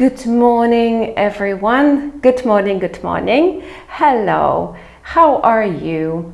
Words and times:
Good 0.00 0.24
morning, 0.24 1.12
everyone. 1.18 2.20
Good 2.20 2.46
morning, 2.46 2.78
good 2.78 3.04
morning. 3.04 3.62
Hello, 3.86 4.74
how 5.02 5.42
are 5.42 5.66
you? 5.66 6.32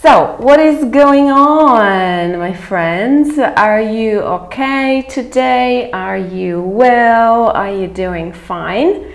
So, 0.00 0.36
what 0.38 0.58
is 0.58 0.86
going 0.86 1.30
on, 1.30 2.38
my 2.38 2.54
friends? 2.54 3.38
Are 3.38 3.82
you 3.82 4.20
okay 4.20 5.02
today? 5.02 5.90
Are 5.90 6.16
you 6.16 6.62
well? 6.62 7.50
Are 7.50 7.70
you 7.70 7.88
doing 7.88 8.32
fine? 8.32 9.12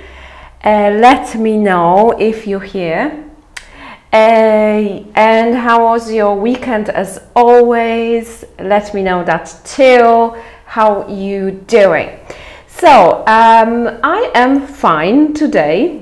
Uh, 0.63 0.91
let 0.91 1.35
me 1.35 1.57
know 1.57 2.11
if 2.19 2.45
you're 2.45 2.59
here. 2.59 3.25
Uh, 4.13 5.01
and 5.15 5.55
how 5.55 5.85
was 5.85 6.11
your 6.11 6.35
weekend 6.35 6.89
as 6.89 7.23
always? 7.35 8.45
Let 8.59 8.93
me 8.93 9.01
know 9.01 9.23
that 9.23 9.45
too. 9.65 10.35
How 10.65 11.07
you 11.07 11.49
doing? 11.65 12.19
So 12.79 13.25
um, 13.27 13.99
I 14.03 14.31
am 14.33 14.65
fine 14.65 15.33
today. 15.33 16.01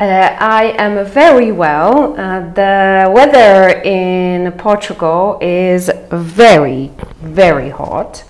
Uh, 0.00 0.04
I 0.04 0.74
am 0.76 1.06
very 1.06 1.52
well. 1.52 2.18
Uh, 2.18 2.52
the 2.52 3.08
weather 3.14 3.80
in 3.82 4.50
Portugal 4.58 5.38
is 5.40 5.88
very, 6.10 6.90
very 7.20 7.70
hot. 7.70 8.24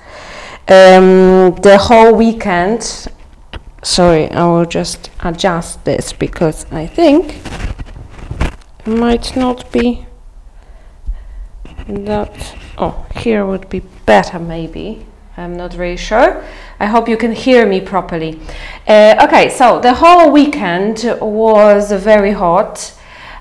Um, 0.68 1.54
the 1.62 1.78
whole 1.80 2.14
weekend. 2.14 3.08
Sorry, 3.82 4.30
I 4.30 4.44
will 4.44 4.66
just 4.66 5.10
adjust 5.20 5.86
this 5.86 6.12
because 6.12 6.66
I 6.70 6.86
think 6.86 7.36
it 8.84 8.88
might 8.88 9.34
not 9.34 9.72
be 9.72 10.04
that. 11.88 12.56
Oh, 12.76 13.06
here 13.16 13.46
would 13.46 13.70
be 13.70 13.80
better 14.04 14.38
maybe. 14.38 15.06
I'm 15.38 15.56
not 15.56 15.74
really 15.76 15.96
sure. 15.96 16.44
I 16.80 16.86
hope 16.86 17.08
you 17.08 17.16
can 17.16 17.32
hear 17.32 17.66
me 17.66 17.80
properly. 17.80 18.38
Uh, 18.86 19.26
okay, 19.26 19.48
so 19.48 19.80
the 19.80 19.94
whole 19.94 20.30
weekend 20.30 21.16
was 21.20 21.90
very 21.90 22.30
hot. 22.30 22.94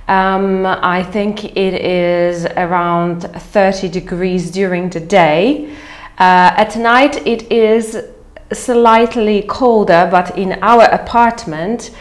Um, 0.07 0.65
I 0.65 1.03
think 1.03 1.45
it 1.55 1.75
is 1.75 2.45
around 2.45 3.21
30 3.21 3.89
degrees 3.89 4.49
during 4.49 4.89
the 4.89 4.99
day. 4.99 5.69
Uh, 6.17 6.51
at 6.57 6.75
night 6.77 7.27
it 7.27 7.51
is 7.51 8.05
slightly 8.51 9.43
colder, 9.43 10.07
but 10.09 10.35
in 10.35 10.53
our 10.63 10.85
apartment 10.85 11.91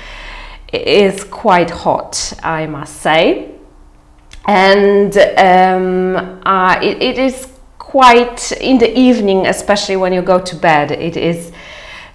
it 0.73 0.87
is 0.87 1.23
quite 1.25 1.69
hot, 1.69 2.33
I 2.43 2.67
must 2.67 3.03
say. 3.03 3.51
And 4.47 5.19
um, 5.37 6.41
uh, 6.47 6.79
it, 6.81 7.03
it 7.03 7.19
is 7.19 7.56
quite 7.97 8.53
in 8.61 8.77
the 8.77 8.93
evening, 8.99 9.47
especially 9.47 9.97
when 9.97 10.13
you 10.13 10.21
go 10.21 10.39
to 10.39 10.55
bed, 10.55 10.91
it 10.91 11.17
is 11.17 11.51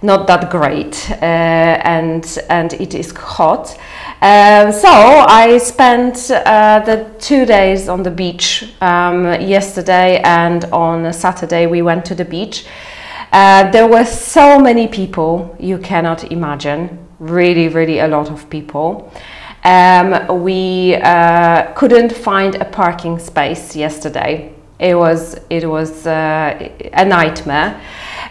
not 0.00 0.28
that 0.28 0.48
great 0.48 1.10
uh, 1.10 1.94
and 1.96 2.38
and 2.48 2.72
it 2.74 2.94
is 2.94 3.10
hot. 3.16 3.76
Uh, 4.20 4.70
so 4.70 4.88
I 4.88 5.58
spent 5.58 6.30
uh, 6.30 6.82
the 6.86 7.04
two 7.18 7.44
days 7.44 7.88
on 7.88 8.04
the 8.04 8.10
beach 8.12 8.64
um, 8.80 9.24
yesterday 9.40 10.20
and 10.22 10.64
on 10.66 11.12
Saturday 11.12 11.66
we 11.66 11.82
went 11.82 12.04
to 12.04 12.14
the 12.14 12.24
beach. 12.24 12.64
Uh, 13.32 13.68
there 13.72 13.88
were 13.88 14.04
so 14.04 14.60
many 14.60 14.86
people 14.86 15.56
you 15.58 15.78
cannot 15.78 16.30
imagine, 16.30 16.96
really, 17.18 17.66
really 17.66 17.98
a 17.98 18.06
lot 18.06 18.30
of 18.30 18.48
people. 18.50 19.10
Um, 19.64 20.44
we 20.44 20.94
uh, 20.94 21.72
couldn't 21.74 22.12
find 22.12 22.54
a 22.54 22.64
parking 22.64 23.18
space 23.18 23.74
yesterday 23.74 24.52
it 24.82 24.94
was 24.96 25.38
it 25.48 25.64
was 25.64 26.06
uh, 26.06 26.68
a 26.92 27.04
nightmare. 27.04 27.80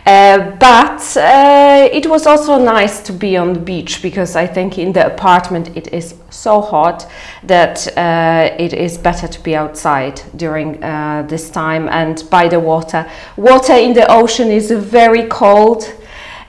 Uh, 0.05 0.55
but 0.57 1.15
uh, 1.15 1.87
it 1.93 2.07
was 2.07 2.25
also 2.25 2.57
nice 2.57 3.01
to 3.03 3.13
be 3.13 3.37
on 3.37 3.53
the 3.53 3.59
beach 3.59 4.01
because 4.01 4.35
I 4.35 4.47
think 4.47 4.79
in 4.79 4.93
the 4.93 5.05
apartment 5.05 5.77
it 5.77 5.93
is 5.93 6.15
so 6.31 6.59
hot 6.59 7.07
that 7.43 7.87
uh, 7.95 8.55
it 8.57 8.73
is 8.73 8.97
better 8.97 9.27
to 9.27 9.43
be 9.43 9.55
outside 9.55 10.19
during 10.35 10.83
uh, 10.83 11.23
this 11.27 11.51
time 11.51 11.87
and 11.89 12.23
by 12.31 12.47
the 12.47 12.59
water. 12.59 13.07
Water 13.37 13.73
in 13.73 13.93
the 13.93 14.11
ocean 14.11 14.49
is 14.49 14.71
very 14.71 15.27
cold. 15.27 15.83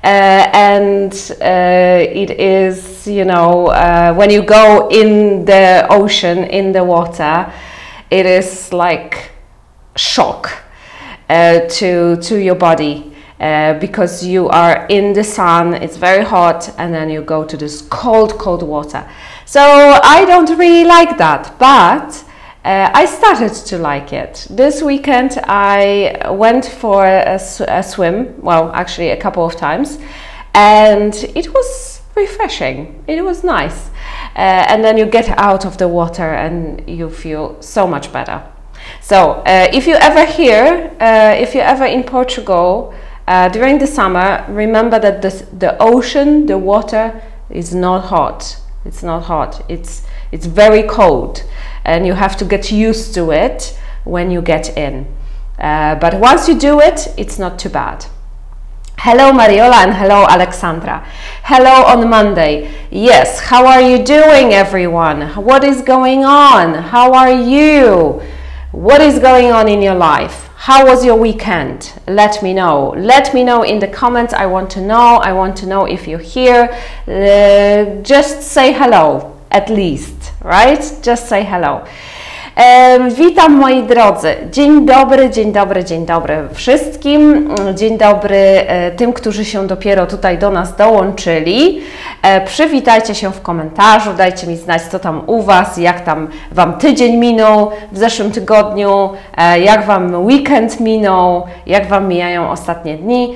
Uh, 0.04 0.50
and 0.52 1.12
it 1.41 2.30
is, 2.32 3.06
you 3.06 3.24
know, 3.24 3.66
when 4.16 4.30
you 4.30 4.42
go 4.42 4.88
in 4.88 5.44
the 5.44 5.86
ocean, 5.91 6.38
in 6.38 6.72
the 6.72 6.82
water, 6.82 7.52
it 8.10 8.26
is 8.26 8.72
like 8.72 9.31
shock 9.97 10.62
uh, 11.28 11.60
to 11.69 12.16
to 12.16 12.36
your 12.38 12.54
body 12.54 13.14
uh, 13.41 13.75
because 13.78 14.25
you 14.25 14.48
are 14.48 14.86
in 14.86 15.12
the 15.12 15.25
sun 15.25 15.75
it's 15.75 15.97
very 15.97 16.25
hot 16.25 16.72
and 16.78 16.92
then 16.94 17.10
you 17.10 17.22
go 17.22 17.44
to 17.44 17.56
this 17.56 17.82
cold 17.82 18.38
cold 18.38 18.62
water 18.62 19.08
so 19.44 19.60
i 20.04 20.25
don't 20.25 20.58
really 20.58 20.84
like 20.84 21.19
that 21.19 21.54
but 21.58 22.25
uh, 22.64 22.88
I 22.94 23.06
started 23.06 23.53
to 23.66 23.78
like 23.78 24.12
it. 24.12 24.47
This 24.48 24.82
weekend 24.82 25.36
I 25.48 26.30
went 26.30 26.64
for 26.64 27.04
a, 27.04 27.34
a, 27.34 27.82
swim, 27.82 28.41
well, 28.41 28.70
actually, 28.72 29.10
a 29.10 29.16
couple 29.16 29.44
of 29.44 29.56
times, 29.56 29.98
and 30.54 31.12
it 31.34 31.53
was 31.53 32.03
refreshing. 32.14 33.03
It 33.09 33.24
was 33.24 33.42
nice. 33.42 33.88
Uh, 34.36 34.64
and 34.69 34.84
then 34.84 34.97
you 34.97 35.06
get 35.06 35.28
out 35.30 35.64
of 35.64 35.78
the 35.78 35.88
water 35.88 36.34
and 36.34 36.88
you 36.88 37.10
feel 37.10 37.60
so 37.60 37.86
much 37.86 38.12
better. 38.12 38.51
So 39.02 39.42
uh, 39.44 39.68
if 39.72 39.88
you 39.88 39.96
ever 39.96 40.24
here, 40.24 40.94
uh, 41.00 41.34
if 41.36 41.54
you're 41.54 41.64
ever 41.64 41.84
in 41.84 42.04
Portugal 42.04 42.94
uh, 43.26 43.48
during 43.48 43.78
the 43.78 43.86
summer, 43.86 44.46
remember 44.48 45.00
that 45.00 45.20
the 45.22 45.76
ocean, 45.80 46.46
the 46.46 46.56
water 46.56 47.20
is 47.50 47.74
not 47.74 48.04
hot. 48.04 48.56
It's 48.84 49.02
not 49.02 49.24
hot. 49.24 49.64
It's 49.68 50.06
it's 50.30 50.46
very 50.46 50.84
cold, 50.84 51.44
and 51.84 52.06
you 52.06 52.14
have 52.14 52.36
to 52.36 52.44
get 52.44 52.72
used 52.72 53.12
to 53.14 53.32
it 53.32 53.78
when 54.04 54.30
you 54.30 54.41
get 54.41 54.76
in. 54.76 55.06
Uh, 55.58 55.96
but 55.96 56.14
once 56.20 56.48
you 56.48 56.58
do 56.58 56.80
it, 56.80 57.08
it's 57.16 57.38
not 57.38 57.58
too 57.58 57.68
bad. 57.68 58.06
Hello 58.98 59.32
Mariola 59.32 59.82
and 59.84 59.94
hello 59.94 60.26
Alexandra. 60.28 61.04
Hello 61.42 61.84
on 61.84 62.08
Monday. 62.08 62.70
Yes, 62.91 63.41
how 63.41 63.66
are 63.66 63.82
you 63.82 64.04
doing 64.04 64.52
everyone? 64.52 65.22
What 65.34 65.64
is 65.64 65.82
going 65.82 66.24
on? 66.24 66.74
How 66.74 67.12
are 67.12 67.32
you? 67.32 68.22
What 68.72 69.03
is 69.03 69.19
going 69.19 69.53
on 69.53 69.69
in 69.69 69.83
your 69.83 69.94
life? 69.94 70.49
How 70.56 70.87
was 70.87 71.05
your 71.05 71.16
weekend? 71.16 71.93
Let 72.09 72.43
me 72.43 72.55
know. 72.55 72.94
Let 72.97 73.34
me 73.34 73.44
know 73.44 73.65
in 73.65 73.81
the 73.81 73.87
comments. 73.87 74.33
I 74.33 74.47
want 74.47 74.71
to 74.71 74.81
know. 74.81 75.16
I 75.19 75.34
want 75.34 75.59
to 75.59 75.66
know 75.66 75.84
if 75.84 76.09
you're 76.09 76.19
here. 76.19 76.71
Uh, 77.06 78.00
just 78.00 78.41
say 78.41 78.72
hello, 78.72 79.38
at 79.50 79.69
least, 79.69 80.33
right? 80.41 80.81
Just 81.03 81.28
say 81.28 81.44
hello. 81.44 81.84
Witam 83.16 83.52
moi 83.52 83.82
drodzy. 83.82 84.34
Dzień 84.50 84.86
dobry, 84.86 85.30
dzień 85.30 85.52
dobry, 85.52 85.84
dzień 85.84 86.06
dobry 86.06 86.48
wszystkim. 86.52 87.48
Dzień 87.74 87.98
dobry 87.98 88.36
e, 88.36 88.90
tym, 88.90 89.12
którzy 89.12 89.44
się 89.44 89.66
dopiero 89.66 90.06
tutaj 90.06 90.38
do 90.38 90.50
nas 90.50 90.76
dołączyli. 90.76 91.80
E, 92.22 92.41
przywitajcie 92.41 93.14
się 93.14 93.32
w 93.32 93.42
komentarzu, 93.42 94.14
dajcie 94.14 94.46
mi 94.46 94.56
znać, 94.56 94.82
co 94.82 94.98
tam 94.98 95.22
u 95.26 95.42
Was, 95.42 95.76
jak 95.76 96.00
tam 96.00 96.28
Wam 96.50 96.78
tydzień 96.78 97.16
minął 97.16 97.70
w 97.92 97.98
zeszłym 97.98 98.30
tygodniu, 98.30 99.10
e, 99.36 99.60
jak 99.60 99.86
Wam 99.86 100.24
weekend 100.24 100.80
minął, 100.80 101.46
jak 101.66 101.86
Wam 101.86 102.08
mijają 102.08 102.50
ostatnie 102.50 102.96
dni 102.96 103.34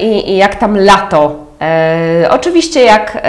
i, 0.00 0.30
i 0.30 0.36
jak 0.36 0.54
tam 0.54 0.78
lato. 0.78 1.36
Oczywiście, 2.30 2.84
jak 2.84 3.22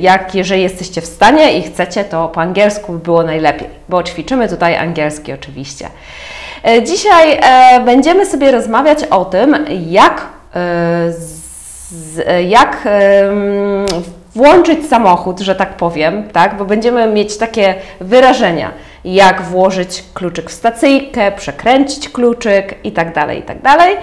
jak 0.00 0.34
jeżeli 0.34 0.62
jesteście 0.62 1.00
w 1.00 1.06
stanie 1.06 1.58
i 1.58 1.62
chcecie, 1.62 2.04
to 2.04 2.28
po 2.28 2.40
angielsku 2.40 2.92
by 2.92 2.98
było 2.98 3.22
najlepiej, 3.22 3.68
bo 3.88 4.02
ćwiczymy 4.02 4.48
tutaj 4.48 4.76
angielski 4.76 5.32
oczywiście. 5.32 5.88
E, 6.64 6.82
dzisiaj 6.82 7.38
e, 7.42 7.80
będziemy 7.84 8.26
sobie 8.26 8.50
rozmawiać 8.50 9.04
o 9.04 9.24
tym, 9.24 9.56
jak, 9.88 10.26
e, 12.26 12.42
jak 12.42 12.88
włączyć 14.34 14.88
samochód, 14.88 15.40
że 15.40 15.54
tak 15.54 15.76
powiem, 15.76 16.28
tak? 16.32 16.56
bo 16.56 16.64
będziemy 16.64 17.06
mieć 17.06 17.36
takie 17.38 17.74
wyrażenia, 18.00 18.70
jak 19.04 19.42
włożyć 19.42 20.04
kluczyk 20.14 20.50
w 20.50 20.52
stacyjkę, 20.52 21.32
przekręcić 21.32 22.08
kluczyk 22.08 22.74
i 22.84 22.92
tak 22.92 23.14
dalej, 23.14 23.38
i 23.38 23.42
tak 23.42 23.62
dalej. 23.62 23.96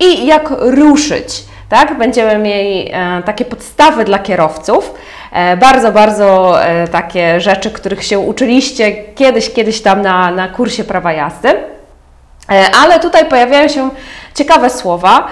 I 0.00 0.26
jak 0.26 0.50
ruszyć, 0.60 1.44
tak? 1.68 1.98
Będziemy 1.98 2.38
mieli 2.38 2.90
takie 3.24 3.44
podstawy 3.44 4.04
dla 4.04 4.18
kierowców, 4.18 4.94
E, 4.94 5.17
bardzo, 5.60 5.92
bardzo 5.92 6.58
e, 6.64 6.88
takie 6.88 7.40
rzeczy, 7.40 7.70
których 7.70 8.04
się 8.04 8.18
uczyliście 8.18 8.92
kiedyś, 9.14 9.52
kiedyś 9.52 9.82
tam 9.82 10.02
na, 10.02 10.30
na 10.30 10.48
kursie 10.48 10.84
prawa 10.84 11.12
jazdy. 11.12 11.48
E, 11.48 12.64
ale 12.82 13.00
tutaj 13.00 13.24
pojawiają 13.24 13.68
się 13.68 13.90
ciekawe 14.34 14.70
słowa, 14.70 15.26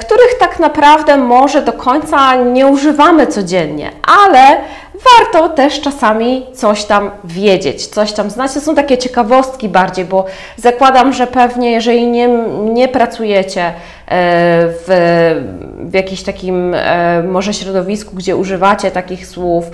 których 0.00 0.38
tak 0.38 0.58
naprawdę 0.58 1.16
może 1.16 1.62
do 1.62 1.72
końca 1.72 2.34
nie 2.34 2.66
używamy 2.66 3.26
codziennie, 3.26 3.90
ale 4.26 4.60
warto 4.94 5.48
też 5.48 5.80
czasami 5.80 6.46
coś 6.54 6.84
tam 6.84 7.10
wiedzieć, 7.24 7.86
coś 7.86 8.12
tam 8.12 8.30
znać. 8.30 8.54
To 8.54 8.60
są 8.60 8.74
takie 8.74 8.98
ciekawostki 8.98 9.68
bardziej, 9.68 10.04
bo 10.04 10.24
zakładam, 10.56 11.12
że 11.12 11.26
pewnie 11.26 11.70
jeżeli 11.70 12.06
nie, 12.06 12.28
nie 12.64 12.88
pracujecie 12.88 13.72
w, 14.14 14.86
w 15.78 15.94
jakimś 15.94 16.22
takim 16.22 16.76
może 17.28 17.54
środowisku, 17.54 18.16
gdzie 18.16 18.36
używacie 18.36 18.90
takich 18.90 19.26
słów, 19.26 19.70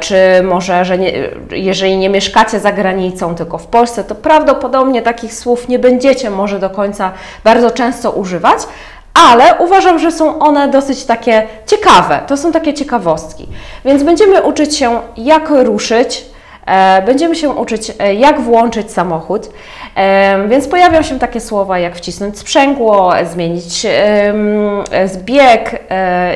czy 0.00 0.16
może, 0.42 0.84
że 0.84 0.98
nie, 0.98 1.12
jeżeli 1.50 1.96
nie 1.96 2.08
mieszkacie 2.08 2.60
za 2.60 2.72
granicą, 2.72 3.34
tylko 3.34 3.58
w 3.58 3.66
Polsce, 3.66 4.04
to 4.04 4.14
prawdopodobnie 4.14 5.02
takich 5.02 5.34
słów 5.34 5.68
nie 5.68 5.78
będziecie 5.78 6.30
może 6.30 6.58
do 6.58 6.70
końca 6.70 7.12
bardzo 7.44 7.70
często 7.70 8.10
używać, 8.10 8.58
ale 9.14 9.54
uważam, 9.58 9.98
że 9.98 10.12
są 10.12 10.38
one 10.38 10.68
dosyć 10.68 11.04
takie 11.04 11.42
ciekawe. 11.66 12.20
To 12.26 12.36
są 12.36 12.52
takie 12.52 12.74
ciekawostki. 12.74 13.48
Więc 13.84 14.02
będziemy 14.02 14.42
uczyć 14.42 14.76
się, 14.76 15.00
jak 15.16 15.50
ruszyć, 15.50 16.18
e, 16.18 16.37
będziemy 17.06 17.36
się 17.36 17.50
uczyć, 17.50 17.92
e, 17.98 18.14
jak 18.14 18.40
włączyć 18.40 18.92
samochód. 18.92 19.50
E, 19.96 20.48
więc 20.48 20.68
pojawią 20.68 21.02
się 21.02 21.18
takie 21.18 21.40
słowa 21.40 21.78
jak 21.78 21.96
wcisnąć 21.96 22.38
sprzęgło, 22.38 23.12
zmienić 23.32 23.86
zbieg 25.04 25.80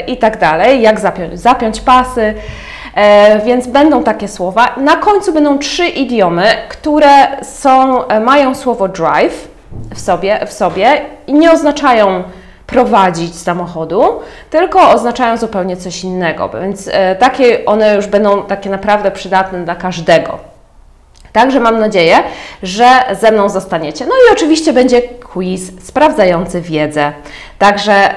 i 0.07 0.17
tak 0.17 0.39
dalej, 0.39 0.83
jak 0.83 1.01
zapiąć, 1.01 1.41
zapiąć 1.41 1.81
pasy. 1.81 2.35
Więc 3.45 3.67
będą 3.67 4.05
takie 4.05 4.29
słowa. 4.29 4.75
Na 4.77 4.97
końcu 4.97 5.33
będą 5.33 5.59
trzy 5.59 5.87
idiomy, 5.87 6.45
które 6.69 7.43
są, 7.43 8.03
mają 8.21 8.55
słowo 8.55 8.89
drive 8.89 9.49
w 9.95 10.01
sobie, 10.01 10.47
w 10.47 10.53
sobie 10.53 11.01
i 11.27 11.33
nie 11.33 11.53
oznaczają 11.53 12.23
prowadzić 12.73 13.37
samochodu, 13.37 14.03
tylko 14.51 14.91
oznaczają 14.91 15.37
zupełnie 15.37 15.77
coś 15.77 16.05
innego, 16.05 16.49
więc 16.49 16.89
e, 16.93 17.17
takie 17.17 17.65
one 17.65 17.95
już 17.97 18.07
będą 18.07 18.43
takie 18.43 18.71
naprawdę 18.71 19.11
przydatne 19.11 19.65
dla 19.65 19.75
każdego. 19.75 20.39
Także 21.33 21.61
mam 21.61 21.81
nadzieję, 21.81 22.17
że 22.63 22.87
ze 23.21 23.33
mną 23.33 23.49
zostaniecie. 23.49 24.07
No 24.07 24.13
i 24.13 24.33
oczywiście 24.33 24.73
będzie 24.73 25.03
quiz 25.03 25.87
sprawdzający 25.87 26.61
wiedzę. 26.61 27.13
Także 27.59 28.15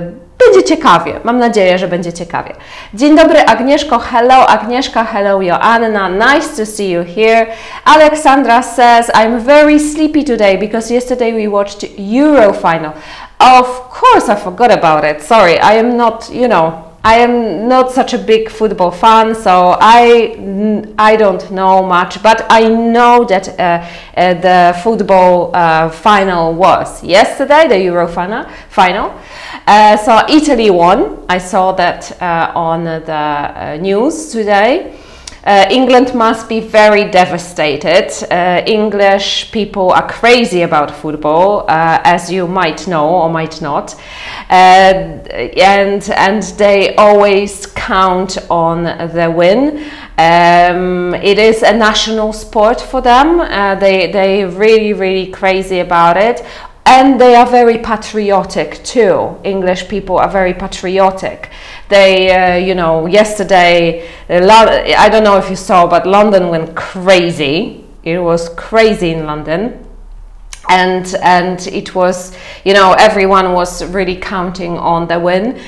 yy, 0.00 0.27
będzie 0.46 0.62
ciekawie. 0.62 1.20
Mam 1.24 1.38
nadzieję, 1.38 1.78
że 1.78 1.88
będzie 1.88 2.12
ciekawie. 2.12 2.54
Dzień 2.94 3.16
dobry 3.16 3.40
Agnieszko. 3.40 3.98
Hello 3.98 4.48
Agnieszka. 4.48 5.04
Hello 5.04 5.42
Joanna. 5.42 6.08
Nice 6.08 6.56
to 6.56 6.66
see 6.66 6.90
you 6.90 7.04
here. 7.16 7.46
Alexandra 7.84 8.62
says, 8.62 9.10
I'm 9.10 9.40
very 9.40 9.80
sleepy 9.80 10.24
today 10.24 10.58
because 10.58 10.94
yesterday 10.94 11.32
we 11.32 11.48
watched 11.48 11.86
Euro 11.98 12.52
final. 12.52 12.92
Of 13.38 13.88
course, 14.00 14.32
I 14.32 14.36
forgot 14.36 14.70
about 14.70 15.04
it. 15.04 15.22
Sorry, 15.26 15.58
I 15.58 15.78
am 15.78 15.96
not, 15.96 16.30
you 16.30 16.48
know, 16.48 16.87
I 17.08 17.20
am 17.20 17.68
not 17.68 17.90
such 17.90 18.12
a 18.12 18.18
big 18.18 18.50
football 18.50 18.90
fan, 18.90 19.34
so 19.34 19.78
I 19.80 20.36
I 20.98 21.16
don't 21.16 21.50
know 21.50 21.82
much. 21.82 22.22
But 22.22 22.44
I 22.50 22.68
know 22.68 23.24
that 23.24 23.48
uh, 23.48 23.62
uh, 24.14 24.34
the 24.34 24.78
football 24.82 25.50
uh, 25.56 25.88
final 25.88 26.52
was 26.52 27.02
yesterday, 27.02 27.66
the 27.66 27.78
Euro 27.84 28.08
final. 28.08 28.44
Final. 28.68 29.14
Uh, 29.66 29.96
so 29.96 30.22
Italy 30.28 30.68
won. 30.68 31.24
I 31.30 31.38
saw 31.38 31.72
that 31.72 32.20
uh, 32.20 32.52
on 32.54 32.84
the 32.84 33.00
uh, 33.14 33.78
news 33.80 34.30
today. 34.30 34.92
Uh, 35.48 35.66
England 35.70 36.14
must 36.14 36.46
be 36.46 36.60
very 36.60 37.10
devastated. 37.10 38.12
Uh, 38.30 38.62
English 38.66 39.50
people 39.50 39.90
are 39.92 40.06
crazy 40.06 40.60
about 40.60 40.90
football, 40.90 41.60
uh, 41.60 42.02
as 42.04 42.30
you 42.30 42.46
might 42.46 42.86
know 42.86 43.08
or 43.08 43.30
might 43.30 43.62
not, 43.62 43.94
uh, 44.50 44.92
and 45.56 46.10
and 46.10 46.42
they 46.58 46.94
always 46.96 47.64
count 47.64 48.36
on 48.50 48.84
the 49.14 49.32
win. 49.34 49.90
Um, 50.18 51.14
it 51.14 51.38
is 51.38 51.62
a 51.62 51.72
national 51.72 52.34
sport 52.34 52.78
for 52.78 53.00
them. 53.00 53.40
Uh, 53.40 53.74
they 53.76 54.12
they 54.12 54.44
really 54.44 54.92
really 54.92 55.28
crazy 55.28 55.80
about 55.80 56.18
it 56.18 56.44
and 56.88 57.20
they 57.20 57.34
are 57.34 57.44
very 57.44 57.76
patriotic 57.76 58.82
too. 58.82 59.36
English 59.44 59.88
people 59.88 60.16
are 60.16 60.30
very 60.30 60.54
patriotic. 60.54 61.50
They, 61.90 62.30
uh, 62.30 62.56
you 62.56 62.74
know, 62.74 63.04
yesterday, 63.04 64.08
I 64.30 65.08
don't 65.10 65.22
know 65.22 65.36
if 65.36 65.50
you 65.50 65.56
saw, 65.56 65.86
but 65.86 66.06
London 66.06 66.48
went 66.48 66.74
crazy. 66.74 67.84
It 68.04 68.18
was 68.18 68.48
crazy 68.56 69.10
in 69.10 69.26
London. 69.26 69.84
And, 70.70 71.14
and 71.22 71.66
it 71.66 71.94
was, 71.94 72.34
you 72.64 72.72
know, 72.72 72.94
everyone 72.98 73.52
was 73.52 73.84
really 73.84 74.16
counting 74.16 74.78
on 74.78 75.08
the 75.08 75.20
win. 75.20 75.60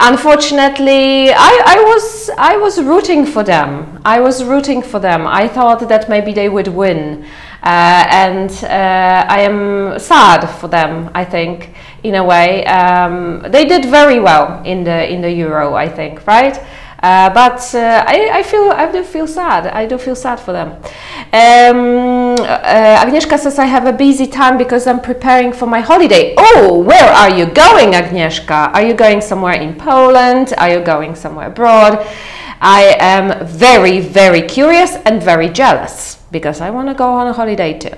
Unfortunately, 0.00 1.30
I, 1.30 1.62
I, 1.66 1.84
was, 1.86 2.30
I 2.36 2.56
was 2.56 2.82
rooting 2.82 3.26
for 3.26 3.44
them. 3.44 4.00
I 4.04 4.18
was 4.18 4.42
rooting 4.42 4.82
for 4.82 4.98
them. 4.98 5.24
I 5.24 5.46
thought 5.46 5.88
that 5.88 6.08
maybe 6.08 6.32
they 6.32 6.48
would 6.48 6.66
win. 6.66 7.26
Uh, 7.64 8.04
and 8.10 8.50
uh, 8.64 9.24
I 9.26 9.40
am 9.40 9.98
sad 9.98 10.46
for 10.60 10.68
them. 10.68 11.10
I 11.14 11.24
think 11.24 11.70
in 12.02 12.14
a 12.14 12.22
way 12.22 12.66
um, 12.66 13.40
they 13.48 13.64
did 13.64 13.86
very 13.86 14.20
well 14.20 14.62
in 14.64 14.84
the 14.84 15.10
in 15.10 15.22
the 15.22 15.30
Euro. 15.30 15.74
I 15.74 15.88
think 15.88 16.26
right. 16.26 16.58
Uh, 17.02 17.28
but 17.34 17.74
uh, 17.74 18.02
I, 18.06 18.30
I, 18.32 18.42
feel 18.42 18.70
I 18.70 18.90
do 18.90 19.02
feel 19.02 19.26
sad. 19.26 19.66
I 19.66 19.84
do 19.84 19.98
feel 19.98 20.16
sad 20.16 20.40
for 20.40 20.52
them. 20.52 20.70
Um, 21.34 22.32
uh, 22.40 23.04
Agnieszka 23.04 23.38
says 23.38 23.58
I 23.58 23.66
have 23.66 23.86
a 23.86 23.92
busy 23.92 24.26
time 24.26 24.56
because 24.56 24.86
I'm 24.86 25.00
preparing 25.00 25.52
for 25.52 25.66
my 25.66 25.80
holiday. 25.80 26.34
Oh, 26.38 26.78
where 26.78 27.10
are 27.12 27.28
you 27.28 27.44
going, 27.44 27.92
Agnieszka? 27.92 28.72
Are 28.72 28.82
you 28.82 28.94
going 28.94 29.20
somewhere 29.20 29.52
in 29.52 29.74
Poland? 29.74 30.54
Are 30.56 30.70
you 30.70 30.80
going 30.80 31.14
somewhere 31.14 31.48
abroad? 31.48 32.06
I 32.62 32.96
am 32.98 33.46
very, 33.46 34.00
very 34.00 34.40
curious 34.40 34.96
and 35.04 35.22
very 35.22 35.50
jealous 35.50 36.23
because 36.34 36.60
I 36.60 36.68
want 36.68 36.88
to 36.88 36.94
go 36.94 37.08
on 37.20 37.26
a 37.28 37.32
holiday 37.32 37.78
too. 37.78 37.96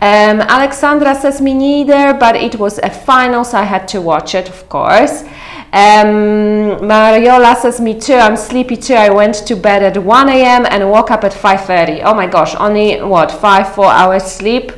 Um, 0.00 0.36
Alexandra 0.56 1.14
says 1.14 1.40
me 1.40 1.52
neither, 1.52 2.14
but 2.14 2.36
it 2.36 2.54
was 2.58 2.78
a 2.78 2.88
final, 2.88 3.44
so 3.44 3.58
I 3.58 3.64
had 3.64 3.86
to 3.88 4.00
watch 4.00 4.34
it, 4.34 4.48
of 4.48 4.68
course. 4.68 5.24
Um, 5.74 6.78
Mariola 6.90 7.56
says 7.56 7.80
me 7.80 7.98
too. 7.98 8.14
I'm 8.14 8.36
sleepy 8.36 8.76
too. 8.76 8.94
I 8.94 9.10
went 9.10 9.34
to 9.48 9.56
bed 9.56 9.82
at 9.82 9.96
1 9.98 10.28
a.m. 10.28 10.66
and 10.70 10.88
woke 10.88 11.10
up 11.10 11.24
at 11.24 11.32
5:30. 11.32 12.02
Oh 12.04 12.14
my 12.14 12.28
gosh, 12.36 12.54
only 12.66 13.02
what 13.02 13.32
five, 13.32 13.74
four 13.74 13.90
hours 14.00 14.22
sleep? 14.22 14.72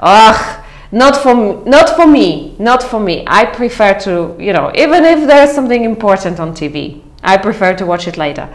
Ugh. 0.00 0.60
Not 0.92 1.16
for 1.16 1.34
not 1.66 1.88
for 1.96 2.06
me. 2.06 2.54
Not 2.58 2.82
for 2.90 3.00
me. 3.00 3.24
I 3.26 3.46
prefer 3.46 3.98
to, 4.06 4.36
you 4.38 4.52
know, 4.52 4.70
even 4.84 5.04
if 5.04 5.26
there's 5.26 5.52
something 5.58 5.82
important 5.82 6.38
on 6.38 6.52
TV. 6.52 7.00
I 7.24 7.38
prefer 7.38 7.74
to 7.76 7.86
watch 7.86 8.06
it 8.06 8.16
later. 8.18 8.48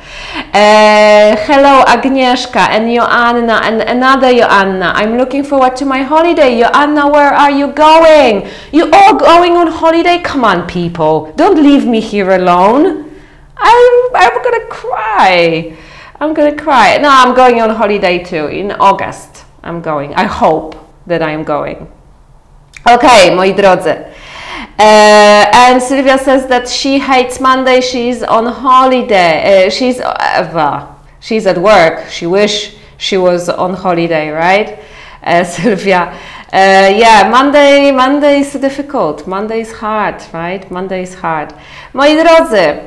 Uh, 0.53 1.35
hello, 1.47 1.83
Agnieszka 1.85 2.69
and 2.69 2.93
Joanna 2.93 3.61
and 3.63 3.81
another 3.81 4.31
Joanna. 4.31 4.91
I'm 4.93 5.17
looking 5.17 5.43
forward 5.43 5.75
to 5.77 5.85
my 5.85 6.03
holiday. 6.03 6.59
Joanna, 6.59 7.09
where 7.09 7.33
are 7.33 7.49
you 7.49 7.71
going? 7.73 8.47
You 8.71 8.89
all 8.93 9.15
going 9.15 9.57
on 9.57 9.67
holiday? 9.67 10.19
Come 10.21 10.45
on, 10.45 10.67
people. 10.67 11.33
Don't 11.35 11.61
leave 11.61 11.85
me 11.87 11.99
here 11.99 12.29
alone. 12.29 13.09
I'm, 13.57 14.15
I'm 14.15 14.43
gonna 14.43 14.67
cry. 14.69 15.75
I'm 16.19 16.33
gonna 16.35 16.55
cry. 16.55 16.97
No, 16.97 17.09
I'm 17.09 17.33
going 17.33 17.59
on 17.61 17.71
holiday 17.71 18.23
too 18.23 18.47
in 18.47 18.71
August. 18.73 19.45
I'm 19.63 19.81
going. 19.81 20.13
I 20.13 20.25
hope 20.25 20.75
that 21.07 21.21
I 21.23 21.31
am 21.31 21.43
going. 21.43 21.91
Okay, 22.87 23.33
moi 23.35 23.51
drodzy. 23.53 24.13
Uh, 24.79 25.51
and 25.53 25.83
Sylvia 25.83 26.17
says 26.17 26.47
that 26.47 26.69
she 26.69 26.99
hates 26.99 27.41
Monday. 27.41 27.81
She's 27.81 28.23
on 28.23 28.45
holiday. 28.45 29.67
Uh, 29.67 29.69
she's 29.69 29.99
uh, 29.99 30.95
she's 31.19 31.45
at 31.45 31.57
work. 31.57 32.07
She 32.09 32.25
wish 32.25 32.77
she 32.97 33.17
was 33.17 33.49
on 33.49 33.73
holiday, 33.73 34.29
right? 34.29 34.79
Uh, 35.21 35.43
Sylvia. 35.55 36.17
Uh, 36.51 36.95
yeah, 36.95 37.27
Monday, 37.29 37.91
Monday 37.91 38.39
is 38.39 38.53
difficult. 38.53 39.27
Monday 39.27 39.59
is 39.59 39.71
hard, 39.73 40.23
right? 40.33 40.71
Monday 40.71 41.03
is 41.03 41.13
hard. 41.13 41.53
Moi 41.93 42.15
drodzy, 42.15 42.79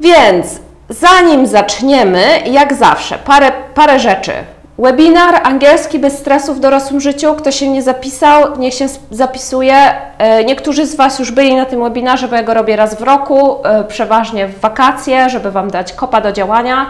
więc 0.00 0.60
zanim 0.88 1.46
zaczniemy, 1.46 2.42
jak 2.46 2.74
zawsze, 2.74 3.18
parę, 3.18 3.52
parę 3.74 3.98
rzeczy. 3.98 4.32
Webinar 4.78 5.40
angielski 5.44 5.98
bez 5.98 6.18
stresu 6.18 6.54
w 6.54 6.60
dorosłym 6.60 7.00
życiu. 7.00 7.34
Kto 7.34 7.52
się 7.52 7.68
nie 7.68 7.82
zapisał, 7.82 8.58
niech 8.58 8.74
się 8.74 8.86
zapisuje. 9.10 9.74
E, 10.18 10.44
niektórzy 10.44 10.86
z 10.86 10.94
Was 10.94 11.18
już 11.18 11.30
byli 11.30 11.56
na 11.56 11.64
tym 11.64 11.82
webinarze, 11.82 12.28
bo 12.28 12.36
ja 12.36 12.42
go 12.42 12.54
robię 12.54 12.76
raz 12.76 12.94
w 12.94 13.02
roku, 13.02 13.66
e, 13.66 13.84
przeważnie 13.84 14.46
w 14.46 14.60
wakacje, 14.60 15.30
żeby 15.30 15.50
Wam 15.50 15.70
dać 15.70 15.92
kopa 15.92 16.20
do 16.20 16.32
działania. 16.32 16.86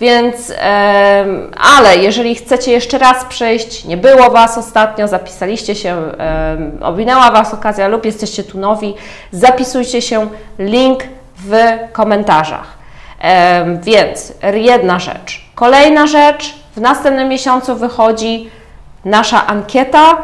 Więc, 0.00 0.52
ale 1.74 1.96
jeżeli 1.96 2.34
chcecie 2.34 2.72
jeszcze 2.72 2.98
raz 2.98 3.24
przejść, 3.24 3.84
nie 3.84 3.96
było 3.96 4.30
Was 4.30 4.58
ostatnio, 4.58 5.08
zapisaliście 5.08 5.74
się, 5.74 5.96
owinęła 6.82 7.30
Was 7.30 7.54
okazja 7.54 7.88
lub 7.88 8.04
jesteście 8.04 8.44
tu 8.44 8.58
nowi, 8.58 8.94
zapisujcie 9.32 10.02
się, 10.02 10.28
link 10.58 11.00
w 11.36 11.54
komentarzach. 11.92 12.78
Więc 13.82 14.32
jedna 14.54 14.98
rzecz. 14.98 15.44
Kolejna 15.54 16.06
rzecz, 16.06 16.54
w 16.76 16.80
następnym 16.80 17.28
miesiącu 17.28 17.76
wychodzi 17.76 18.50
nasza 19.04 19.46
ankieta. 19.46 20.16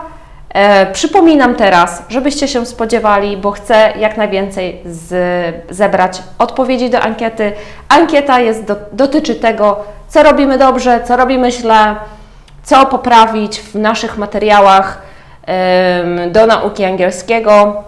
E, 0.48 0.86
przypominam 0.92 1.54
teraz, 1.54 2.02
żebyście 2.08 2.48
się 2.48 2.66
spodziewali, 2.66 3.36
bo 3.36 3.50
chcę 3.50 3.92
jak 3.98 4.16
najwięcej 4.16 4.80
z, 4.84 5.14
zebrać 5.70 6.22
odpowiedzi 6.38 6.90
do 6.90 7.00
ankiety. 7.00 7.52
Ankieta 7.88 8.40
jest 8.40 8.64
do, 8.64 8.76
dotyczy 8.92 9.34
tego, 9.34 9.76
co 10.08 10.22
robimy 10.22 10.58
dobrze, 10.58 11.00
co 11.04 11.16
robimy 11.16 11.52
źle, 11.52 11.96
co 12.62 12.86
poprawić 12.86 13.60
w 13.60 13.74
naszych 13.74 14.18
materiałach 14.18 15.02
do 16.30 16.46
nauki 16.46 16.84
angielskiego. 16.84 17.84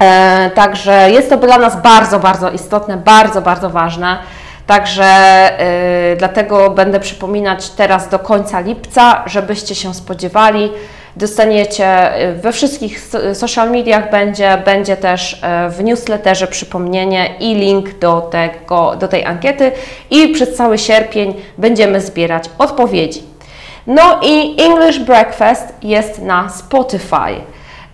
E, 0.00 0.50
także 0.50 1.10
jest 1.10 1.30
to 1.30 1.36
dla 1.36 1.58
nas 1.58 1.82
bardzo, 1.82 2.18
bardzo 2.18 2.50
istotne, 2.50 2.96
bardzo, 2.96 3.42
bardzo 3.42 3.70
ważne. 3.70 4.18
Także 4.66 5.04
y, 6.12 6.16
dlatego 6.16 6.70
będę 6.70 7.00
przypominać 7.00 7.70
teraz 7.70 8.08
do 8.08 8.18
końca 8.18 8.60
lipca, 8.60 9.22
żebyście 9.26 9.74
się 9.74 9.94
spodziewali. 9.94 10.72
Dostaniecie 11.16 12.18
y, 12.28 12.34
we 12.34 12.52
wszystkich 12.52 13.10
social 13.34 13.70
mediach 13.70 14.10
będzie, 14.10 14.62
będzie 14.64 14.96
też 14.96 15.32
y, 15.32 15.36
w 15.70 15.84
newsletterze 15.84 16.46
przypomnienie 16.46 17.34
i 17.40 17.54
link 17.54 17.98
do, 17.98 18.20
tego, 18.20 18.96
do 18.96 19.08
tej 19.08 19.24
ankiety 19.24 19.72
i 20.10 20.28
przez 20.28 20.56
cały 20.56 20.78
sierpień 20.78 21.34
będziemy 21.58 22.00
zbierać 22.00 22.44
odpowiedzi. 22.58 23.22
No 23.86 24.20
i 24.22 24.56
English 24.62 24.98
Breakfast 24.98 25.74
jest 25.82 26.22
na 26.22 26.48
Spotify. 26.48 27.34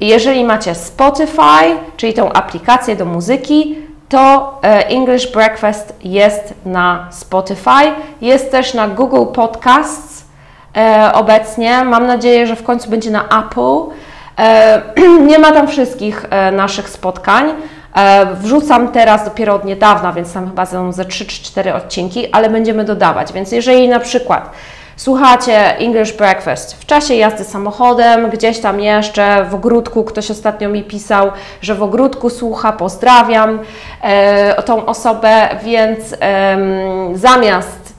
Jeżeli 0.01 0.45
macie 0.45 0.75
Spotify, 0.75 1.77
czyli 1.97 2.15
tą 2.15 2.33
aplikację 2.33 2.97
do 2.97 3.05
muzyki, 3.05 3.77
to 4.11 4.59
e, 4.63 4.89
English 4.89 5.33
Breakfast 5.33 5.95
jest 6.05 6.55
na 6.67 7.09
Spotify, 7.11 7.93
jest 8.21 8.51
też 8.51 8.75
na 8.75 8.89
Google 8.89 9.33
Podcasts 9.33 10.25
e, 10.77 11.11
obecnie. 11.15 11.85
Mam 11.85 12.07
nadzieję, 12.07 12.47
że 12.47 12.57
w 12.57 12.63
końcu 12.63 12.91
będzie 12.91 13.11
na 13.11 13.25
Apple. 13.25 13.95
E, 14.39 14.83
nie 15.31 15.39
ma 15.39 15.53
tam 15.53 15.69
wszystkich 15.69 16.27
naszych 16.53 16.89
spotkań. 16.89 17.53
Wrzucam 18.35 18.89
teraz 18.89 19.25
dopiero 19.25 19.55
od 19.55 19.65
niedawna, 19.65 20.13
więc 20.13 20.33
tam 20.33 20.47
chyba 20.47 20.67
są 20.67 20.93
ze 20.93 21.05
3 21.05 21.27
czy 21.27 21.43
4 21.43 21.75
odcinki, 21.75 22.33
ale 22.33 22.51
będziemy 22.51 22.85
dodawać. 22.85 23.33
Więc 23.33 23.53
jeżeli 23.53 23.89
na 23.89 24.01
przykład 24.01 24.51
Słuchacie 25.01 25.79
English 25.79 26.13
Breakfast 26.13 26.75
w 26.75 26.87
czasie 26.87 27.15
jazdy 27.15 27.45
samochodem, 27.45 28.31
gdzieś 28.31 28.59
tam 28.59 28.81
jeszcze 28.81 29.45
w 29.45 29.55
ogródku. 29.55 30.05
Ktoś 30.05 30.31
ostatnio 30.31 30.69
mi 30.69 30.85
pisał, 30.85 31.31
że 31.63 31.75
w 31.75 31.83
ogródku 31.83 32.31
słucha, 32.31 32.73
pozdrawiam 32.73 33.59
e, 34.03 34.63
tą 34.63 34.87
osobę, 34.87 35.49
więc 35.63 36.17
e, 36.21 36.59
zamiast 37.15 37.95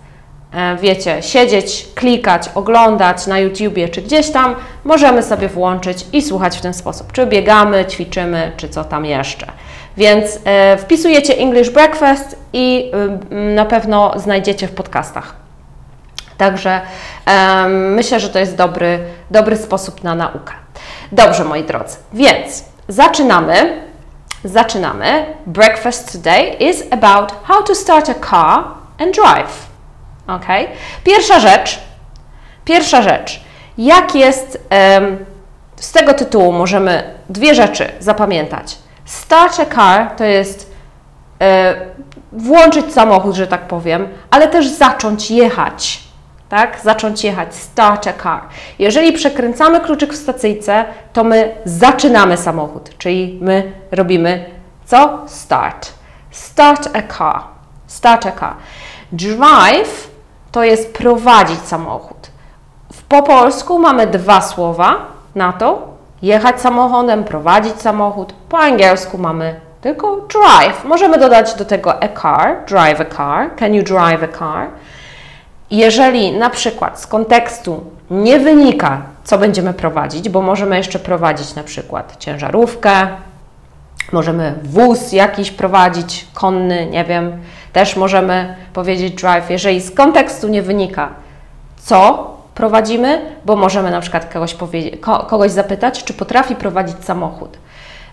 e, 0.53 0.77
wiecie, 0.81 1.21
siedzieć, 1.21 1.87
klikać, 1.95 2.49
oglądać 2.55 3.27
na 3.27 3.39
YouTubie 3.39 3.89
czy 3.89 4.01
gdzieś 4.01 4.29
tam, 4.29 4.55
możemy 4.83 5.23
sobie 5.23 5.47
włączyć 5.47 6.05
i 6.13 6.21
słuchać 6.21 6.57
w 6.57 6.61
ten 6.61 6.73
sposób. 6.73 7.11
Czy 7.11 7.25
biegamy, 7.25 7.85
ćwiczymy, 7.85 8.51
czy 8.57 8.69
co 8.69 8.83
tam 8.83 9.05
jeszcze. 9.05 9.47
Więc 9.97 10.39
e, 10.45 10.77
wpisujecie 10.77 11.37
English 11.37 11.69
Breakfast 11.69 12.39
i 12.53 12.91
na 13.55 13.65
pewno 13.65 14.13
znajdziecie 14.19 14.67
w 14.67 14.71
podcastach. 14.71 15.40
Także 16.41 16.81
um, 17.27 17.93
myślę, 17.93 18.19
że 18.19 18.29
to 18.29 18.39
jest 18.39 18.55
dobry, 18.55 18.99
dobry 19.31 19.57
sposób 19.57 20.03
na 20.03 20.15
naukę. 20.15 20.53
Dobrze, 21.11 21.43
moi 21.43 21.63
drodzy, 21.63 21.97
więc 22.13 22.63
zaczynamy. 22.87 23.81
Zaczynamy. 24.43 25.25
Breakfast 25.45 26.11
today 26.11 26.49
is 26.49 26.83
about 26.91 27.31
how 27.43 27.63
to 27.63 27.75
start 27.75 28.09
a 28.09 28.13
car 28.29 28.63
and 28.99 29.15
drive. 29.15 29.67
Ok? 30.27 30.45
Pierwsza 31.03 31.39
rzecz. 31.39 31.79
Pierwsza 32.65 33.01
rzecz. 33.01 33.41
Jak 33.77 34.15
jest 34.15 34.67
um, 34.95 35.25
z 35.75 35.91
tego 35.91 36.13
tytułu 36.13 36.51
możemy 36.51 37.03
dwie 37.29 37.55
rzeczy 37.55 37.91
zapamiętać. 37.99 38.77
Start 39.05 39.59
a 39.59 39.75
car 39.75 40.11
to 40.15 40.23
jest 40.23 40.73
e, 41.41 41.75
włączyć 42.31 42.93
samochód, 42.93 43.35
że 43.35 43.47
tak 43.47 43.67
powiem, 43.67 44.07
ale 44.31 44.47
też 44.47 44.67
zacząć 44.67 45.31
jechać 45.31 46.10
tak? 46.51 46.79
Zacząć 46.83 47.23
jechać, 47.23 47.55
start 47.55 48.07
a 48.07 48.13
car. 48.13 48.41
Jeżeli 48.79 49.13
przekręcamy 49.13 49.79
kluczyk 49.79 50.13
w 50.13 50.17
stacyjce, 50.17 50.85
to 51.13 51.23
my 51.23 51.55
zaczynamy 51.65 52.37
samochód, 52.37 52.97
czyli 52.97 53.39
my 53.41 53.71
robimy 53.91 54.45
co? 54.85 55.19
Start. 55.27 55.93
Start 56.31 56.89
a 56.93 57.17
car. 57.17 57.41
Start 57.87 58.25
a 58.25 58.31
car. 58.31 58.53
Drive 59.11 60.09
to 60.51 60.63
jest 60.63 60.93
prowadzić 60.93 61.59
samochód. 61.59 62.31
Po 63.09 63.23
polsku 63.23 63.79
mamy 63.79 64.07
dwa 64.07 64.41
słowa 64.41 64.95
na 65.35 65.53
to. 65.53 65.87
Jechać 66.21 66.61
samochodem, 66.61 67.23
prowadzić 67.23 67.81
samochód. 67.81 68.33
Po 68.49 68.57
angielsku 68.57 69.17
mamy 69.17 69.59
tylko 69.81 70.17
drive. 70.17 70.83
Możemy 70.83 71.17
dodać 71.17 71.53
do 71.53 71.65
tego 71.65 72.03
a 72.03 72.07
car, 72.21 72.65
drive 72.65 73.01
a 73.01 73.15
car. 73.15 73.55
Can 73.55 73.73
you 73.73 73.83
drive 73.83 74.23
a 74.23 74.37
car? 74.37 74.67
Jeżeli 75.71 76.31
na 76.31 76.49
przykład 76.49 76.99
z 76.99 77.07
kontekstu 77.07 77.83
nie 78.09 78.39
wynika, 78.39 79.01
co 79.23 79.37
będziemy 79.37 79.73
prowadzić, 79.73 80.29
bo 80.29 80.41
możemy 80.41 80.77
jeszcze 80.77 80.99
prowadzić 80.99 81.55
na 81.55 81.63
przykład 81.63 82.15
ciężarówkę, 82.19 83.07
możemy 84.11 84.55
wóz 84.63 85.11
jakiś 85.11 85.51
prowadzić, 85.51 86.27
konny, 86.33 86.85
nie 86.85 87.05
wiem, 87.05 87.41
też 87.73 87.95
możemy 87.95 88.55
powiedzieć 88.73 89.13
drive, 89.13 89.49
jeżeli 89.49 89.81
z 89.81 89.91
kontekstu 89.91 90.47
nie 90.47 90.61
wynika, 90.61 91.09
co 91.77 92.31
prowadzimy, 92.55 93.21
bo 93.45 93.55
możemy 93.55 93.91
na 93.91 94.01
przykład 94.01 94.33
kogoś, 94.33 94.55
kogoś 95.27 95.51
zapytać, 95.51 96.03
czy 96.03 96.13
potrafi 96.13 96.55
prowadzić 96.55 96.95
samochód. 97.03 97.57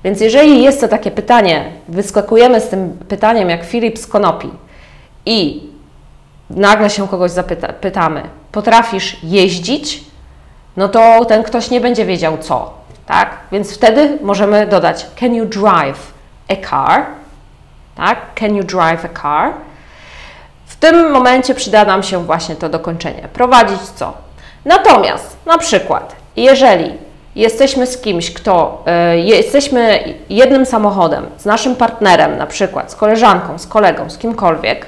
Więc 0.04 0.20
jeżeli 0.20 0.62
jest 0.62 0.80
to 0.80 0.88
takie 0.88 1.10
pytanie, 1.10 1.64
wyskakujemy 1.88 2.60
z 2.60 2.68
tym 2.68 2.98
pytaniem 3.08 3.48
jak 3.48 3.64
Filip 3.64 3.98
z 3.98 4.06
Konopi 4.06 4.50
i 5.26 5.68
nagle 6.50 6.90
się 6.90 7.08
kogoś 7.08 7.30
zapytamy, 7.30 8.22
potrafisz 8.52 9.16
jeździć, 9.22 10.04
no 10.76 10.88
to 10.88 11.24
ten 11.24 11.42
ktoś 11.42 11.70
nie 11.70 11.80
będzie 11.80 12.04
wiedział 12.04 12.38
co, 12.38 12.74
tak? 13.06 13.30
Więc 13.52 13.74
wtedy 13.74 14.18
możemy 14.22 14.66
dodać 14.66 15.06
can 15.20 15.34
you 15.34 15.44
drive 15.44 16.12
a 16.48 16.68
car? 16.70 17.06
Tak? 17.96 18.18
Can 18.34 18.56
you 18.56 18.64
drive 18.64 19.04
a 19.04 19.22
car? 19.22 19.52
W 20.66 20.76
tym 20.76 21.10
momencie 21.10 21.54
przyda 21.54 21.84
nam 21.84 22.02
się 22.02 22.24
właśnie 22.24 22.56
to 22.56 22.68
dokończenie. 22.68 23.28
Prowadzić 23.32 23.80
co? 23.80 24.12
Natomiast 24.64 25.36
na 25.46 25.58
przykład, 25.58 26.16
jeżeli 26.36 26.94
jesteśmy 27.36 27.86
z 27.86 28.00
kimś, 28.00 28.30
kto 28.32 28.84
y, 29.14 29.18
jesteśmy 29.18 30.14
jednym 30.28 30.66
samochodem, 30.66 31.26
z 31.36 31.44
naszym 31.44 31.76
partnerem, 31.76 32.38
na 32.38 32.46
przykład 32.46 32.92
z 32.92 32.96
koleżanką, 32.96 33.58
z 33.58 33.66
kolegą, 33.66 34.10
z 34.10 34.18
kimkolwiek, 34.18 34.86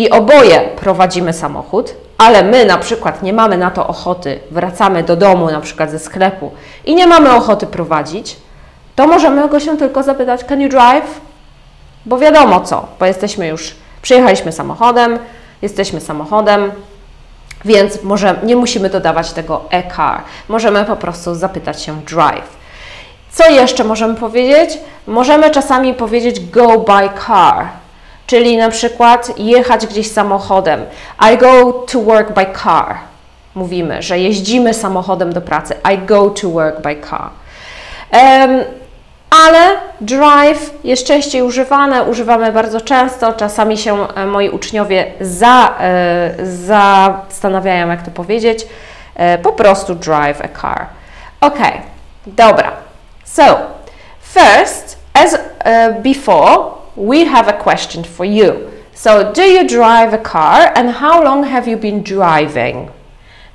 i 0.00 0.10
oboje 0.10 0.60
prowadzimy 0.60 1.32
samochód, 1.32 1.94
ale 2.18 2.42
my 2.42 2.64
na 2.64 2.78
przykład 2.78 3.22
nie 3.22 3.32
mamy 3.32 3.58
na 3.58 3.70
to 3.70 3.86
ochoty, 3.86 4.40
wracamy 4.50 5.02
do 5.02 5.16
domu 5.16 5.50
na 5.50 5.60
przykład 5.60 5.90
ze 5.90 5.98
sklepu 5.98 6.52
i 6.84 6.94
nie 6.94 7.06
mamy 7.06 7.34
ochoty 7.34 7.66
prowadzić, 7.66 8.36
to 8.96 9.06
możemy 9.06 9.48
go 9.48 9.60
się 9.60 9.76
tylko 9.76 10.02
zapytać, 10.02 10.44
can 10.44 10.60
you 10.60 10.68
drive? 10.68 11.20
Bo 12.06 12.18
wiadomo 12.18 12.60
co, 12.60 12.86
bo 13.00 13.06
jesteśmy 13.06 13.46
już, 13.46 13.74
przyjechaliśmy 14.02 14.52
samochodem, 14.52 15.18
jesteśmy 15.62 16.00
samochodem, 16.00 16.72
więc 17.64 18.02
może 18.02 18.34
nie 18.42 18.56
musimy 18.56 18.90
dodawać 18.90 19.32
tego 19.32 19.64
e-car. 19.70 20.22
Możemy 20.48 20.84
po 20.84 20.96
prostu 20.96 21.34
zapytać 21.34 21.82
się 21.82 22.00
drive. 22.00 22.56
Co 23.30 23.50
jeszcze 23.50 23.84
możemy 23.84 24.14
powiedzieć? 24.14 24.78
Możemy 25.06 25.50
czasami 25.50 25.94
powiedzieć 25.94 26.50
go 26.50 26.78
by 26.78 27.08
car, 27.26 27.79
Czyli 28.30 28.56
na 28.56 28.68
przykład 28.68 29.38
jechać 29.38 29.86
gdzieś 29.86 30.10
samochodem. 30.10 30.84
I 31.32 31.36
go 31.36 31.72
to 31.72 32.00
work 32.00 32.32
by 32.32 32.46
car. 32.64 32.96
Mówimy, 33.54 34.02
że 34.02 34.18
jeździmy 34.18 34.74
samochodem 34.74 35.32
do 35.32 35.40
pracy. 35.40 35.74
I 35.94 35.98
go 35.98 36.30
to 36.30 36.50
work 36.50 36.80
by 36.80 36.96
car. 37.10 37.30
Um, 38.12 38.60
ale 39.46 39.70
drive 40.00 40.70
jest 40.84 41.06
częściej 41.06 41.42
używane, 41.42 42.04
używamy 42.04 42.52
bardzo 42.52 42.80
często. 42.80 43.32
Czasami 43.32 43.78
się 43.78 44.08
e, 44.08 44.26
moi 44.26 44.50
uczniowie 44.50 45.12
za, 45.20 45.74
e, 45.80 46.34
zastanawiają, 46.42 47.88
jak 47.88 48.02
to 48.02 48.10
powiedzieć. 48.10 48.66
E, 49.14 49.38
po 49.38 49.52
prostu 49.52 49.94
drive 49.94 50.40
a 50.40 50.60
car. 50.60 50.86
Ok, 51.40 51.58
dobra. 52.26 52.72
So, 53.24 53.56
first, 54.20 54.98
as 55.14 55.34
uh, 55.34 56.02
before, 56.02 56.79
we 57.00 57.24
have 57.24 57.48
a 57.48 57.58
question 57.58 58.04
for 58.04 58.24
you. 58.24 58.70
So, 58.92 59.32
do 59.32 59.42
you 59.42 59.66
drive 59.66 60.12
a 60.12 60.18
car 60.18 60.72
and 60.76 60.90
how 60.90 61.24
long 61.24 61.44
have 61.44 61.66
you 61.66 61.76
been 61.76 62.02
driving? 62.02 62.90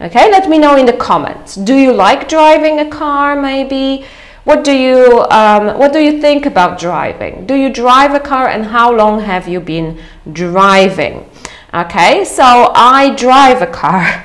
Okay, 0.01 0.29
let 0.31 0.49
me 0.49 0.57
know 0.57 0.75
in 0.75 0.85
the 0.85 0.93
comments. 0.93 1.55
Do 1.55 1.75
you 1.75 1.93
like 1.93 2.27
driving 2.27 2.79
a 2.79 2.89
car 2.89 3.39
maybe? 3.39 4.05
What 4.43 4.63
do 4.63 4.71
you 4.71 5.25
um, 5.31 5.79
what 5.79 5.93
do 5.93 5.99
you 5.99 6.19
think 6.19 6.45
about 6.45 6.79
driving? 6.79 7.45
Do 7.45 7.55
you 7.55 7.69
drive 7.71 8.13
a 8.13 8.19
car 8.19 8.47
and 8.47 8.65
how 8.65 8.91
long 8.91 9.21
have 9.21 9.47
you 9.47 9.59
been 9.59 9.99
driving? 10.31 11.29
Okay, 11.73 12.25
so 12.25 12.71
I 12.75 13.15
drive 13.15 13.61
a 13.61 13.67
car. 13.67 14.23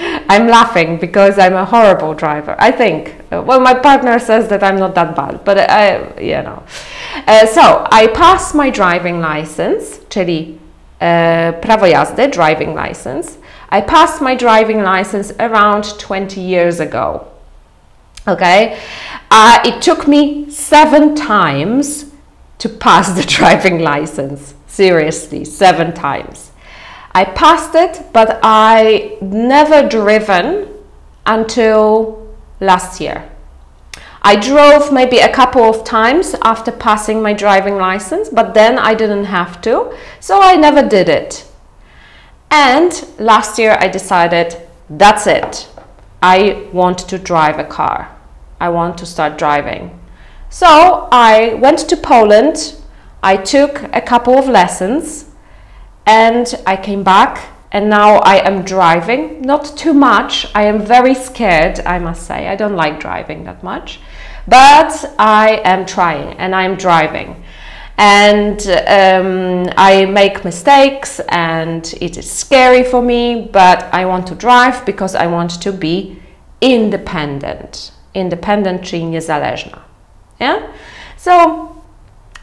I'm 0.00 0.46
laughing 0.46 0.98
because 0.98 1.38
I'm 1.38 1.54
a 1.54 1.64
horrible 1.64 2.14
driver. 2.14 2.56
I 2.58 2.70
think. 2.70 3.14
Well, 3.30 3.60
my 3.60 3.74
partner 3.74 4.18
says 4.18 4.48
that 4.48 4.62
I'm 4.62 4.78
not 4.78 4.94
that 4.94 5.14
bad, 5.14 5.44
but 5.44 5.58
I, 5.58 6.18
you 6.20 6.42
know. 6.42 6.62
Uh, 7.26 7.46
so, 7.46 7.86
I 7.90 8.06
passed 8.08 8.54
my 8.54 8.70
driving 8.70 9.20
license, 9.20 9.98
czyli 10.08 10.58
uh, 11.00 11.52
prawo 11.60 11.90
jazdy, 11.90 12.30
driving 12.32 12.74
license. 12.74 13.38
I 13.68 13.80
passed 13.82 14.20
my 14.20 14.34
driving 14.34 14.82
license 14.82 15.32
around 15.38 15.98
20 15.98 16.40
years 16.40 16.80
ago. 16.80 17.26
Okay, 18.26 18.78
uh, 19.30 19.60
it 19.64 19.80
took 19.82 20.08
me 20.08 20.50
seven 20.50 21.14
times 21.14 22.06
to 22.58 22.68
pass 22.68 23.12
the 23.12 23.22
driving 23.38 23.80
license. 23.80 24.54
Seriously, 24.66 25.44
seven 25.44 25.92
times. 25.92 26.49
I 27.12 27.24
passed 27.24 27.74
it, 27.74 28.12
but 28.12 28.38
I 28.42 29.18
never 29.20 29.88
driven 29.88 30.68
until 31.26 32.28
last 32.60 33.00
year. 33.00 33.28
I 34.22 34.36
drove 34.36 34.92
maybe 34.92 35.18
a 35.18 35.32
couple 35.32 35.62
of 35.62 35.82
times 35.84 36.34
after 36.42 36.70
passing 36.70 37.22
my 37.22 37.32
driving 37.32 37.76
license, 37.76 38.28
but 38.28 38.54
then 38.54 38.78
I 38.78 38.94
didn't 38.94 39.24
have 39.24 39.60
to, 39.62 39.96
so 40.20 40.40
I 40.40 40.56
never 40.56 40.86
did 40.86 41.08
it. 41.08 41.46
And 42.50 42.92
last 43.18 43.58
year 43.58 43.76
I 43.80 43.88
decided 43.88 44.56
that's 44.90 45.26
it. 45.26 45.68
I 46.22 46.68
want 46.72 46.98
to 47.08 47.18
drive 47.18 47.58
a 47.58 47.64
car. 47.64 48.14
I 48.60 48.68
want 48.68 48.98
to 48.98 49.06
start 49.06 49.38
driving. 49.38 49.98
So 50.50 51.08
I 51.10 51.54
went 51.54 51.78
to 51.88 51.96
Poland, 51.96 52.74
I 53.22 53.36
took 53.36 53.82
a 53.94 54.02
couple 54.02 54.36
of 54.36 54.48
lessons, 54.48 55.29
and 56.10 56.46
I 56.66 56.76
came 56.76 57.02
back 57.04 57.32
and 57.72 57.88
now 57.88 58.16
I 58.34 58.36
am 58.48 58.64
driving, 58.64 59.42
not 59.42 59.64
too 59.76 59.94
much. 59.94 60.46
I 60.54 60.64
am 60.64 60.78
very 60.84 61.14
scared, 61.14 61.78
I 61.86 61.98
must 62.00 62.22
say. 62.26 62.48
I 62.48 62.56
don't 62.56 62.74
like 62.74 62.98
driving 62.98 63.44
that 63.44 63.62
much, 63.62 64.00
but 64.48 64.92
I 65.18 65.60
am 65.64 65.86
trying 65.86 66.36
and 66.38 66.52
I'm 66.54 66.74
driving. 66.76 67.44
And 67.96 68.60
um, 68.98 69.72
I 69.76 70.06
make 70.06 70.44
mistakes 70.44 71.20
and 71.28 71.82
it 72.00 72.16
is 72.18 72.28
scary 72.28 72.82
for 72.82 73.02
me, 73.02 73.48
but 73.52 73.82
I 73.92 74.04
want 74.06 74.26
to 74.28 74.34
drive 74.34 74.84
because 74.84 75.14
I 75.14 75.26
want 75.26 75.62
to 75.62 75.72
be 75.72 76.16
independent. 76.60 77.92
Independent, 78.14 78.82
czyli 78.82 79.04
niezależna. 79.04 79.78
Yeah? 80.40 80.56
So, 81.16 81.30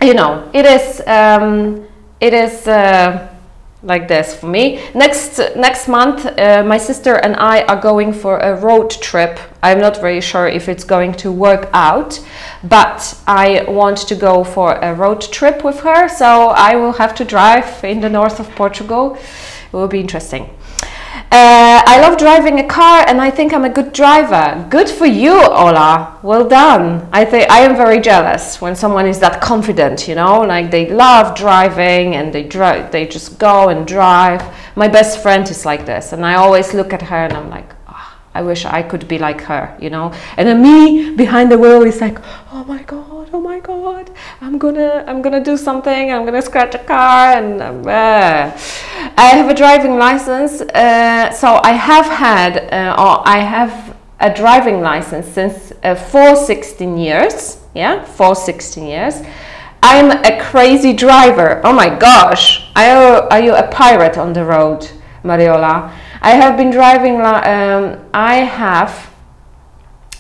you 0.02 0.14
know, 0.14 0.44
it 0.54 0.66
is, 0.66 1.02
um, 1.08 1.86
it 2.22 2.34
is, 2.34 2.68
uh, 2.68 3.37
like 3.84 4.08
this 4.08 4.36
for 4.36 4.48
me. 4.48 4.82
Next 4.96 5.38
next 5.56 5.88
month, 5.88 6.26
uh, 6.26 6.64
my 6.64 6.78
sister 6.78 7.16
and 7.16 7.36
I 7.36 7.62
are 7.64 7.80
going 7.80 8.12
for 8.12 8.40
a 8.40 8.56
road 8.56 8.90
trip. 8.90 9.40
I'm 9.62 9.80
not 9.80 9.98
very 10.02 10.22
sure 10.22 10.48
if 10.48 10.68
it's 10.68 10.84
going 10.84 11.14
to 11.14 11.32
work 11.32 11.70
out, 11.74 12.20
but 12.64 13.22
I 13.28 13.66
want 13.68 13.98
to 14.08 14.16
go 14.16 14.44
for 14.44 14.74
a 14.74 14.94
road 14.94 15.22
trip 15.22 15.64
with 15.64 15.80
her. 15.82 16.10
So 16.10 16.50
I 16.50 16.76
will 16.76 16.94
have 16.94 17.14
to 17.16 17.26
drive 17.26 17.84
in 17.84 18.02
the 18.02 18.10
north 18.10 18.40
of 18.40 18.50
Portugal. 18.56 19.16
It 19.16 19.74
will 19.74 19.88
be 19.88 20.00
interesting. 20.00 20.50
Uh, 21.30 21.84
I 21.86 22.00
love 22.00 22.18
driving 22.18 22.62
a 22.62 22.68
car 22.68 23.04
and 23.06 23.20
I 23.20 23.30
think 23.30 23.54
I'm 23.54 23.66
a 23.66 23.70
good 23.70 23.92
driver. 23.92 24.66
Good 24.70 24.90
for 24.90 25.06
you, 25.06 25.34
Ola. 25.34 26.18
Well 26.24 26.48
done. 26.48 27.10
I 27.12 27.26
think 27.26 27.52
I 27.52 27.60
am 27.60 27.76
very 27.76 28.00
jealous 28.00 28.62
when 28.62 28.78
someone 28.78 29.06
is 29.06 29.20
that 29.20 29.42
confident, 29.42 30.08
you 30.08 30.16
know, 30.16 30.40
like 30.40 30.72
they 30.72 30.90
love 30.90 31.36
driving 31.36 32.16
and 32.16 32.32
they 32.34 32.44
drive 32.44 32.92
they 32.94 33.06
just 33.06 33.40
go 33.40 33.68
and 33.68 33.86
drive. 33.86 34.42
My 34.78 34.88
best 34.88 35.22
friend 35.22 35.50
is 35.50 35.66
like 35.66 35.86
this 35.86 36.14
and 36.14 36.26
I 36.26 36.36
always 36.36 36.74
look 36.74 36.94
at 36.94 37.02
her 37.02 37.26
and 37.26 37.34
I'm 37.34 37.50
like, 37.50 37.77
I 38.38 38.44
wish 38.44 38.66
I 38.66 38.84
could 38.84 39.08
be 39.08 39.18
like 39.18 39.42
her, 39.42 39.76
you 39.82 39.90
know. 39.90 40.14
And 40.38 40.48
then 40.48 40.62
me 40.62 41.16
behind 41.16 41.52
the 41.52 41.58
wheel 41.58 41.82
is 41.82 42.00
like, 42.00 42.20
oh 42.52 42.64
my 42.66 42.84
god, 42.84 43.30
oh 43.34 43.42
my 43.42 43.60
god, 43.60 44.12
I'm 44.42 44.60
gonna, 44.60 45.04
I'm 45.08 45.24
gonna 45.24 45.44
do 45.44 45.58
something. 45.58 46.12
I'm 46.12 46.24
gonna 46.24 46.44
scratch 46.44 46.76
a 46.76 46.84
car, 46.94 47.34
and 47.40 47.60
uh, 47.60 48.52
I 49.26 49.28
have 49.40 49.50
a 49.50 49.56
driving 49.56 49.98
license. 49.98 50.62
Uh, 50.62 51.32
so 51.32 51.60
I 51.64 51.72
have 51.72 52.06
had, 52.06 52.54
uh, 52.72 53.02
or 53.04 53.28
I 53.28 53.40
have 53.40 53.98
a 54.20 54.32
driving 54.32 54.82
license 54.82 55.26
since 55.28 55.74
uh, 55.84 55.96
for 55.96 56.36
16 56.36 56.96
years. 56.96 57.58
Yeah, 57.74 58.04
for 58.04 58.36
16 58.36 58.86
years. 58.86 59.16
I'm 59.82 60.12
a 60.12 60.40
crazy 60.40 60.94
driver. 60.94 61.60
Oh 61.64 61.74
my 61.74 61.90
gosh, 61.90 62.70
are 62.76 63.28
are 63.34 63.42
you 63.42 63.56
a 63.56 63.68
pirate 63.68 64.16
on 64.20 64.34
the 64.34 64.46
road, 64.46 64.88
Mariola? 65.24 65.92
I 66.22 66.32
have 66.32 66.58
been 66.58 66.72
driving. 66.72 67.22
Um, 67.22 68.06
I 68.14 68.36
have 68.36 69.14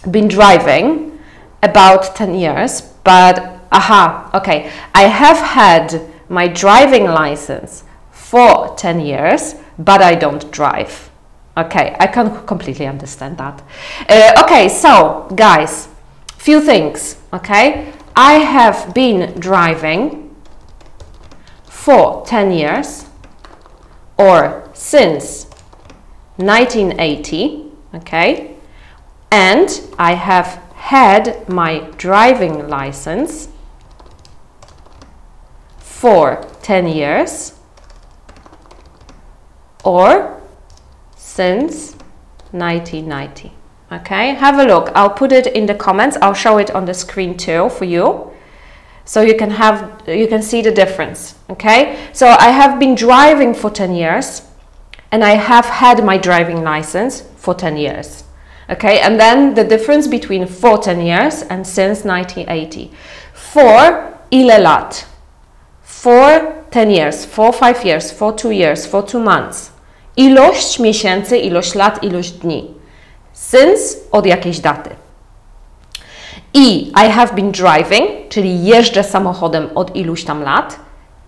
been 0.09 0.27
driving 0.27 1.19
about 1.63 2.15
10 2.15 2.35
years, 2.35 2.81
but 3.03 3.59
aha, 3.71 4.29
okay. 4.33 4.71
I 4.93 5.03
have 5.03 5.37
had 5.37 6.01
my 6.29 6.47
driving 6.47 7.05
license 7.05 7.83
for 8.11 8.75
10 8.77 8.99
years, 8.99 9.55
but 9.79 10.01
I 10.01 10.15
don't 10.15 10.51
drive. 10.51 11.09
Okay, 11.57 11.95
I 11.99 12.07
can 12.07 12.45
completely 12.45 12.85
understand 12.85 13.37
that. 13.37 13.63
Uh, 14.07 14.43
okay, 14.43 14.69
so 14.69 15.27
guys, 15.35 15.87
few 16.37 16.61
things. 16.61 17.17
Okay, 17.33 17.91
I 18.15 18.33
have 18.33 18.93
been 18.93 19.39
driving 19.39 20.35
for 21.63 22.23
10 22.25 22.51
years 22.51 23.05
or 24.17 24.69
since 24.73 25.46
1980. 26.37 27.65
Okay, 27.95 28.55
and 29.31 29.81
I 29.97 30.13
have 30.13 30.61
had 30.73 31.47
my 31.49 31.79
driving 31.97 32.67
license 32.67 33.49
for 35.79 36.45
10 36.61 36.87
years 36.87 37.53
or 39.83 40.41
since 41.15 41.93
1990 42.51 43.51
okay? 43.91 44.33
Have 44.35 44.59
a 44.59 44.63
look. 44.63 44.91
I'll 44.95 45.09
put 45.09 45.31
it 45.31 45.47
in 45.47 45.65
the 45.65 45.75
comments. 45.75 46.17
I'll 46.21 46.33
show 46.33 46.57
it 46.57 46.71
on 46.71 46.85
the 46.85 46.93
screen 46.93 47.37
too 47.37 47.69
for 47.69 47.85
you. 47.85 48.31
So 49.05 49.21
you 49.21 49.37
can 49.37 49.51
have 49.51 50.03
you 50.07 50.27
can 50.27 50.41
see 50.41 50.61
the 50.61 50.71
difference 50.71 51.35
okay? 51.49 51.97
So 52.11 52.27
i 52.27 52.49
have 52.49 52.77
been 52.77 52.93
driving 52.93 53.53
for 53.53 53.69
10 53.69 53.95
years 53.95 54.41
and 55.11 55.23
i 55.23 55.35
have 55.35 55.65
had 55.65 56.03
my 56.03 56.17
driving 56.17 56.63
license 56.63 57.23
for 57.37 57.53
10 57.53 57.77
years. 57.77 58.23
Okay 58.69 58.99
and 58.99 59.19
then 59.19 59.53
the 59.53 59.63
difference 59.63 60.07
between 60.07 60.47
for 60.47 60.77
10 60.77 61.01
years 61.01 61.43
and 61.49 61.65
since 61.65 62.03
1980 62.03 62.91
for 63.33 64.13
ile 64.31 64.59
lat 64.61 65.05
for 65.81 66.53
10 66.71 66.91
years 66.91 67.25
for 67.25 67.53
5 67.53 67.85
years 67.85 68.11
for 68.11 68.33
2 68.33 68.51
years 68.51 68.85
for 68.85 69.01
2 69.03 69.19
months. 69.19 69.71
Ilość 70.17 70.79
miesięcy 70.79 71.37
ilość 71.37 71.75
lat 71.75 72.03
ilość 72.03 72.31
dni. 72.31 72.73
Since 73.33 73.97
od 74.11 74.25
jakiejś 74.25 74.59
daty. 74.59 74.89
I 76.53 76.91
I 77.05 77.09
have 77.09 77.33
been 77.33 77.51
driving 77.51 78.29
czyli 78.29 78.65
jeżdżę 78.65 79.03
samochodem 79.03 79.69
od 79.75 79.95
iluś 79.95 80.23
tam 80.23 80.43
lat 80.43 80.79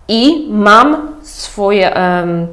i 0.08 0.46
mam 0.50 1.16
swoje 1.22 1.94
um, 1.94 2.46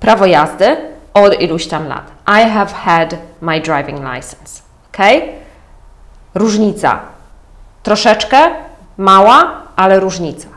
prawo 0.00 0.26
jazdy 0.26 0.76
od 1.14 1.40
iluś 1.40 1.66
tam 1.66 1.88
lat 1.88 2.10
I 2.26 2.50
have 2.50 2.72
had 2.72 3.16
my 3.40 3.60
driving 3.60 3.98
license. 4.14 4.62
Ok? 4.88 5.06
Różnica. 6.34 6.98
Troszeczkę, 7.82 8.38
mała, 8.98 9.62
ale 9.76 10.00
różnica. 10.00 10.48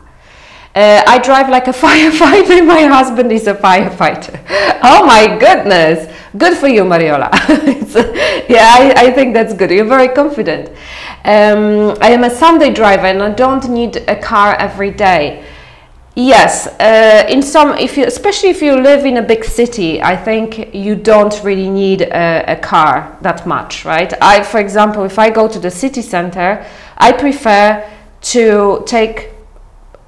Uh, 0.74 1.16
I 1.16 1.20
drive 1.20 1.48
like 1.48 1.68
a 1.68 1.72
firefighter. 1.86 2.64
My 2.64 2.88
husband 2.88 3.32
is 3.32 3.48
a 3.48 3.54
firefighter. 3.54 4.38
Oh 4.82 5.04
my 5.04 5.28
goodness. 5.38 6.08
Good 6.34 6.54
for 6.54 6.68
you, 6.68 6.84
Mariola. 6.84 7.30
yeah, 8.48 8.76
I, 8.78 9.06
I, 9.06 9.12
think 9.12 9.34
that's 9.34 9.54
good. 9.54 9.70
You're 9.70 9.88
very 9.88 10.08
confident. 10.08 10.68
Um, 11.24 11.96
I 12.00 12.10
am 12.10 12.22
a 12.22 12.30
Sunday 12.30 12.70
driver 12.70 13.06
and 13.06 13.22
I 13.22 13.30
don't 13.30 13.68
need 13.68 14.04
a 14.08 14.14
car 14.14 14.54
every 14.56 14.90
day. 14.90 15.42
Yes, 16.20 16.66
uh, 16.66 17.28
in 17.28 17.42
some, 17.42 17.78
if 17.78 17.96
you, 17.96 18.04
especially 18.04 18.48
if 18.48 18.60
you 18.60 18.74
live 18.74 19.06
in 19.06 19.18
a 19.18 19.22
big 19.22 19.44
city, 19.44 20.02
I 20.02 20.16
think 20.16 20.74
you 20.74 20.96
don't 20.96 21.40
really 21.44 21.70
need 21.70 22.02
a, 22.02 22.54
a, 22.54 22.56
car 22.56 23.16
that 23.22 23.46
much, 23.46 23.84
right? 23.84 24.12
I, 24.20 24.42
for 24.42 24.58
example, 24.58 25.04
if 25.04 25.16
I 25.16 25.30
go 25.30 25.46
to 25.46 25.60
the 25.60 25.70
city 25.70 26.02
center, 26.02 26.66
I 26.96 27.12
prefer 27.12 27.88
to 28.20 28.82
take 28.84 29.30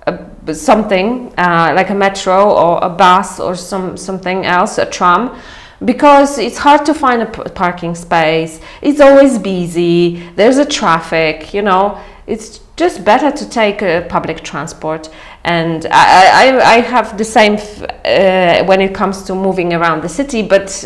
a, 0.09 0.53
something 0.53 1.33
uh, 1.39 1.75
like 1.77 1.91
a 1.91 1.95
metro 1.95 2.55
or 2.55 2.81
a 2.83 2.91
bus 2.91 3.39
or 3.39 3.55
some 3.55 3.97
something 3.97 4.45
else, 4.45 4.79
a 4.79 4.87
tram, 4.87 5.41
because 5.85 6.39
it's 6.39 6.59
hard 6.59 6.85
to 6.87 6.93
find 6.93 7.23
a 7.23 7.27
parking 7.27 7.95
space. 7.95 8.61
It's 8.83 9.01
always 9.01 9.39
busy. 9.39 10.29
There's 10.35 10.59
a 10.59 10.67
traffic, 10.67 11.55
you 11.55 11.63
know. 11.63 12.01
It's 12.27 12.61
just 12.77 13.05
better 13.05 13.31
to 13.31 13.49
take 13.49 13.83
uh, 13.83 14.03
public 14.09 14.43
transport. 14.43 15.09
And 15.45 15.87
I, 15.91 16.49
I, 16.49 16.75
I 16.77 16.81
have 16.81 17.17
the 17.17 17.25
same 17.25 17.55
uh, 17.55 18.65
when 18.65 18.81
it 18.81 18.95
comes 18.95 19.23
to 19.25 19.35
moving 19.35 19.73
around 19.73 20.03
the 20.03 20.09
city 20.09 20.43
but 20.43 20.85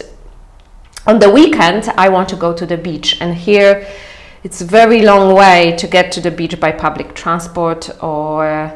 on 1.06 1.18
the 1.18 1.28
weekend 1.28 1.88
I 1.96 2.08
want 2.08 2.28
to 2.30 2.36
go 2.36 2.52
to 2.52 2.66
the 2.66 2.76
beach. 2.76 3.20
And 3.20 3.34
here 3.34 3.86
it's 4.42 4.60
a 4.60 4.64
very 4.64 5.02
long 5.02 5.34
way 5.34 5.74
to 5.78 5.86
get 5.86 6.12
to 6.12 6.20
the 6.20 6.30
beach 6.30 6.58
by 6.60 6.72
public 6.72 7.14
transport 7.14 7.90
or 8.02 8.72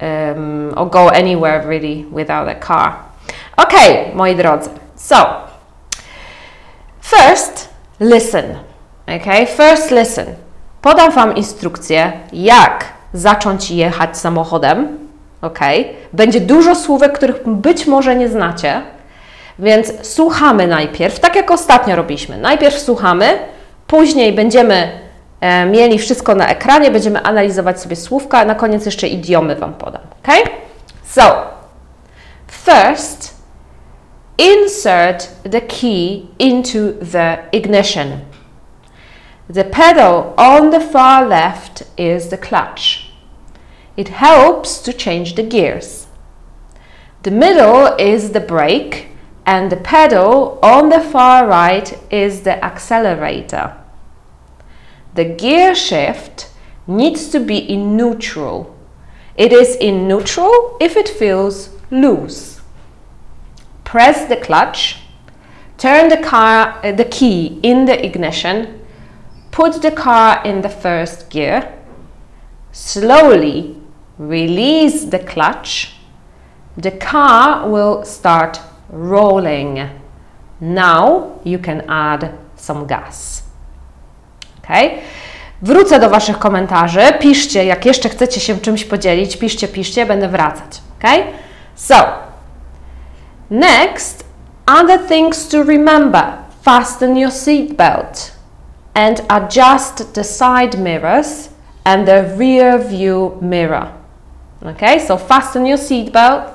um, 0.00 0.74
or 0.76 0.90
go 0.90 1.08
anywhere 1.08 1.66
really 1.66 2.04
without 2.06 2.48
a 2.48 2.54
car. 2.54 3.12
Okay 3.58 4.12
moi 4.14 4.34
drodzy 4.34 4.78
so 4.96 5.48
first 7.00 7.68
listen. 8.00 8.58
Okay, 9.08 9.46
first 9.46 9.90
listen. 9.90 10.36
Podam 10.82 11.12
Wam 11.12 11.36
instrukcję, 11.36 12.12
jak 12.32 12.84
zacząć 13.14 13.70
jechać 13.70 14.18
samochodem. 14.18 14.98
Ok, 15.42 15.58
będzie 16.12 16.40
dużo 16.40 16.74
słówek, 16.74 17.12
których 17.12 17.48
być 17.48 17.86
może 17.86 18.16
nie 18.16 18.28
znacie, 18.28 18.82
więc 19.58 19.92
słuchamy 20.02 20.66
najpierw, 20.66 21.20
tak 21.20 21.36
jak 21.36 21.50
ostatnio 21.50 21.96
robiliśmy. 21.96 22.38
Najpierw 22.38 22.78
słuchamy, 22.78 23.38
później 23.86 24.32
będziemy 24.32 24.90
e, 25.40 25.66
mieli 25.66 25.98
wszystko 25.98 26.34
na 26.34 26.48
ekranie, 26.48 26.90
będziemy 26.90 27.22
analizować 27.22 27.80
sobie 27.80 27.96
słówka, 27.96 28.38
a 28.38 28.44
na 28.44 28.54
koniec 28.54 28.86
jeszcze 28.86 29.08
idiomy 29.08 29.56
Wam 29.56 29.74
podam. 29.74 30.02
Ok? 30.22 30.34
So, 31.04 31.34
first, 32.46 33.34
insert 34.38 35.28
the 35.50 35.60
key 35.60 36.22
into 36.38 36.78
the 37.12 37.38
ignition. 37.52 38.31
The 39.52 39.64
pedal 39.64 40.32
on 40.38 40.70
the 40.70 40.80
far 40.80 41.26
left 41.26 41.82
is 41.98 42.30
the 42.30 42.38
clutch. 42.38 43.10
It 43.98 44.08
helps 44.08 44.80
to 44.80 44.94
change 44.94 45.34
the 45.34 45.42
gears. 45.42 46.06
The 47.22 47.32
middle 47.32 47.94
is 47.98 48.30
the 48.30 48.40
brake 48.40 49.08
and 49.44 49.70
the 49.70 49.76
pedal 49.76 50.58
on 50.62 50.88
the 50.88 51.00
far 51.00 51.46
right 51.46 51.98
is 52.10 52.44
the 52.44 52.64
accelerator. 52.64 53.76
The 55.16 55.26
gear 55.26 55.74
shift 55.74 56.48
needs 56.86 57.28
to 57.28 57.38
be 57.38 57.58
in 57.58 57.94
neutral. 57.94 58.74
It 59.36 59.52
is 59.52 59.76
in 59.76 60.08
neutral 60.08 60.78
if 60.80 60.96
it 60.96 61.10
feels 61.10 61.68
loose. 61.90 62.62
Press 63.84 64.24
the 64.24 64.36
clutch, 64.36 65.00
turn 65.76 66.08
the 66.08 66.22
car 66.22 66.80
uh, 66.82 66.92
the 66.92 67.04
key 67.04 67.60
in 67.62 67.84
the 67.84 68.02
ignition, 68.02 68.78
put 69.52 69.82
the 69.82 69.92
car 69.92 70.40
in 70.44 70.62
the 70.62 70.68
first 70.68 71.30
gear, 71.30 71.62
slowly 72.72 73.76
release 74.18 75.04
the 75.04 75.18
clutch, 75.18 75.94
the 76.76 76.90
car 76.90 77.68
will 77.68 78.04
start 78.04 78.60
rolling. 78.90 79.88
Now 80.60 81.40
you 81.44 81.58
can 81.58 81.82
add 81.88 82.30
some 82.56 82.86
gas. 82.86 83.42
Okay? 84.64 84.98
Wrócę 85.62 86.00
do 86.00 86.10
Waszych 86.10 86.38
komentarzy. 86.38 87.00
Piszcie, 87.20 87.64
jak 87.64 87.86
jeszcze 87.86 88.08
chcecie 88.08 88.40
się 88.40 88.58
czymś 88.58 88.84
podzielić. 88.84 89.36
Piszcie, 89.36 89.68
piszcie, 89.68 90.06
będę 90.06 90.28
wracać. 90.28 90.80
Okay? 90.98 91.24
So, 91.74 91.94
next, 93.50 94.24
other 94.66 95.06
things 95.08 95.48
to 95.48 95.62
remember. 95.62 96.24
Fasten 96.62 97.16
your 97.16 97.32
seatbelt 97.32 98.41
and 98.94 99.20
adjust 99.30 100.14
the 100.14 100.24
side 100.24 100.78
mirrors 100.78 101.50
and 101.84 102.06
the 102.06 102.34
rear 102.36 102.78
view 102.78 103.38
mirror. 103.40 103.92
Okay, 104.62 104.98
so 104.98 105.16
fasten 105.16 105.66
your 105.66 105.78
seatbelt 105.78 106.52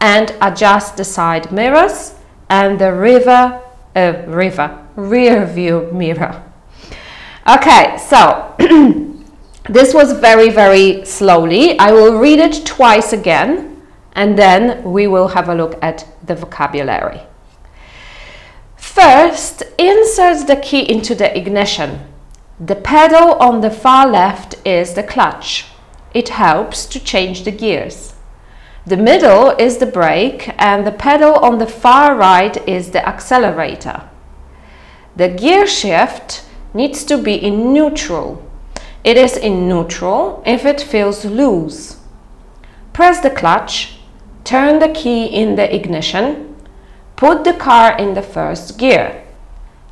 and 0.00 0.34
adjust 0.40 0.96
the 0.96 1.04
side 1.04 1.52
mirrors 1.52 2.14
and 2.48 2.78
the 2.78 2.92
river, 2.92 3.60
uh, 3.96 4.12
river, 4.26 4.78
rear 4.96 5.44
view 5.46 5.90
mirror. 5.92 6.42
Okay, 7.46 7.98
so 7.98 8.54
this 9.68 9.92
was 9.92 10.12
very, 10.12 10.48
very 10.48 11.04
slowly. 11.04 11.78
I 11.78 11.92
will 11.92 12.18
read 12.18 12.38
it 12.38 12.64
twice 12.64 13.12
again 13.12 13.82
and 14.12 14.38
then 14.38 14.82
we 14.82 15.06
will 15.06 15.28
have 15.28 15.48
a 15.48 15.54
look 15.54 15.78
at 15.82 16.06
the 16.24 16.34
vocabulary. 16.34 17.20
First, 18.94 19.64
insert 19.76 20.46
the 20.46 20.54
key 20.54 20.88
into 20.88 21.16
the 21.16 21.36
ignition. 21.36 21.98
The 22.60 22.76
pedal 22.76 23.32
on 23.40 23.60
the 23.60 23.68
far 23.68 24.06
left 24.06 24.54
is 24.64 24.94
the 24.94 25.02
clutch. 25.02 25.66
It 26.14 26.28
helps 26.28 26.86
to 26.86 27.00
change 27.02 27.42
the 27.42 27.50
gears. 27.50 28.14
The 28.86 28.96
middle 28.96 29.50
is 29.58 29.78
the 29.78 29.86
brake 29.86 30.54
and 30.58 30.86
the 30.86 30.92
pedal 30.92 31.34
on 31.34 31.58
the 31.58 31.66
far 31.66 32.14
right 32.14 32.56
is 32.68 32.92
the 32.92 33.04
accelerator. 33.04 34.08
The 35.16 35.28
gear 35.28 35.66
shift 35.66 36.44
needs 36.72 37.02
to 37.06 37.18
be 37.18 37.34
in 37.34 37.72
neutral. 37.72 38.48
It 39.02 39.16
is 39.16 39.36
in 39.36 39.68
neutral 39.68 40.40
if 40.46 40.64
it 40.64 40.80
feels 40.80 41.24
loose. 41.24 41.98
Press 42.92 43.18
the 43.18 43.30
clutch, 43.30 43.98
turn 44.44 44.78
the 44.78 44.92
key 44.92 45.26
in 45.26 45.56
the 45.56 45.74
ignition, 45.74 46.53
put 47.16 47.44
the 47.44 47.54
car 47.54 47.96
in 47.98 48.14
the 48.14 48.22
first 48.22 48.78
gear. 48.78 49.24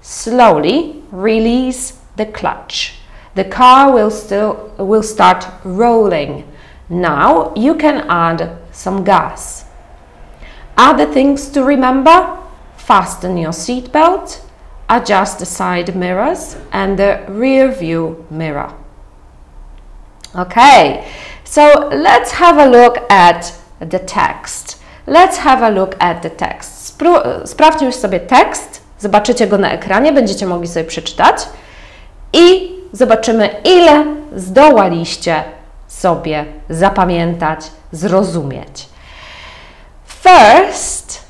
Slowly 0.01 1.03
release 1.11 2.01
the 2.17 2.27
clutch. 2.27 2.99
The 3.35 3.45
car 3.45 3.93
will 3.93 4.11
still 4.11 4.75
will 4.79 5.03
start 5.03 5.47
rolling. 5.65 6.45
Now 6.89 7.53
you 7.55 7.75
can 7.75 8.05
add 8.11 8.59
some 8.73 9.05
gas. 9.05 9.65
Other 10.77 11.07
things 11.07 11.49
to 11.51 11.63
remember: 11.65 12.39
fasten 12.77 13.37
your 13.37 13.53
seatbelt, 13.53 14.41
adjust 14.89 15.39
the 15.39 15.47
side 15.47 15.95
mirrors 15.95 16.57
and 16.73 16.99
the 16.99 17.25
rear 17.29 17.71
view 17.71 18.27
mirror. 18.31 18.75
Okay, 20.35 21.07
so 21.45 21.91
let's 21.93 22.33
have 22.33 22.59
a 22.59 22.69
look 22.69 22.97
at 23.11 23.55
the 23.81 23.99
text. 23.99 24.83
Let's 25.07 25.39
have 25.39 25.63
a 25.63 25.71
look 25.71 25.95
at 26.01 26.23
the 26.23 26.31
text. 26.31 26.72
Sprawdźmy 27.45 27.87
już 27.87 27.95
sobie 27.97 28.21
tekst, 28.21 28.83
zobaczycie 28.99 29.47
go 29.47 29.59
na 29.59 29.73
ekranie, 29.73 30.13
będziecie 30.13 30.47
mogli 30.47 30.69
sobie 30.69 30.85
przeczytać 30.85 31.37
i 32.33 32.73
zobaczymy, 32.93 33.51
ile 33.65 34.05
zdołaliście 34.37 35.45
sobie 35.89 36.45
zapamiętać, 36.69 37.61
zrozumieć. 37.93 38.89
First, 40.05 41.25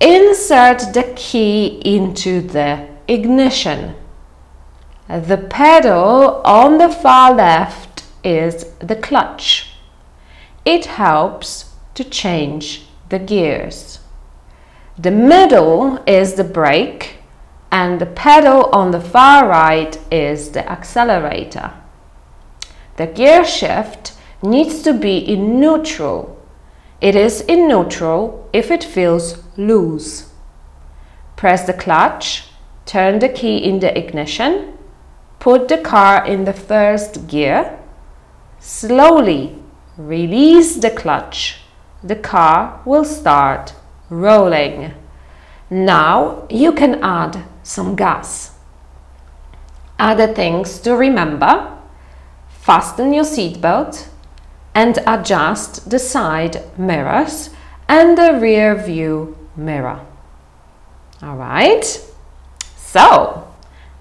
insert 0.00 0.92
the 0.92 1.02
key 1.02 1.66
into 1.66 2.52
the 2.52 2.78
ignition. 3.08 3.78
The 5.28 5.38
pedal 5.38 6.40
on 6.44 6.78
the 6.78 6.88
far 6.88 7.36
left 7.36 8.02
is 8.24 8.66
the 8.86 8.96
clutch. 8.96 9.64
It 10.64 10.86
helps 10.86 11.66
to 11.94 12.04
change 12.04 12.80
the 13.08 13.18
gears. 13.18 14.01
The 15.02 15.10
middle 15.10 15.98
is 16.06 16.34
the 16.34 16.44
brake 16.44 17.16
and 17.72 18.00
the 18.00 18.06
pedal 18.06 18.66
on 18.72 18.92
the 18.92 19.00
far 19.00 19.48
right 19.48 19.98
is 20.12 20.50
the 20.50 20.70
accelerator. 20.70 21.72
The 22.98 23.08
gear 23.08 23.44
shift 23.44 24.12
needs 24.44 24.80
to 24.82 24.92
be 24.92 25.18
in 25.18 25.58
neutral. 25.58 26.40
It 27.00 27.16
is 27.16 27.40
in 27.40 27.66
neutral 27.66 28.48
if 28.52 28.70
it 28.70 28.84
feels 28.84 29.42
loose. 29.56 30.30
Press 31.34 31.66
the 31.66 31.72
clutch, 31.72 32.44
turn 32.86 33.18
the 33.18 33.28
key 33.28 33.56
in 33.56 33.80
the 33.80 33.98
ignition, 33.98 34.78
put 35.40 35.66
the 35.66 35.78
car 35.78 36.24
in 36.24 36.44
the 36.44 36.52
first 36.52 37.26
gear, 37.26 37.76
slowly 38.60 39.58
release 39.96 40.76
the 40.76 40.90
clutch. 40.90 41.58
The 42.04 42.14
car 42.14 42.80
will 42.84 43.04
start 43.04 43.74
rolling. 44.12 44.92
Now 45.70 46.46
you 46.50 46.72
can 46.72 47.02
add 47.02 47.44
some 47.62 47.96
gas. 47.96 48.52
Other 49.98 50.32
things 50.34 50.78
to 50.80 50.94
remember 50.94 51.78
fasten 52.48 53.12
your 53.12 53.24
seatbelt 53.24 54.08
and 54.74 54.98
adjust 55.06 55.90
the 55.90 55.98
side 55.98 56.62
mirrors 56.78 57.50
and 57.88 58.16
the 58.16 58.38
rear 58.40 58.74
view 58.74 59.36
mirror. 59.56 60.00
All 61.22 61.36
right, 61.36 61.84
so 62.76 63.48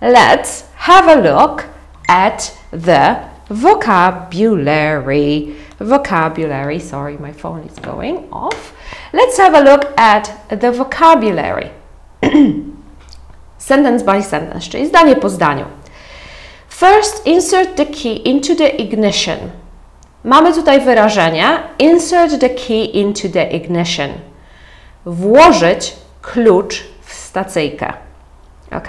let's 0.02 0.62
have 0.76 1.08
a 1.08 1.22
look 1.22 1.66
at 2.08 2.58
the 2.72 3.30
vocabulary. 3.48 5.56
Vocabulary, 5.82 6.80
sorry, 6.80 7.18
my 7.18 7.32
phone 7.32 7.64
is 7.64 7.80
going 7.80 8.28
off. 8.32 8.74
Let's 9.14 9.38
have 9.38 9.56
a 9.56 9.62
look 9.62 9.94
at 9.98 10.32
the 10.50 10.72
vocabulary. 10.72 11.72
sentence 13.58 14.04
by 14.04 14.24
sentence, 14.24 14.70
czyli 14.70 14.88
zdanie 14.88 15.16
po 15.16 15.30
zdaniu. 15.30 15.66
First, 16.70 17.28
insert 17.28 17.76
the 17.76 17.86
key 17.86 18.16
into 18.16 18.56
the 18.56 18.70
ignition. 18.70 19.38
Mamy 20.24 20.54
tutaj 20.54 20.82
wyrażenie 20.82 21.60
insert 21.80 22.40
the 22.40 22.50
key 22.50 22.86
into 22.86 23.30
the 23.30 23.44
ignition. 23.44 24.10
Włożyć 25.06 25.96
klucz 26.22 26.84
w 27.02 27.14
stacyjkę. 27.14 27.94
Ok? 28.72 28.88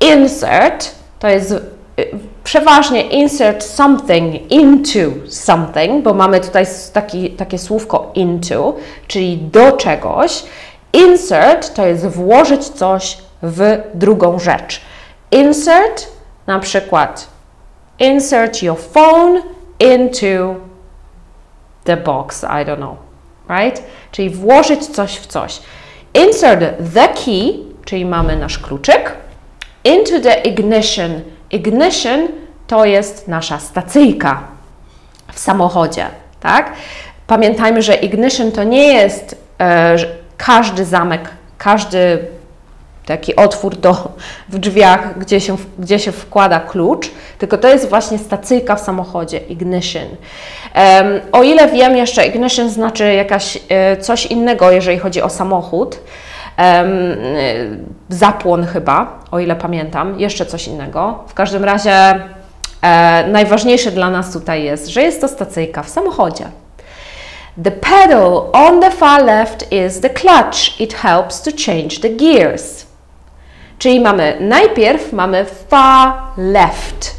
Insert 0.00 0.94
to 1.18 1.28
jest 1.28 1.54
przeważnie 2.44 3.02
insert 3.02 3.64
something 3.64 4.52
into 4.52 4.98
something, 5.28 6.04
bo 6.04 6.14
mamy 6.14 6.40
tutaj 6.40 6.66
taki, 6.92 7.30
takie 7.30 7.58
słówko 7.58 8.10
into, 8.14 8.76
czyli 9.06 9.38
do 9.38 9.72
czegoś. 9.72 10.42
Insert 10.92 11.74
to 11.74 11.86
jest 11.86 12.06
włożyć 12.06 12.68
coś 12.68 13.18
w 13.42 13.82
drugą 13.94 14.38
rzecz. 14.38 14.80
Insert 15.30 16.08
Na 16.46 16.58
przykład 16.58 17.28
insert 17.98 18.62
your 18.62 18.78
phone 18.78 19.42
into 19.78 20.56
the 21.84 21.96
box, 21.96 22.42
I 22.44 22.64
don't 22.64 22.76
know, 22.76 22.96
right? 23.48 23.82
Czyli 24.12 24.30
włożyć 24.30 24.86
coś 24.86 25.16
w 25.16 25.26
coś. 25.26 25.60
Insert 26.14 26.60
the 26.94 27.08
key, 27.08 27.64
czyli 27.84 28.04
mamy 28.04 28.36
nasz 28.36 28.58
kluczyk, 28.58 29.16
into 29.84 30.20
the 30.20 30.34
ignition. 30.40 31.20
Ignition 31.50 32.28
to 32.66 32.84
jest 32.84 33.28
nasza 33.28 33.58
stacyjka 33.58 34.42
w 35.32 35.38
samochodzie, 35.38 36.06
tak? 36.40 36.72
Pamiętajmy, 37.26 37.82
że 37.82 37.94
ignition 37.94 38.52
to 38.52 38.64
nie 38.64 38.92
jest 38.92 39.36
e, 39.60 39.96
każdy 40.36 40.84
zamek, 40.84 41.28
każdy 41.58 42.18
taki 43.06 43.36
otwór 43.36 43.76
do, 43.76 44.12
w 44.48 44.58
drzwiach, 44.58 45.18
gdzie 45.18 45.40
się, 45.40 45.56
gdzie 45.78 45.98
się 45.98 46.12
wkłada 46.12 46.60
klucz, 46.60 47.10
tylko 47.38 47.58
to 47.58 47.68
jest 47.68 47.88
właśnie 47.88 48.18
stacyjka 48.18 48.76
w 48.76 48.80
samochodzie, 48.80 49.38
ignition. 49.38 50.02
Um, 50.04 51.20
o 51.32 51.42
ile 51.42 51.68
wiem 51.68 51.96
jeszcze, 51.96 52.26
ignition 52.26 52.70
znaczy 52.70 53.14
jakaś, 53.14 53.58
e, 53.68 53.96
coś 53.96 54.26
innego, 54.26 54.70
jeżeli 54.70 54.98
chodzi 54.98 55.22
o 55.22 55.28
samochód, 55.28 55.98
zapłon 58.08 58.66
chyba, 58.66 59.18
o 59.30 59.38
ile 59.38 59.56
pamiętam, 59.56 60.20
jeszcze 60.20 60.46
coś 60.46 60.68
innego. 60.68 61.24
W 61.28 61.34
każdym 61.34 61.64
razie 61.64 62.20
e, 62.82 63.26
najważniejsze 63.28 63.90
dla 63.90 64.10
nas 64.10 64.32
tutaj 64.32 64.64
jest, 64.64 64.88
że 64.88 65.02
jest 65.02 65.20
to 65.20 65.28
stacyjka 65.28 65.82
w 65.82 65.88
samochodzie. 65.88 66.44
The 67.64 67.70
pedal 67.70 68.50
on 68.52 68.80
the 68.80 68.90
far 68.90 69.24
left 69.24 69.72
is 69.72 70.00
the 70.00 70.10
clutch. 70.10 70.80
It 70.80 70.94
helps 70.94 71.42
to 71.42 71.50
change 71.66 72.00
the 72.02 72.08
gears. 72.08 72.86
Czyli 73.78 74.00
mamy 74.00 74.36
najpierw 74.40 75.12
mamy 75.12 75.44
far 75.68 76.12
left. 76.36 77.14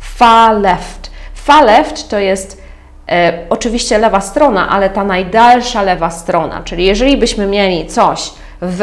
Far 0.00 0.60
left. 0.60 1.10
Far 1.34 1.64
left 1.64 2.08
to 2.08 2.18
jest 2.18 2.62
e, 3.08 3.38
oczywiście 3.50 3.98
lewa 3.98 4.20
strona, 4.20 4.68
ale 4.68 4.90
ta 4.90 5.04
najdalsza 5.04 5.82
lewa 5.82 6.10
strona. 6.10 6.62
Czyli 6.64 6.84
jeżeli 6.84 7.16
byśmy 7.16 7.46
mieli 7.46 7.86
coś 7.86 8.30
w 8.64 8.80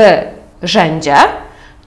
rzędzie, 0.63 1.15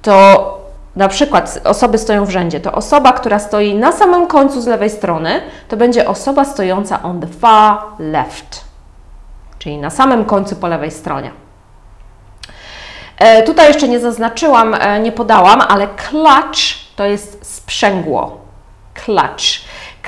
to 0.03 0.55
na 0.97 1.09
przykład 1.09 1.61
osoby 1.65 1.99
stoją 1.99 2.25
w 2.25 2.31
rzędzie, 2.31 2.61
to 2.61 2.73
osoba, 2.73 3.13
która 3.13 3.39
stoi 3.39 3.75
na 3.75 3.93
samym 3.93 4.27
końcu 4.27 4.61
z 4.61 4.67
lewej 4.67 4.91
strony, 4.91 5.41
to 5.69 5.77
będzie 5.77 6.09
osoba 6.09 6.45
stojąca 6.45 7.03
on 7.03 7.21
the 7.21 7.27
far 7.27 7.79
left, 7.99 8.65
czyli 9.59 9.79
na 9.79 9.91
samym 9.91 10.25
końcu 10.25 10.57
po 10.57 10.69
lewej 10.69 10.91
stronie. 10.91 11.31
E, 13.19 13.43
tutaj 13.43 13.69
jeszcze 13.69 13.89
nie 13.89 14.01
zaznaczyłam, 14.01 14.75
e, 14.75 15.01
nie 15.01 15.13
podałam, 15.13 15.61
ale 15.61 15.89
clutch 15.89 16.61
to 16.97 17.05
jest 17.05 17.55
sprzęgło. 17.55 18.41
Clutch. 18.95 19.45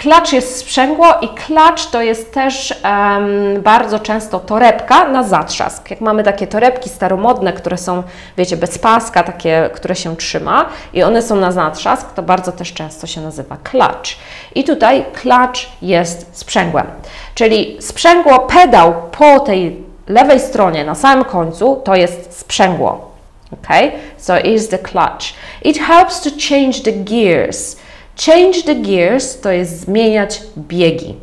Klacz 0.00 0.32
jest 0.32 0.56
sprzęgło 0.56 1.06
i 1.20 1.28
klacz 1.28 1.86
to 1.86 2.02
jest 2.02 2.32
też 2.32 2.74
um, 2.84 3.62
bardzo 3.62 3.98
często 3.98 4.40
torebka 4.40 5.08
na 5.08 5.22
zatrzask. 5.22 5.90
Jak 5.90 6.00
mamy 6.00 6.22
takie 6.22 6.46
torebki 6.46 6.88
staromodne, 6.88 7.52
które 7.52 7.78
są, 7.78 8.02
wiecie, 8.36 8.56
bez 8.56 8.78
paska, 8.78 9.22
takie, 9.22 9.70
które 9.74 9.96
się 9.96 10.16
trzyma 10.16 10.66
i 10.92 11.02
one 11.02 11.22
są 11.22 11.36
na 11.36 11.52
zatrzask, 11.52 12.12
to 12.12 12.22
bardzo 12.22 12.52
też 12.52 12.72
często 12.72 13.06
się 13.06 13.20
nazywa 13.20 13.56
klacz. 13.64 14.18
I 14.54 14.64
tutaj 14.64 15.04
klacz 15.12 15.68
jest 15.82 16.38
sprzęgłem. 16.38 16.86
Czyli 17.34 17.76
sprzęgło, 17.80 18.38
pedał 18.38 18.94
po 19.18 19.40
tej 19.40 19.82
lewej 20.08 20.40
stronie, 20.40 20.84
na 20.84 20.94
samym 20.94 21.24
końcu, 21.24 21.82
to 21.84 21.94
jest 21.94 22.38
sprzęgło. 22.38 23.10
Okay? 23.52 23.92
So 24.16 24.38
is 24.38 24.68
the 24.68 24.78
clutch. 24.78 25.26
It 25.64 25.78
helps 25.78 26.20
to 26.20 26.30
change 26.48 26.80
the 26.80 26.92
gears. 26.92 27.76
Change 28.16 28.62
the 28.62 28.74
gears 28.74 29.40
to 29.40 29.50
jest 29.50 29.80
zmieniać 29.80 30.40
biegi. 30.56 31.14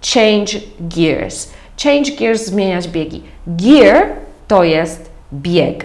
Change 0.00 0.60
gears. 0.80 1.52
Change 1.76 2.10
gears, 2.16 2.46
zmieniać 2.46 2.88
biegi. 2.88 3.22
Gear 3.46 4.16
to 4.48 4.64
jest 4.64 5.10
bieg. 5.32 5.84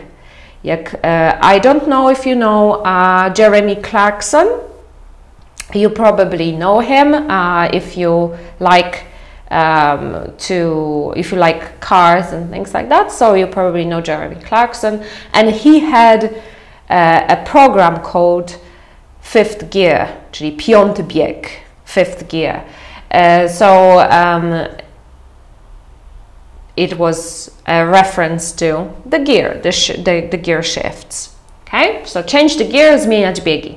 Jak 0.63 0.93
uh, 0.93 1.55
I 1.55 1.59
don't 1.59 1.87
know 1.87 2.09
if 2.09 2.25
you 2.25 2.35
know 2.35 2.81
uh, 2.83 3.33
Jeremy 3.37 3.75
Clarkson. 3.75 4.47
You 5.73 5.89
probably 5.89 6.51
know 6.53 6.79
him 6.79 7.13
uh, 7.13 7.69
if 7.73 7.97
you 7.97 8.31
like 8.59 9.03
um, 9.51 10.31
to 10.37 11.13
if 11.15 11.31
you 11.31 11.37
like 11.37 11.79
cars 11.79 12.33
and 12.33 12.49
things 12.49 12.73
like 12.73 12.89
that. 12.89 13.11
So 13.11 13.33
you 13.33 13.47
probably 13.47 13.85
know 13.85 14.01
Jeremy 14.01 14.35
Clarkson, 14.35 15.03
and 15.33 15.49
he 15.49 15.79
had 15.79 16.23
uh, 16.89 17.25
a 17.29 17.43
program 17.45 18.01
called 18.01 18.57
fifth 19.27 19.69
gear, 19.69 20.07
czyli 20.31 20.51
piąty 20.51 21.03
bieg, 21.03 21.49
fifth 21.85 22.27
gear. 22.27 22.61
Uh, 23.11 23.49
so 23.49 23.99
um, 23.99 24.53
it 26.75 26.97
was 26.97 27.51
a 27.65 27.85
reference 27.85 28.51
to 28.51 28.93
the 29.05 29.19
gear, 29.19 29.59
the, 29.61 29.71
the, 30.03 30.27
the, 30.31 30.37
gear 30.37 30.63
shifts. 30.63 31.35
Okay, 31.65 32.01
so 32.05 32.23
change 32.23 32.57
the 32.57 32.63
gear, 32.63 32.99
zmieniać 32.99 33.41
biegi. 33.41 33.75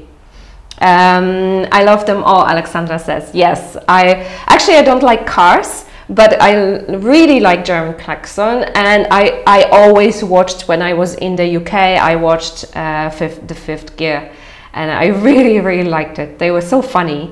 Um, 0.81 1.67
I 1.73 1.85
love 1.85 2.07
them 2.07 2.23
all, 2.25 2.47
Alexandra 2.47 2.99
says. 2.99 3.31
Yes, 3.35 3.77
I 3.89 4.27
actually 4.47 4.79
I 4.79 4.83
don't 4.83 5.03
like 5.03 5.27
cars, 5.27 5.85
but 6.09 6.41
I 6.41 6.55
really 6.97 7.41
like 7.41 7.65
German 7.65 7.95
Klaxon, 7.95 8.65
and 8.75 9.07
I, 9.11 9.43
I 9.47 9.65
always 9.65 10.25
watched 10.25 10.69
when 10.69 10.81
I 10.81 10.95
was 10.95 11.17
in 11.17 11.37
the 11.37 11.57
UK. 11.57 11.75
I 11.75 12.17
watched 12.17 12.65
uh, 12.77 13.11
fifth, 13.11 13.47
the 13.47 13.55
Fifth 13.55 13.97
Gear 13.97 14.31
and 14.73 14.91
I 15.05 15.13
really, 15.13 15.61
really 15.61 15.91
liked 15.91 16.19
it. 16.19 16.39
They 16.39 16.51
were 16.51 16.63
so 16.63 16.83
funny. 16.83 17.29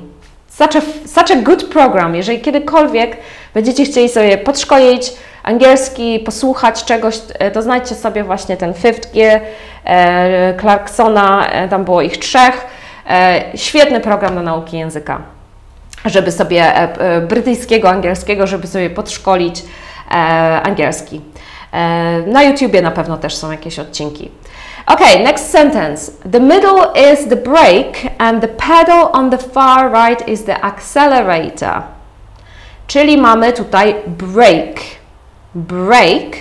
Such 0.49 0.77
a, 0.77 0.81
such 1.07 1.31
a 1.31 1.43
good 1.43 1.65
program. 1.65 2.15
Jeżeli 2.15 2.41
kiedykolwiek 2.41 3.17
będziecie 3.55 3.85
chcieli 3.85 4.09
sobie 4.09 4.39
podszkolić 4.39 5.13
angielski, 5.43 6.19
posłuchać 6.19 6.85
czegoś, 6.85 7.19
e, 7.39 7.51
to 7.51 7.63
znajdźcie 7.63 7.95
sobie 7.95 8.25
właśnie 8.25 8.57
ten 8.57 8.75
Fifth 8.75 9.15
Gear 9.15 9.41
e, 9.85 10.55
Clarksona, 10.61 11.51
e, 11.51 11.69
tam 11.69 11.85
było 11.85 12.03
ich 12.03 12.19
trzech. 12.19 12.67
Świetny 13.55 14.01
program 14.01 14.35
na 14.35 14.43
nauki 14.43 14.79
języka, 14.79 15.23
żeby 16.05 16.33
sobie 16.33 16.73
brytyjskiego, 17.29 17.91
angielskiego, 17.91 18.47
żeby 18.47 18.67
sobie 18.67 18.91
podszkolić 18.91 19.63
angielski. 20.63 21.21
Na 22.27 22.43
YouTubie 22.43 22.83
na 22.83 22.91
pewno 22.91 23.17
też 23.17 23.35
są 23.35 23.51
jakieś 23.51 23.79
odcinki. 23.79 24.31
Okay, 24.87 25.25
next 25.25 25.51
sentence. 25.51 26.13
The 26.33 26.41
middle 26.41 26.93
is 27.13 27.29
the 27.29 27.37
brake 27.37 28.15
and 28.19 28.41
the 28.41 28.49
pedal 28.49 29.11
on 29.13 29.31
the 29.31 29.39
far 29.39 29.91
right 29.91 30.29
is 30.29 30.45
the 30.45 30.65
accelerator. 30.65 31.83
Czyli 32.87 33.19
mamy 33.19 33.53
tutaj 33.53 33.95
brake. 34.07 34.81
Brake, 35.55 36.37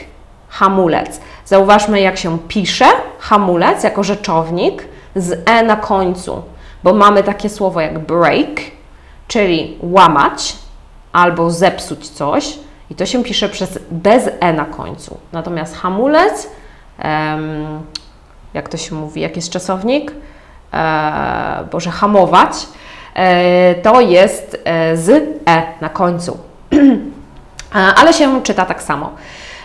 hamulec. 0.50 1.20
Zauważmy, 1.46 2.02
jak 2.02 2.18
się 2.18 2.40
pisze 2.40 2.86
hamulec 3.20 3.84
jako 3.84 4.04
rzeczownik 4.04 4.88
z 5.16 5.50
e 5.50 5.64
na 5.64 5.76
końcu, 5.76 6.44
bo 6.84 6.94
mamy 6.94 7.24
takie 7.24 7.50
słowo 7.50 7.82
jak 7.82 8.00
break, 8.00 8.60
czyli 9.28 9.78
łamać 9.82 10.56
albo 11.14 11.52
zepsuć 11.52 12.10
coś 12.10 12.60
i 12.90 12.96
to 12.96 13.06
się 13.06 13.24
pisze 13.24 13.50
przez 13.50 13.80
bez 13.92 14.30
e 14.40 14.54
na 14.54 14.66
końcu. 14.66 15.18
Natomiast 15.34 15.76
hamulec 15.76 16.50
um, 17.04 17.84
jak 18.54 18.70
to 18.70 18.78
się 18.78 18.96
mówi, 18.96 19.22
jak 19.22 19.36
jest 19.36 19.50
czasownik, 19.50 20.12
e, 20.74 21.68
Boże, 21.72 21.92
hamować, 21.92 22.54
e, 23.16 23.76
to 23.76 24.02
jest 24.02 24.58
e, 24.66 24.98
z 24.98 25.10
e 25.50 25.64
na 25.82 25.90
końcu. 25.90 26.38
E, 27.76 27.80
ale 27.80 28.14
się 28.14 28.44
czyta 28.44 28.66
tak 28.66 28.84
samo. 28.84 29.12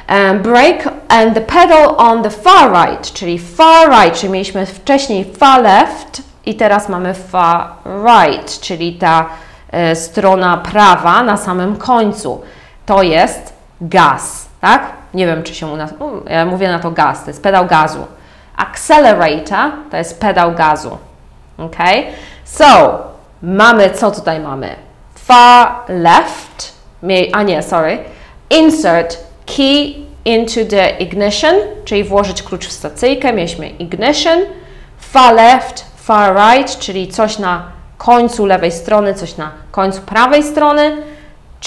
E, 0.07 0.35
break 0.35 0.89
and 1.09 1.35
the 1.35 1.41
pedal 1.41 1.95
on 1.97 2.23
the 2.23 2.31
far 2.31 2.71
right, 2.71 3.13
czyli 3.13 3.39
far 3.39 3.91
right, 3.91 4.21
czyli 4.21 4.33
mieliśmy 4.33 4.67
wcześniej 4.67 5.25
far 5.25 5.63
left 5.63 6.23
i 6.47 6.55
teraz 6.55 6.89
mamy 6.89 7.15
far 7.15 7.67
right, 7.85 8.61
czyli 8.61 8.95
ta 8.95 9.27
e, 9.71 9.97
strona 9.97 10.57
prawa 10.57 11.23
na 11.23 11.37
samym 11.37 11.77
końcu. 11.77 12.43
To 12.87 13.03
jest 13.03 13.53
gaz, 13.81 14.49
tak? 14.61 14.87
Nie 15.15 15.27
wiem, 15.27 15.43
czy 15.43 15.55
się 15.55 15.67
u 15.67 15.77
nas, 15.77 15.91
ja 16.27 16.47
mówię 16.47 16.69
na 16.69 16.79
to 16.79 16.91
gaz, 16.91 17.25
to 17.25 17.31
jest 17.31 17.43
pedał 17.43 17.67
gazu. 17.67 18.07
Accelerator 18.57 19.73
to 19.91 19.97
jest 19.97 20.21
pedał 20.21 20.53
gazu. 20.53 20.99
Ok? 21.59 21.77
So, 22.45 22.99
mamy, 23.43 23.91
co 23.91 24.11
tutaj 24.11 24.41
mamy? 24.41 24.77
Far 25.15 25.83
left, 25.89 26.73
a 27.33 27.43
nie, 27.43 27.63
sorry, 27.63 27.99
insert 28.51 29.19
key 29.47 29.95
into 30.25 30.65
the 30.71 30.91
ignition, 30.91 31.55
czyli 31.85 32.05
włożyć 32.05 32.43
klucz 32.43 32.67
w 32.67 32.73
stacyjkę, 32.73 33.33
mieliśmy 33.33 33.69
ignition, 33.69 34.39
far 34.99 35.35
left, 35.35 35.85
far 35.97 36.35
right, 36.37 36.79
czyli 36.79 37.09
coś 37.09 37.39
na 37.39 37.73
końcu 37.99 38.47
lewej 38.47 38.73
strony, 38.73 39.15
coś 39.15 39.37
na 39.37 39.51
końcu 39.71 40.01
prawej 40.01 40.43
strony, 40.43 40.97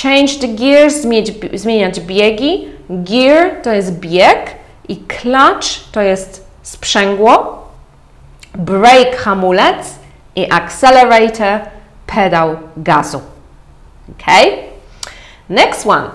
change 0.04 0.34
the 0.42 0.48
gears, 0.48 0.96
zmieniać, 0.96 1.32
zmieniać 1.54 2.00
biegi, 2.00 2.68
gear 2.90 3.62
to 3.64 3.74
jest 3.74 4.00
bieg 4.00 4.56
i 4.88 4.98
clutch 4.98 5.92
to 5.92 6.02
jest 6.02 6.45
sprzęgło, 6.66 7.64
brake 8.54 9.18
hamulec 9.18 9.96
I 10.36 10.52
accelerator, 10.52 11.60
pedał 12.08 12.56
gazu. 12.78 13.22
Okay? 14.12 14.52
Next 15.50 15.88
one. 15.88 16.10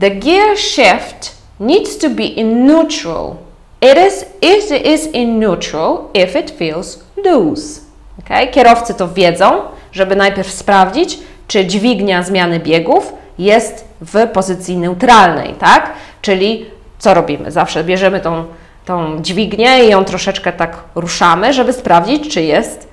The 0.00 0.10
gear 0.10 0.56
shift 0.56 1.36
needs 1.60 1.98
to 1.98 2.10
be 2.10 2.24
in 2.24 2.66
neutral. 2.66 3.36
It 3.80 3.98
is, 4.08 4.24
it 4.40 4.86
is 4.86 5.06
in 5.06 5.38
neutral 5.38 6.10
if 6.14 6.38
it 6.38 6.50
feels 6.50 7.04
loose. 7.24 7.80
Okay? 8.18 8.48
Kierowcy 8.48 8.94
to 8.94 9.08
wiedzą, 9.08 9.62
żeby 9.92 10.16
najpierw 10.16 10.52
sprawdzić, 10.52 11.18
czy 11.48 11.66
dźwignia 11.66 12.22
zmiany 12.22 12.60
biegów 12.60 13.12
jest 13.38 13.84
w 14.00 14.28
pozycji 14.28 14.76
neutralnej, 14.76 15.54
tak? 15.54 15.92
Czyli 16.22 16.66
co 16.98 17.14
robimy? 17.14 17.50
Zawsze 17.50 17.84
bierzemy 17.84 18.20
tą, 18.20 18.44
tą 18.84 19.22
dźwignię 19.22 19.84
i 19.84 19.88
ją 19.88 20.04
troszeczkę 20.04 20.52
tak 20.52 20.76
ruszamy, 20.94 21.52
żeby 21.52 21.72
sprawdzić, 21.72 22.34
czy 22.34 22.42
jest, 22.42 22.88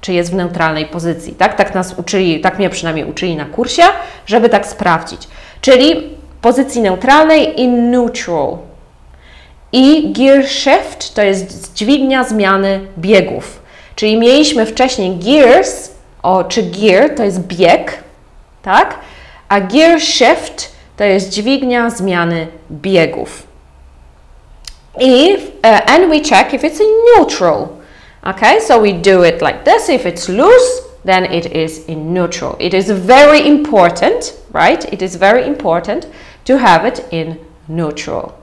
czy 0.00 0.12
jest 0.12 0.32
w 0.32 0.34
neutralnej 0.34 0.86
pozycji, 0.86 1.34
tak? 1.34 1.56
Tak 1.56 1.74
nas 1.74 1.94
uczyli, 1.98 2.40
tak 2.40 2.58
mnie 2.58 2.70
przynajmniej 2.70 3.04
uczyli 3.04 3.36
na 3.36 3.44
kursie, 3.44 3.82
żeby 4.26 4.48
tak 4.48 4.66
sprawdzić. 4.66 5.28
Czyli 5.60 6.16
pozycji 6.40 6.80
neutralnej 6.80 7.60
in 7.60 7.90
neutral. 7.90 8.58
I 9.72 10.12
gear 10.12 10.46
shift 10.48 11.14
to 11.14 11.22
jest 11.22 11.74
dźwignia 11.74 12.24
zmiany 12.24 12.80
biegów. 12.98 13.60
Czyli 13.96 14.16
mieliśmy 14.16 14.66
wcześniej 14.66 15.16
gears, 15.16 15.90
o, 16.22 16.44
czy 16.44 16.62
gear 16.62 17.10
to 17.16 17.24
jest 17.24 17.40
bieg, 17.40 18.04
tak? 18.62 18.98
A 19.48 19.60
gear 19.60 20.00
shift 20.00 20.72
to 20.96 21.04
jest 21.04 21.30
dźwignia 21.30 21.90
zmiany 21.90 22.46
biegów. 22.70 23.49
If, 25.00 25.54
uh, 25.64 25.82
and 25.86 26.10
we 26.10 26.20
check 26.20 26.52
if 26.52 26.62
it's 26.62 26.78
in 26.78 27.04
neutral. 27.16 27.80
Okay, 28.26 28.60
so 28.60 28.78
we 28.78 28.92
do 28.92 29.22
it 29.22 29.40
like 29.40 29.64
this. 29.64 29.88
If 29.88 30.04
it's 30.04 30.28
loose, 30.28 30.80
then 31.04 31.24
it 31.24 31.46
is 31.46 31.86
in 31.86 32.12
neutral. 32.12 32.54
It 32.60 32.74
is 32.74 32.90
very 32.90 33.46
important, 33.48 34.38
right? 34.52 34.84
It 34.92 35.00
is 35.00 35.16
very 35.16 35.46
important 35.46 36.06
to 36.44 36.58
have 36.58 36.84
it 36.84 37.06
in 37.10 37.40
neutral. 37.66 38.38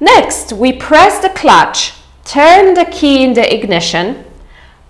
Next, 0.00 0.52
we 0.52 0.72
press 0.72 1.20
the 1.20 1.30
clutch, 1.30 1.94
turn 2.24 2.74
the 2.74 2.84
key 2.84 3.24
in 3.24 3.32
the 3.32 3.54
ignition, 3.54 4.24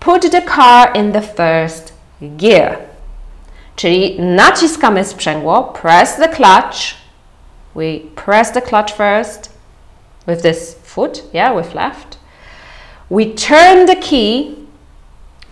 put 0.00 0.22
the 0.22 0.40
car 0.40 0.92
in 0.94 1.12
the 1.12 1.22
first 1.22 1.92
gear. 2.36 2.78
Czyli 3.76 4.20
naciskamy 4.20 5.04
sprzęgło, 5.04 5.62
press 5.62 6.16
the 6.16 6.28
clutch. 6.28 6.94
We 7.74 8.00
press 8.16 8.52
the 8.52 8.62
clutch 8.62 8.92
first 8.92 9.51
with 10.26 10.42
this 10.42 10.76
foot, 10.82 11.22
yeah, 11.32 11.56
with 11.56 11.74
left. 11.74 12.18
We 13.10 13.26
turn 13.26 13.86
the 13.86 13.96
key, 13.96 14.54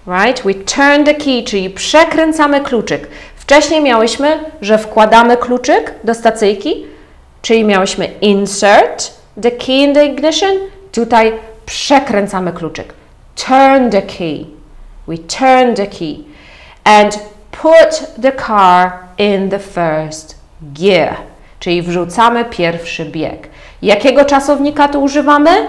right? 0.07 0.45
We 0.45 0.55
turn 0.55 1.05
the 1.05 1.15
key, 1.15 1.45
czyli 1.45 1.71
przekręcamy 1.71 2.61
kluczyk. 2.61 3.09
Wcześniej 3.37 3.81
miałyśmy, 3.81 4.39
że 4.61 4.79
wkładamy 4.79 5.37
kluczyk 5.37 5.95
do 6.05 6.15
stacyjki, 6.15 6.87
czyli 7.43 7.65
miałyśmy 7.65 8.07
insert 8.21 9.13
the 9.43 9.51
key 9.51 9.77
in 9.77 9.95
the 9.95 10.07
ignition. 10.07 10.51
Tutaj 10.93 11.33
przekręcamy 11.67 12.53
kluczyk. 12.53 12.95
Turn 13.35 13.91
the 13.91 14.03
key. 14.03 14.47
We 15.09 15.19
turn 15.19 15.75
the 15.75 15.87
key. 15.87 16.25
And 16.85 17.19
put 17.51 18.23
the 18.23 18.33
car 18.33 18.93
in 19.19 19.51
the 19.51 19.59
first 19.59 20.39
gear. 20.63 21.17
Czyli 21.61 21.83
wrzucamy 21.83 22.45
pierwszy 22.45 23.05
bieg. 23.05 23.49
Jakiego 23.83 24.25
czasownika 24.25 24.89
tu 24.89 25.03
używamy? 25.03 25.69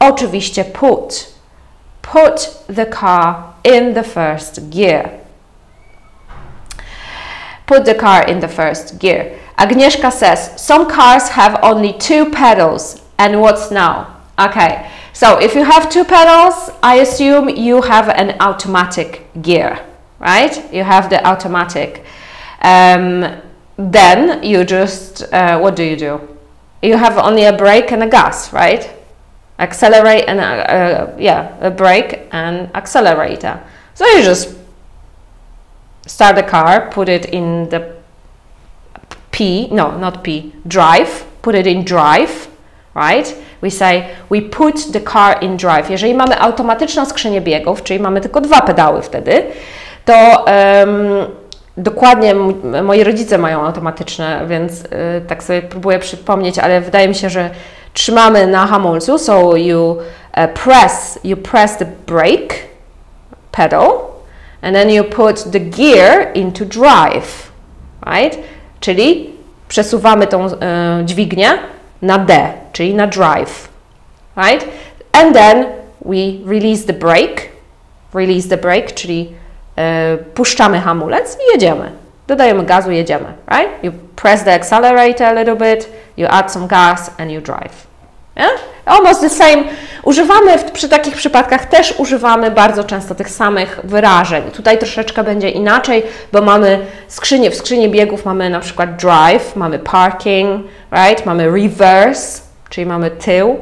Oczywiście 0.00 0.64
put. 0.64 1.28
Put 2.02 2.66
the 2.76 2.86
car 2.86 3.34
in 3.64 3.94
the 3.94 4.02
first 4.02 4.68
gear. 4.70 5.10
Put 7.66 7.84
the 7.84 7.94
car 7.94 8.30
in 8.30 8.40
the 8.40 8.48
first 8.48 8.98
gear. 8.98 9.24
Agnieszka 9.56 10.10
says, 10.10 10.50
some 10.56 10.86
cars 10.86 11.28
have 11.28 11.58
only 11.62 11.94
two 11.94 12.26
pedals. 12.30 13.02
And 13.18 13.36
what's 13.36 13.70
now? 13.70 14.06
Okay, 14.38 14.86
so 15.12 15.38
if 15.40 15.54
you 15.56 15.64
have 15.64 15.90
two 15.90 16.04
pedals, 16.04 16.70
I 16.80 17.00
assume 17.00 17.48
you 17.48 17.82
have 17.82 18.08
an 18.08 18.36
automatic 18.40 19.26
gear, 19.42 19.78
right? 20.20 20.72
You 20.72 20.84
have 20.84 21.10
the 21.10 21.26
automatic. 21.26 22.04
Um, 22.62 23.24
then 23.76 24.42
you 24.44 24.64
just, 24.64 25.22
uh, 25.32 25.58
what 25.58 25.74
do 25.74 25.82
you 25.82 25.96
do? 25.96 26.37
You 26.82 26.96
have 26.96 27.18
only 27.18 27.44
a 27.44 27.52
brake 27.52 27.92
and 27.92 28.02
a 28.02 28.08
gas, 28.08 28.52
right? 28.52 28.88
Accelerate 29.58 30.24
and, 30.28 30.40
uh, 30.40 30.42
uh, 30.42 31.16
yeah, 31.18 31.56
a 31.60 31.70
brake 31.70 32.28
and 32.30 32.70
accelerator. 32.74 33.60
So 33.94 34.06
you 34.06 34.22
just 34.22 34.56
start 36.06 36.36
the 36.36 36.42
car, 36.42 36.90
put 36.90 37.08
it 37.08 37.26
in 37.26 37.68
the 37.68 37.96
P, 39.30 39.68
no, 39.72 39.98
not 39.98 40.22
P, 40.22 40.52
drive, 40.66 41.24
put 41.42 41.54
it 41.54 41.66
in 41.66 41.84
drive, 41.84 42.48
right? 42.94 43.36
We 43.60 43.70
say 43.70 44.14
we 44.28 44.40
put 44.40 44.92
the 44.92 45.00
car 45.00 45.38
in 45.40 45.56
drive. 45.56 45.90
Jeżeli 45.90 46.14
mamy 46.14 46.40
automatyczną 46.40 47.06
skrzynię 47.06 47.40
biegów, 47.40 47.82
czyli 47.82 48.00
mamy 48.00 48.20
tylko 48.20 48.40
dwa 48.40 48.60
pedały 48.60 49.02
wtedy, 49.02 49.42
to 50.04 50.44
um, 50.46 51.26
dokładnie 51.78 52.34
moi 52.82 53.04
rodzice 53.04 53.38
mają 53.38 53.66
automatyczne, 53.66 54.46
więc 54.46 54.84
y, 54.84 54.86
tak 55.28 55.42
sobie 55.42 55.62
próbuję 55.62 55.98
przypomnieć, 55.98 56.58
ale 56.58 56.80
wydaje 56.80 57.08
mi 57.08 57.14
się, 57.14 57.30
że 57.30 57.50
trzymamy 57.92 58.46
na 58.46 58.66
hamulcu, 58.66 59.18
so 59.18 59.56
you 59.56 59.90
uh, 59.90 60.52
press, 60.64 61.18
you 61.24 61.36
press 61.36 61.76
the 61.76 61.86
brake 62.06 62.54
pedal 63.52 63.90
and 64.62 64.76
then 64.76 64.90
you 64.90 65.04
put 65.04 65.52
the 65.52 65.60
gear 65.60 66.30
into 66.34 66.64
drive, 66.64 67.52
right? 68.06 68.38
Czyli 68.80 69.30
przesuwamy 69.68 70.26
tą 70.26 70.46
y, 70.46 70.50
dźwignię 71.04 71.50
na 72.02 72.18
D, 72.18 72.52
czyli 72.72 72.94
na 72.94 73.06
drive, 73.06 73.68
right? 74.36 74.68
And 75.12 75.34
then 75.34 75.66
we 76.04 76.16
release 76.46 76.86
the 76.86 76.92
brake, 76.92 77.48
release 78.14 78.48
the 78.48 78.56
brake, 78.56 78.92
czyli 78.94 79.32
puszczamy 80.34 80.80
hamulec 80.80 81.36
i 81.36 81.52
jedziemy. 81.52 81.92
Dodajemy 82.26 82.64
gazu, 82.64 82.90
jedziemy, 82.90 83.32
right? 83.50 83.84
You 83.84 83.92
press 84.16 84.44
the 84.44 84.54
accelerator 84.54 85.26
a 85.26 85.32
little 85.32 85.56
bit, 85.56 85.88
you 86.16 86.26
add 86.30 86.52
some 86.52 86.66
gas 86.66 87.10
and 87.18 87.30
you 87.30 87.40
drive. 87.40 87.86
Yeah? 88.36 88.50
Almost 88.86 89.20
the 89.20 89.30
same. 89.30 89.64
Używamy 90.02 90.58
w, 90.58 90.64
przy 90.64 90.88
takich 90.88 91.16
przypadkach 91.16 91.66
też 91.66 91.94
używamy 91.98 92.50
bardzo 92.50 92.84
często 92.84 93.14
tych 93.14 93.30
samych 93.30 93.80
wyrażeń. 93.84 94.50
Tutaj 94.50 94.78
troszeczkę 94.78 95.24
będzie 95.24 95.50
inaczej, 95.50 96.02
bo 96.32 96.42
mamy 96.42 96.78
skrzynię, 97.08 97.50
w 97.50 97.54
skrzyni 97.54 97.88
biegów 97.88 98.24
mamy 98.24 98.50
na 98.50 98.60
przykład 98.60 98.96
drive, 98.96 99.56
mamy 99.56 99.78
parking, 99.78 100.66
right? 100.92 101.26
Mamy 101.26 101.50
reverse, 101.50 102.42
czyli 102.68 102.86
mamy 102.86 103.10
tył, 103.10 103.56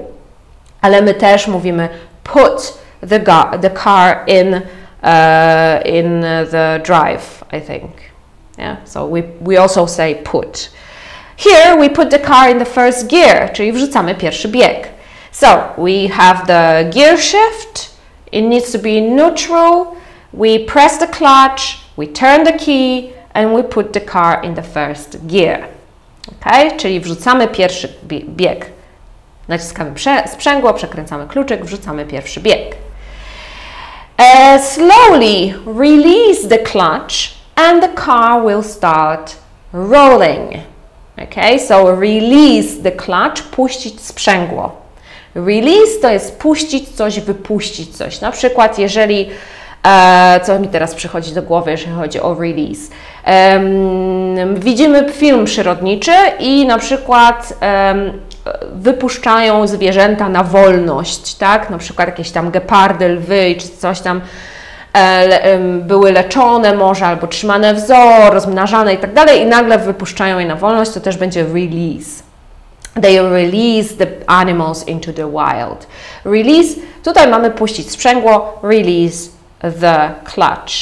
ale 0.81 1.03
my 1.03 1.15
też 1.15 1.49
mówimy 1.49 1.89
put 2.25 2.79
the, 3.09 3.21
the 3.61 3.71
car 3.85 4.19
in, 4.27 4.61
uh, 5.03 5.81
in 5.85 6.21
the 6.21 6.81
drive, 6.85 7.45
I 7.51 7.61
think. 7.61 8.13
Yeah, 8.59 8.85
so 8.85 9.07
we, 9.07 9.23
we 9.41 9.57
also 9.57 9.87
say 9.87 10.23
put. 10.25 10.71
Here 11.37 11.77
we 11.77 11.89
put 11.89 12.11
the 12.11 12.19
car 12.19 12.49
in 12.49 12.59
the 12.59 12.65
first 12.65 13.09
gear, 13.09 13.53
czyli 13.53 13.73
wrzucamy 13.73 14.15
pierwszy 14.15 14.49
bieg. 14.49 14.89
So 15.33 15.75
we 15.77 16.09
have 16.09 16.47
the 16.47 16.91
gear 16.91 17.19
shift, 17.19 17.91
it 18.33 18.43
needs 18.43 18.73
to 18.73 18.79
be 18.79 19.01
neutral, 19.01 19.97
we 20.33 20.59
press 20.59 20.99
the 20.99 21.07
clutch, 21.07 21.79
we 21.97 22.07
turn 22.07 22.45
the 22.45 22.53
key 22.53 23.13
and 23.35 23.55
we 23.55 23.63
put 23.63 23.93
the 23.93 24.01
car 24.01 24.45
in 24.45 24.55
the 24.55 24.63
first 24.63 25.27
gear. 25.27 25.69
Ok, 26.29 26.77
czyli 26.77 27.01
wrzucamy 27.01 27.49
pierwszy 27.49 27.89
bieg. 28.05 28.67
Naciskamy 29.49 29.91
sprzęgło, 30.27 30.75
przekręcamy 30.75 31.27
kluczyk, 31.27 31.65
wrzucamy 31.65 32.05
pierwszy 32.05 32.41
bieg. 32.41 32.77
Uh, 34.19 34.59
slowly 34.59 35.55
release 35.67 36.49
the 36.49 36.59
clutch 36.59 37.35
and 37.55 37.83
the 37.83 37.89
car 37.89 38.43
will 38.43 38.63
start 38.63 39.37
rolling. 39.73 40.63
Okay, 41.19 41.59
so 41.59 41.91
release 41.91 42.83
the 42.83 42.93
clutch, 42.93 43.43
puścić 43.43 44.01
sprzęgło. 44.01 44.73
Release 45.35 46.01
to 46.03 46.11
jest 46.11 46.39
puścić 46.39 46.89
coś, 46.89 47.21
wypuścić 47.21 47.97
coś. 47.97 48.21
Na 48.21 48.31
przykład, 48.33 48.79
jeżeli, 48.79 49.31
e, 49.87 50.41
co 50.45 50.59
mi 50.59 50.69
teraz 50.69 50.95
przychodzi 50.95 51.35
do 51.35 51.43
głowy, 51.43 51.71
jeżeli 51.71 51.93
chodzi 51.93 52.21
o 52.21 52.35
release. 52.35 52.91
Widzimy 54.55 55.13
film 55.13 55.45
przyrodniczy 55.45 56.13
i 56.39 56.67
na 56.67 56.79
przykład 56.79 57.53
wypuszczają 58.73 59.67
zwierzęta 59.67 60.29
na 60.29 60.45
wolność, 60.45 61.35
tak? 61.35 61.71
Na 61.71 61.79
przykład 61.79 62.09
jakieś 62.09 62.31
tam 62.31 62.51
gepardy, 62.51 63.09
lwy 63.09 63.55
czy 63.59 63.69
coś 63.69 64.01
tam 64.01 64.21
E, 64.97 65.59
były 65.81 66.13
leczone 66.13 66.75
może 66.75 67.07
albo 67.07 67.27
trzymane 67.27 67.75
w 67.75 67.81
zoo, 67.81 68.31
rozmnażane 68.31 68.95
i 68.95 68.99
tak 68.99 69.15
dalej 69.15 69.41
i 69.41 69.47
nagle 69.47 69.79
wypuszczają 69.79 70.39
je 70.39 70.47
na 70.47 70.57
wolność, 70.57 70.91
to 70.91 71.01
też 71.01 71.17
będzie 71.17 71.45
release. 71.45 72.23
They 73.03 73.31
release 73.31 73.97
the 73.99 74.07
animals 74.27 74.89
into 74.89 75.13
the 75.13 75.31
wild. 75.31 75.87
Release, 76.25 76.77
tutaj 77.05 77.29
mamy 77.29 77.51
puścić 77.51 77.91
sprzęgło, 77.91 78.59
release 78.63 79.29
the 79.81 80.11
clutch. 80.25 80.75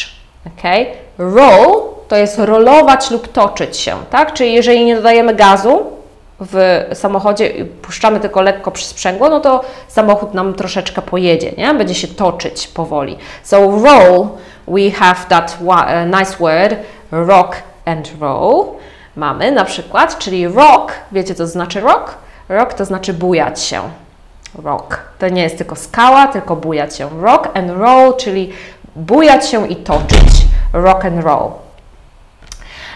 Okay? 0.59 0.87
Roll 1.19 1.83
to 2.09 2.17
jest 2.17 2.39
rolować 2.39 3.11
lub 3.11 3.33
toczyć 3.33 3.77
się, 3.77 3.97
tak? 4.11 4.33
Czyli 4.33 4.53
jeżeli 4.53 4.85
nie 4.85 4.97
dodajemy 4.97 5.35
gazu 5.35 5.94
w 6.41 6.85
samochodzie 6.93 7.49
i 7.49 7.65
puszczamy 7.65 8.21
tylko 8.21 8.43
lekko 8.43 8.71
przy 8.71 8.85
sprzęgło, 8.85 9.29
no 9.29 9.41
to 9.41 9.65
samochód 9.89 10.35
nam 10.35 10.55
troszeczkę 10.55 11.03
pojedzie, 11.03 11.53
nie? 11.59 11.75
Będzie 11.75 11.95
się 11.95 12.09
toczyć 12.09 12.69
powoli. 12.69 13.19
So 13.43 13.57
roll, 13.61 14.29
we 14.69 14.91
have 14.91 15.17
that 15.29 15.59
uh, 15.61 16.19
nice 16.19 16.37
word, 16.41 16.75
rock 17.13 17.57
and 17.85 18.13
roll. 18.21 18.67
Mamy 19.17 19.53
na 19.53 19.65
przykład, 19.65 20.19
czyli 20.19 20.49
rock, 20.49 20.93
wiecie 21.13 21.35
co 21.35 21.47
znaczy 21.47 21.81
rock? 21.81 22.15
Rock 22.49 22.75
to 22.75 22.85
znaczy 22.85 23.15
bujać 23.15 23.61
się. 23.61 23.81
Rock. 24.63 25.01
To 25.19 25.29
nie 25.29 25.43
jest 25.43 25.59
tylko 25.59 25.77
skała, 25.77 26.27
tylko 26.27 26.57
bujać 26.57 26.97
się. 26.97 27.09
Rock 27.23 27.57
and 27.57 27.71
roll, 27.71 28.17
czyli 28.17 28.53
bujać 28.97 29.49
się 29.49 29.69
i 29.69 29.77
toczyć. 29.77 30.45
Rock 30.73 31.05
and 31.05 31.25
roll. 31.25 31.64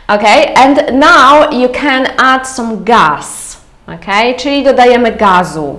Okay, 0.08 0.54
and 0.54 0.98
now 0.98 1.50
you 1.50 1.68
can 1.68 2.06
add 2.16 2.46
some 2.46 2.76
gas. 2.84 3.56
Okay, 3.86 4.34
czyli 4.34 4.64
dodajemy 4.64 5.12
gazu. 5.12 5.78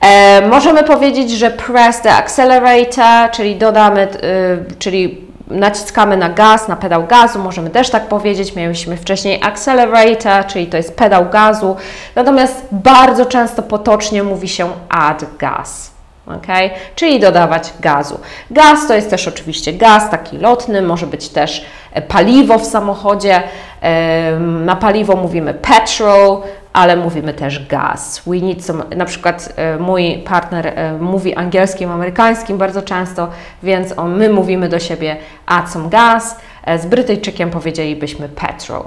E, 0.00 0.48
możemy 0.48 0.84
powiedzieć, 0.84 1.30
że 1.30 1.50
press 1.50 2.00
the 2.00 2.12
accelerator, 2.12 3.30
czyli 3.30 3.56
dodamy, 3.56 4.08
y, 4.72 4.78
czyli 4.78 5.20
naciskamy 5.46 6.16
na 6.16 6.28
gaz, 6.28 6.68
na 6.68 6.76
pedał 6.76 7.06
gazu, 7.06 7.38
możemy 7.38 7.70
też 7.70 7.90
tak 7.90 8.08
powiedzieć. 8.08 8.56
Mieliśmy 8.56 8.96
wcześniej 8.96 9.40
accelerator, 9.42 10.46
czyli 10.46 10.66
to 10.66 10.76
jest 10.76 10.96
pedał 10.96 11.28
gazu. 11.30 11.76
Natomiast 12.14 12.66
bardzo 12.72 13.26
często 13.26 13.62
potocznie 13.62 14.22
mówi 14.22 14.48
się 14.48 14.70
add 14.88 15.24
gas. 15.38 15.90
Okay? 16.36 16.70
Czyli 16.94 17.20
dodawać 17.20 17.72
gazu. 17.80 18.20
Gaz 18.50 18.86
to 18.88 18.94
jest 18.94 19.10
też 19.10 19.28
oczywiście 19.28 19.72
gaz 19.72 20.10
taki 20.10 20.38
lotny, 20.38 20.82
może 20.82 21.06
być 21.06 21.28
też 21.28 21.64
e, 21.92 22.02
paliwo 22.02 22.58
w 22.58 22.64
samochodzie. 22.64 23.42
Na 24.40 24.76
paliwo 24.76 25.16
mówimy 25.16 25.54
petrol, 25.54 26.42
ale 26.72 26.96
mówimy 26.96 27.34
też 27.34 27.66
gaz. 27.66 28.22
We 28.26 28.36
need 28.36 28.64
some, 28.64 28.84
na 28.96 29.04
przykład 29.04 29.52
e, 29.56 29.78
mój 29.78 30.18
partner 30.18 30.66
e, 30.66 30.92
mówi 30.92 31.34
angielskim, 31.34 31.90
amerykańskim 31.90 32.58
bardzo 32.58 32.82
często, 32.82 33.28
więc 33.62 33.94
my 34.06 34.28
mówimy 34.28 34.68
do 34.68 34.78
siebie 34.78 35.16
add 35.46 35.70
some 35.70 35.88
gas. 35.88 36.36
Z 36.78 36.86
Brytyjczykiem 36.86 37.50
powiedzielibyśmy 37.50 38.28
petrol. 38.28 38.82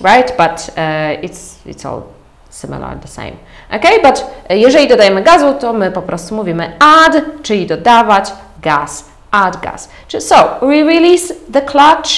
Right? 0.00 0.36
But 0.36 0.70
uh, 0.76 1.20
it's, 1.22 1.58
it's 1.66 1.84
all 1.84 2.19
similar, 2.50 2.98
the 2.98 3.08
same. 3.08 3.32
Ok, 3.72 3.84
but 4.02 4.26
jeżeli 4.50 4.88
dodajemy 4.88 5.22
gazu, 5.22 5.54
to 5.54 5.72
my 5.72 5.90
po 5.90 6.02
prostu 6.02 6.34
mówimy 6.34 6.72
add, 6.78 7.22
czyli 7.42 7.66
dodawać 7.66 8.32
gas, 8.62 9.04
add 9.30 9.56
gas. 9.60 9.88
So, 10.18 10.58
we 10.60 10.84
release 10.84 11.34
the 11.52 11.62
clutch, 11.62 12.10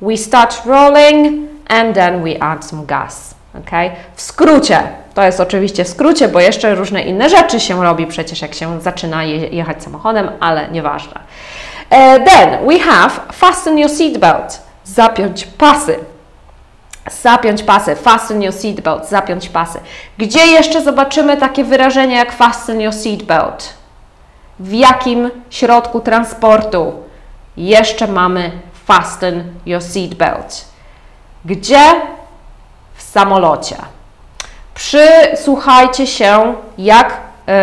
we 0.00 0.16
start 0.16 0.66
rolling 0.66 1.48
and 1.68 1.94
then 1.94 2.24
we 2.24 2.42
add 2.42 2.64
some 2.64 2.86
gas. 2.86 3.34
Ok, 3.58 3.70
w 4.14 4.22
skrócie, 4.22 4.82
to 5.14 5.22
jest 5.22 5.40
oczywiście 5.40 5.84
w 5.84 5.88
skrócie, 5.88 6.28
bo 6.28 6.40
jeszcze 6.40 6.74
różne 6.74 7.02
inne 7.02 7.30
rzeczy 7.30 7.60
się 7.60 7.82
robi 7.84 8.06
przecież 8.06 8.42
jak 8.42 8.54
się 8.54 8.80
zaczyna 8.80 9.24
je 9.24 9.36
jechać 9.36 9.82
samochodem, 9.82 10.30
ale 10.40 10.68
nieważne. 10.68 11.20
Uh, 11.90 12.24
then 12.24 12.66
we 12.66 12.78
have 12.78 13.10
fasten 13.32 13.78
your 13.78 13.90
seatbelt, 13.90 14.62
zapiąć 14.84 15.44
pasy. 15.46 15.98
Zapiąć 17.10 17.62
pasy, 17.62 17.96
fasten 17.96 18.42
your 18.42 18.54
seatbelt, 18.54 19.08
zapiąć 19.08 19.48
pasy. 19.48 19.80
Gdzie 20.18 20.46
jeszcze 20.46 20.82
zobaczymy 20.82 21.36
takie 21.36 21.64
wyrażenia 21.64 22.18
jak 22.18 22.32
fasten 22.32 22.80
your 22.80 22.92
seatbelt? 22.92 23.74
W 24.60 24.72
jakim 24.72 25.30
środku 25.50 26.00
transportu 26.00 26.92
jeszcze 27.56 28.06
mamy 28.06 28.50
fasten 28.86 29.44
your 29.66 29.82
seatbelt? 29.82 30.64
Gdzie? 31.44 31.92
W 32.94 33.02
samolocie. 33.02 33.76
Przysłuchajcie 34.74 36.06
się, 36.06 36.54
jak 36.78 37.20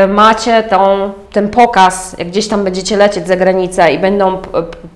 macie 0.08 0.64
tą, 0.64 1.12
ten 1.32 1.50
pokaz, 1.50 2.16
jak 2.18 2.28
gdzieś 2.28 2.48
tam 2.48 2.64
będziecie 2.64 2.98
lecieć 2.98 3.28
za 3.28 3.36
granicę 3.36 3.94
i 3.94 4.00
będą 4.00 4.42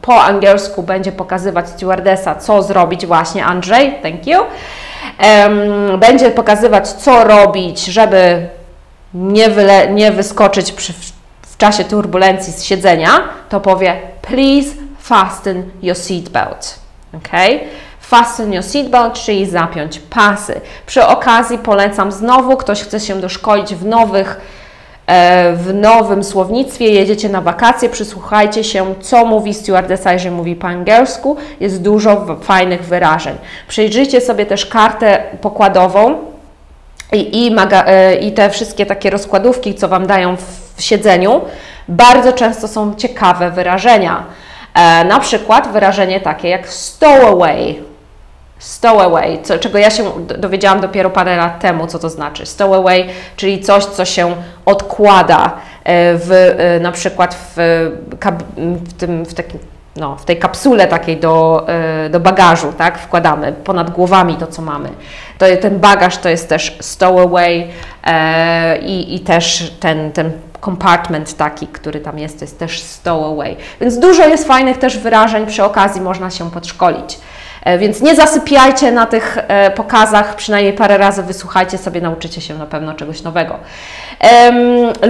po 0.02 0.24
angielsku 0.24 0.84
będzie 0.84 1.12
pokazywać 1.12 1.70
stewardesa, 1.70 2.36
co 2.36 2.64
zrobić 2.64 3.06
właśnie 3.06 3.46
Andrzej, 3.46 3.96
thank 4.04 4.28
you. 4.28 4.40
Będzie 5.98 6.32
pokazywać, 6.32 6.88
co 6.88 7.24
robić, 7.24 7.86
żeby 7.86 8.48
nie, 9.14 9.50
wyle, 9.50 9.94
nie 9.94 10.12
wyskoczyć 10.12 10.72
przy, 10.72 10.94
w 11.42 11.58
czasie 11.58 11.84
turbulencji 11.84 12.54
z 12.54 12.64
siedzenia, 12.64 13.10
to 13.50 13.60
powie 13.60 13.96
please 14.22 14.70
fasten 15.00 15.64
your 15.82 15.98
seatbelt. 15.98 16.80
Okay? 17.14 17.60
Fasten 18.00 18.54
your 18.54 18.64
seatbelt, 18.64 19.14
czyli 19.14 19.46
zapiąć 19.46 20.00
pasy. 20.00 20.62
Przy 20.86 21.06
okazji 21.06 21.58
polecam 21.58 22.12
znowu, 22.12 22.58
ktoś 22.58 22.82
chce 22.84 23.00
się 23.00 23.22
doszkolić 23.22 23.76
w 23.76 23.86
nowych 23.86 24.42
E, 24.42 24.65
w 25.54 25.72
nowym 25.74 26.24
słownictwie, 26.24 26.90
jedziecie 26.90 27.30
na 27.30 27.42
wakacje, 27.42 27.90
przysłuchajcie 27.90 28.64
się, 28.64 28.96
co 29.02 29.26
mówi 29.26 29.54
stewardessa, 29.54 30.14
jeżeli 30.14 30.36
mówi 30.36 30.56
po 30.56 30.68
angielsku. 30.68 31.38
Jest 31.60 31.82
dużo 31.82 32.38
fajnych 32.42 32.84
wyrażeń. 32.84 33.36
Przejrzyjcie 33.68 34.22
sobie 34.22 34.46
też 34.46 34.66
kartę 34.66 35.24
pokładową 35.42 36.16
i, 37.14 37.46
i, 37.48 37.56
e, 37.72 38.16
i 38.16 38.32
te 38.32 38.50
wszystkie 38.50 38.86
takie 38.86 39.10
rozkładówki, 39.10 39.76
co 39.76 39.88
Wam 39.88 40.08
dają 40.08 40.36
w 40.76 40.82
siedzeniu. 40.82 41.42
Bardzo 41.88 42.34
często 42.34 42.68
są 42.68 42.96
ciekawe 42.96 43.52
wyrażenia. 43.52 44.24
E, 44.74 45.06
na 45.06 45.20
przykład 45.20 45.72
wyrażenie 45.72 46.20
takie 46.20 46.50
jak 46.50 46.70
stowaway 46.70 47.84
Stowaway, 48.60 49.40
co, 49.44 49.60
czego 49.60 49.78
ja 49.78 49.90
się 49.90 50.04
dowiedziałam 50.38 50.82
dopiero 50.82 51.10
parę 51.10 51.38
lat 51.38 51.60
temu, 51.60 51.88
co 51.88 52.00
to 52.00 52.10
znaczy. 52.10 52.46
Stowaway, 52.46 53.06
czyli 53.36 53.60
coś, 53.60 53.86
co 53.86 54.06
się 54.06 54.36
odkłada 54.66 55.52
e, 55.84 56.16
w, 56.16 56.32
e, 56.32 56.80
na 56.80 56.92
przykład 56.92 57.36
w, 57.36 57.56
w, 58.86 58.94
tym, 58.94 59.26
w, 59.26 59.34
takim, 59.34 59.60
no, 59.96 60.16
w 60.16 60.26
tej 60.26 60.40
kapsule 60.40 60.88
takiej 60.88 61.18
do, 61.18 61.66
e, 61.68 62.10
do 62.10 62.20
bagażu, 62.20 62.74
tak? 62.78 63.00
Wkładamy 63.00 63.54
ponad 63.54 63.90
głowami 63.90 64.36
to, 64.36 64.48
co 64.48 64.62
mamy. 64.62 64.90
To, 65.38 65.46
ten 65.62 65.80
bagaż 65.80 66.18
to 66.18 66.30
jest 66.30 66.50
też 66.50 66.78
stowaway 66.82 67.68
e, 68.04 68.78
i, 68.78 69.16
i 69.16 69.20
też 69.20 69.74
ten, 69.80 70.12
ten 70.12 70.32
compartment 70.66 71.38
taki, 71.38 71.68
który 71.68 72.00
tam 72.00 72.20
jest, 72.20 72.40
to 72.40 72.46
jest 72.46 72.60
też 72.60 72.82
stowaway. 72.82 73.58
Więc 73.82 74.00
dużo 74.00 74.28
jest 74.28 74.48
fajnych 74.48 74.78
też 74.78 74.98
wyrażeń, 74.98 75.46
przy 75.46 75.64
okazji 75.64 76.02
można 76.02 76.30
się 76.30 76.52
podszkolić. 76.52 77.20
E, 77.66 77.78
więc 77.78 78.02
nie 78.02 78.16
zasypiajcie 78.16 78.92
na 78.92 79.06
tych 79.06 79.38
e, 79.48 79.72
pokazach, 79.72 80.36
przynajmniej 80.36 80.74
parę 80.74 80.98
razy 80.98 81.24
wysłuchajcie 81.24 81.78
sobie, 81.78 82.02
nauczycie 82.02 82.42
się 82.42 82.56
na 82.56 82.66
pewno 82.66 82.94
czegoś 82.94 83.24
nowego. 83.24 83.60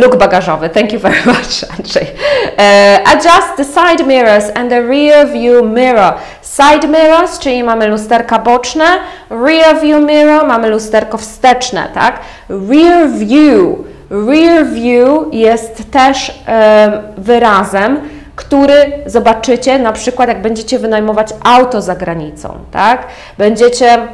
Um, 0.01 0.19
bagażowy, 0.19 0.69
thank 0.69 0.93
you 0.93 0.99
very 0.99 1.21
much, 1.25 1.77
Andrzej. 1.77 2.03
Uh, 2.03 3.13
adjust 3.13 3.55
the 3.57 3.63
side 3.63 4.03
mirrors 4.07 4.45
and 4.55 4.69
the 4.69 4.81
rear 4.81 5.27
view 5.27 5.65
mirror. 5.65 6.13
Side 6.41 6.87
mirrors, 6.87 7.39
czyli 7.39 7.63
mamy 7.63 7.87
lusterka 7.87 8.39
boczne, 8.39 8.85
rear 9.29 9.81
view 9.81 10.05
mirror, 10.05 10.47
mamy 10.47 10.69
lusterko 10.69 11.17
wsteczne, 11.17 11.89
tak? 11.93 12.19
Rear 12.49 13.09
view, 13.09 13.77
rear 14.09 14.65
view 14.65 15.09
jest 15.31 15.91
też 15.91 16.43
um, 16.47 17.01
wyrazem, 17.17 18.01
który 18.35 18.91
zobaczycie 19.05 19.79
na 19.79 19.93
przykład, 19.93 20.29
jak 20.29 20.41
będziecie 20.41 20.79
wynajmować 20.79 21.27
auto 21.43 21.81
za 21.81 21.95
granicą, 21.95 22.57
tak? 22.71 23.07
Będziecie 23.37 24.07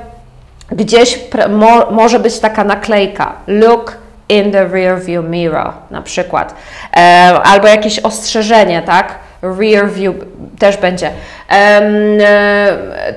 gdzieś, 0.71 1.19
mo, 1.49 1.91
może 1.91 2.19
być 2.19 2.39
taka 2.39 2.63
naklejka, 2.63 3.33
look 3.47 3.97
in 4.29 4.51
the 4.51 4.67
rear 4.67 5.01
view 5.01 5.25
mirror 5.25 5.73
na 5.91 6.01
przykład, 6.01 6.55
e, 6.95 6.99
albo 7.43 7.67
jakieś 7.67 7.99
ostrzeżenie, 7.99 8.81
tak? 8.81 9.15
Rear 9.41 9.89
view 9.89 10.15
też 10.59 10.77
będzie. 10.77 11.11
E, 11.51 11.81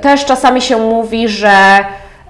też 0.00 0.24
czasami 0.24 0.62
się 0.62 0.76
mówi, 0.76 1.28
że 1.28 1.78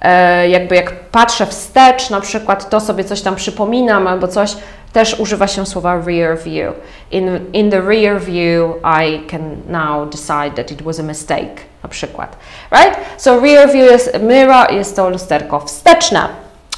e, 0.03 0.49
jakby 0.49 0.77
jak 0.77 0.93
patrzę 0.93 1.47
wstecz, 1.47 2.11
na 2.11 2.20
przykład 2.20 2.70
to 2.70 2.81
sobie 2.81 3.05
coś 3.05 3.22
tam 3.22 3.37
przypominam 3.37 4.07
albo 4.07 4.29
coś, 4.29 4.57
też 4.95 5.20
używa 5.20 5.47
się 5.47 5.66
słowa 5.66 6.01
rear 6.07 6.38
view. 6.38 6.74
In, 7.11 7.40
in 7.53 7.70
the 7.70 7.80
rear 7.80 8.20
view 8.20 8.74
I 8.84 9.26
can 9.30 9.57
now 9.68 10.07
decide 10.07 10.51
that 10.57 10.70
it 10.70 10.82
was 10.82 11.01
a 11.01 11.03
mistake, 11.03 11.55
na 11.82 11.88
przykład. 11.88 12.36
Right? 12.70 12.97
So 13.16 13.40
rear 13.40 13.72
view 13.72 13.90
jest 13.90 14.20
mirror, 14.20 14.72
jest 14.72 14.97
to 14.97 15.11
lusterko 15.11 15.61
wsteczne. 15.61 16.28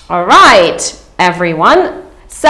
Alright, 0.08 0.96
everyone. 1.18 1.88
So, 2.28 2.48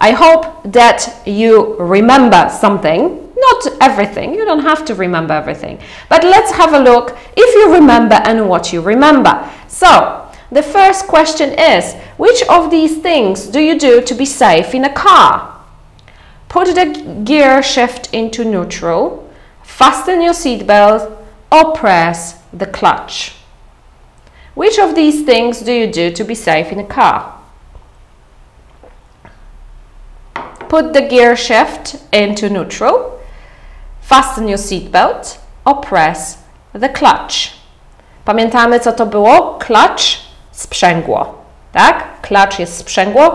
I 0.00 0.12
hope 0.12 0.46
that 0.72 1.10
you 1.26 1.76
remember 1.78 2.50
something. 2.60 3.20
Not 3.36 3.72
everything, 3.80 4.34
you 4.34 4.44
don't 4.44 4.62
have 4.62 4.84
to 4.84 4.94
remember 4.94 5.34
everything. 5.34 5.78
But 6.08 6.24
let's 6.24 6.52
have 6.52 6.74
a 6.74 6.78
look 6.78 7.16
if 7.36 7.54
you 7.54 7.74
remember 7.74 8.14
and 8.14 8.48
what 8.48 8.72
you 8.72 8.80
remember. 8.80 9.50
So, 9.68 10.23
the 10.54 10.62
first 10.62 11.06
question 11.08 11.50
is 11.58 11.94
Which 12.16 12.42
of 12.48 12.70
these 12.70 12.98
things 12.98 13.46
do 13.46 13.60
you 13.60 13.78
do 13.78 14.00
to 14.02 14.14
be 14.14 14.24
safe 14.24 14.74
in 14.74 14.84
a 14.84 14.92
car? 14.92 15.60
Put 16.48 16.74
the 16.74 17.22
gear 17.24 17.62
shift 17.62 18.14
into 18.14 18.44
neutral, 18.44 19.28
fasten 19.64 20.22
your 20.22 20.32
seatbelt, 20.32 21.10
or 21.50 21.72
press 21.72 22.40
the 22.52 22.66
clutch. 22.66 23.34
Which 24.54 24.78
of 24.78 24.94
these 24.94 25.24
things 25.24 25.60
do 25.60 25.72
you 25.72 25.90
do 25.90 26.12
to 26.12 26.22
be 26.22 26.36
safe 26.36 26.70
in 26.70 26.78
a 26.78 26.86
car? 26.86 27.40
Put 30.68 30.92
the 30.92 31.02
gear 31.02 31.36
shift 31.36 31.96
into 32.12 32.48
neutral, 32.48 33.20
fasten 34.00 34.46
your 34.46 34.58
seatbelt, 34.58 35.38
or 35.66 35.80
press 35.80 36.38
the 36.72 36.88
clutch. 36.88 37.54
Pamiętamy, 38.24 38.80
co 38.80 38.92
to 38.92 39.06
było? 39.06 39.58
Clutch, 39.58 40.23
sprzęgło. 40.54 41.34
Tak? 41.72 42.04
Clutch 42.22 42.58
jest 42.58 42.76
sprzęgło. 42.76 43.34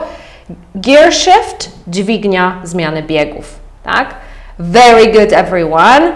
Gear 0.75 1.13
shift, 1.13 1.71
dźwignia 1.87 2.61
zmiany 2.63 3.03
biegów. 3.03 3.59
Tak? 3.83 4.15
Very 4.59 5.11
good, 5.11 5.33
everyone. 5.33 6.11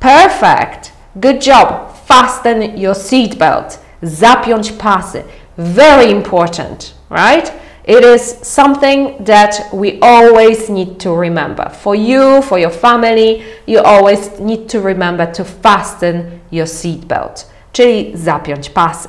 Perfect. 0.00 0.92
Good 1.16 1.46
job. 1.46 1.68
Fasten 2.06 2.62
your 2.78 2.94
seatbelt. 2.94 3.78
Zapiąć 4.02 4.72
pasy. 4.72 5.22
Very 5.58 6.10
important, 6.10 6.94
right? 7.10 7.52
It 7.86 8.04
is 8.04 8.38
something 8.42 9.24
that 9.24 9.68
we 9.72 9.98
always 10.00 10.68
need 10.68 10.98
to 10.98 11.14
remember. 11.14 11.70
For 11.70 11.94
you, 11.94 12.42
for 12.42 12.58
your 12.58 12.72
family, 12.72 13.42
you 13.66 13.80
always 13.80 14.40
need 14.40 14.68
to 14.68 14.80
remember 14.80 15.26
to 15.26 15.44
fasten 15.44 16.40
your 16.52 16.66
seatbelt, 16.66 17.46
czyli 17.72 18.12
zapiąć 18.14 18.70
pasy. 18.70 19.08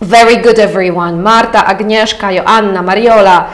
Very 0.00 0.36
good, 0.36 0.58
everyone. 0.58 1.22
Marta, 1.22 1.58
Agnieszka, 1.66 2.30
Joanna, 2.32 2.82
Mariola, 2.82 3.50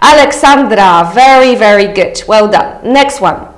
Alexandra. 0.00 1.10
Very, 1.14 1.54
very 1.56 1.86
good. 1.86 2.22
Well 2.26 2.48
done. 2.48 2.92
Next 2.92 3.20
one. 3.20 3.48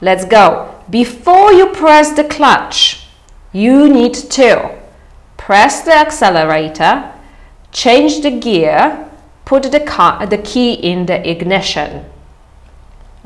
Let's 0.00 0.24
go. 0.24 0.74
Before 0.90 1.52
you 1.52 1.66
press 1.66 2.12
the 2.12 2.24
clutch, 2.24 3.06
you 3.52 3.88
need 3.88 4.14
to 4.14 4.70
press 5.36 5.82
the 5.82 5.92
accelerator, 5.92 7.12
change 7.72 8.22
the 8.22 8.30
gear, 8.30 9.08
put 9.44 9.70
the, 9.70 9.80
car, 9.80 10.26
the 10.26 10.38
key 10.38 10.72
in 10.74 11.06
the 11.06 11.28
ignition. 11.28 12.04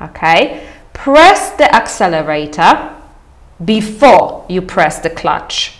Okay? 0.00 0.66
Press 0.92 1.50
the 1.50 1.72
accelerator 1.74 2.94
before 3.64 4.44
you 4.48 4.62
press 4.62 4.98
the 5.00 5.10
clutch. 5.10 5.72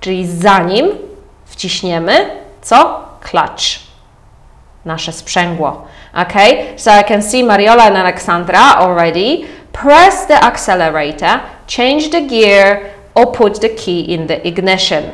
Czyli 0.00 0.26
zanim 0.26 1.13
wciśniemy 1.54 2.30
co? 2.62 3.04
Clutch. 3.20 3.64
Nasze 4.84 5.12
sprzęgło. 5.12 5.84
Okay? 6.14 6.56
So 6.76 6.90
I 7.00 7.04
can 7.04 7.22
see 7.22 7.44
Mariola 7.44 7.84
and 7.84 7.96
Alexandra 7.96 8.76
already. 8.78 9.46
Press 9.72 10.26
the 10.26 10.40
accelerator, 10.42 11.40
change 11.66 12.08
the 12.10 12.20
gear 12.20 12.80
or 13.14 13.32
put 13.32 13.60
the 13.60 13.68
key 13.68 14.14
in 14.14 14.26
the 14.26 14.36
ignition. 14.48 15.04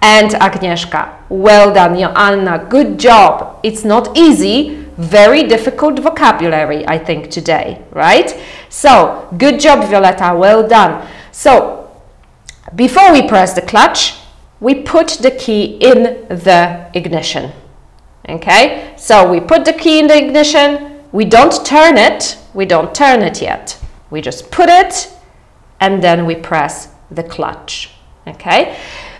And 0.00 0.30
Agnieszka, 0.30 1.08
well 1.28 1.72
done, 1.72 1.98
Joanna, 1.98 2.58
good 2.58 2.98
job. 2.98 3.58
It's 3.62 3.84
not 3.84 4.16
easy, 4.16 4.84
very 4.98 5.42
difficult 5.42 5.98
vocabulary, 5.98 6.84
I 6.88 6.98
think, 6.98 7.30
today, 7.30 7.78
right? 7.92 8.36
So, 8.68 9.28
good 9.38 9.60
job, 9.60 9.84
Violetta, 9.84 10.34
well 10.34 10.68
done. 10.68 11.02
So, 11.32 11.88
before 12.74 13.12
we 13.12 13.28
press 13.28 13.54
the 13.54 13.62
clutch, 13.62 14.14
we 14.60 14.74
put 14.74 15.08
the 15.20 15.30
key 15.30 15.64
in 15.64 16.26
the 16.28 16.90
ignition. 16.94 17.52
Okay, 18.28 18.94
so 18.96 19.30
we 19.30 19.40
put 19.40 19.64
the 19.64 19.72
key 19.72 20.00
in 20.00 20.08
the 20.08 20.16
ignition, 20.16 21.02
we 21.12 21.24
don't 21.24 21.64
turn 21.64 21.96
it, 21.96 22.38
we 22.54 22.66
don't 22.66 22.94
turn 22.94 23.22
it 23.22 23.40
yet. 23.40 23.78
We 24.10 24.20
just 24.20 24.50
put 24.50 24.68
it 24.68 25.12
and 25.80 26.02
then 26.02 26.26
we 26.26 26.34
press 26.34 26.88
the 27.10 27.22
clutch. 27.22 27.90
Okay. 28.26 28.76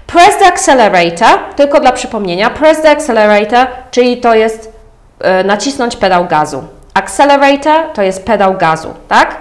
Press 0.07 0.37
the 0.39 0.47
accelerator, 0.47 1.55
tylko 1.57 1.80
dla 1.80 1.93
przypomnienia, 1.93 2.51
press 2.51 2.82
the 2.82 2.91
accelerator, 2.91 3.66
czyli 3.91 4.16
to 4.16 4.34
jest 4.34 4.72
e, 5.20 5.45
nacisnąć 5.45 5.97
pedał 5.97 6.26
gazu. 6.26 6.64
Accelerator 6.95 7.93
to 7.95 8.03
jest 8.03 8.24
pedał 8.24 8.55
gazu, 8.55 8.95
tak? 9.09 9.37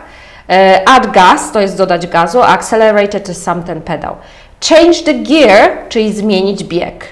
E, 0.49 0.81
add 0.89 1.11
gas 1.11 1.51
to 1.51 1.61
jest 1.61 1.77
dodać 1.77 2.07
gazu, 2.07 2.43
accelerator 2.43 3.21
to 3.21 3.27
jest 3.27 3.43
sam 3.43 3.63
ten 3.63 3.81
pedał. 3.81 4.15
Change 4.61 5.03
the 5.03 5.13
gear, 5.13 5.89
czyli 5.89 6.13
zmienić 6.13 6.63
bieg. 6.63 7.05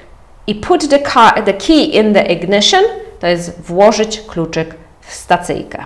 I 0.48 0.56
put 0.56 0.89
the, 0.89 1.00
car, 1.00 1.44
the 1.46 1.54
key 1.54 1.84
in 1.84 2.14
the 2.14 2.24
ignition, 2.24 2.84
to 3.20 3.28
jest 3.28 3.62
włożyć 3.62 4.22
kluczyk 4.22 4.76
w 5.02 5.14
stacyjkę. 5.14 5.86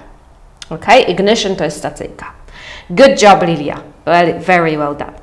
Ok, 0.70 0.86
ignition 1.08 1.55
to 1.55 1.64
jest 1.64 1.78
stacyjka. 1.78 2.26
Good 2.89 3.22
job, 3.22 3.43
Lilia. 3.43 3.82
Well, 4.05 4.39
very 4.39 4.78
well 4.78 4.95
done. 4.95 5.14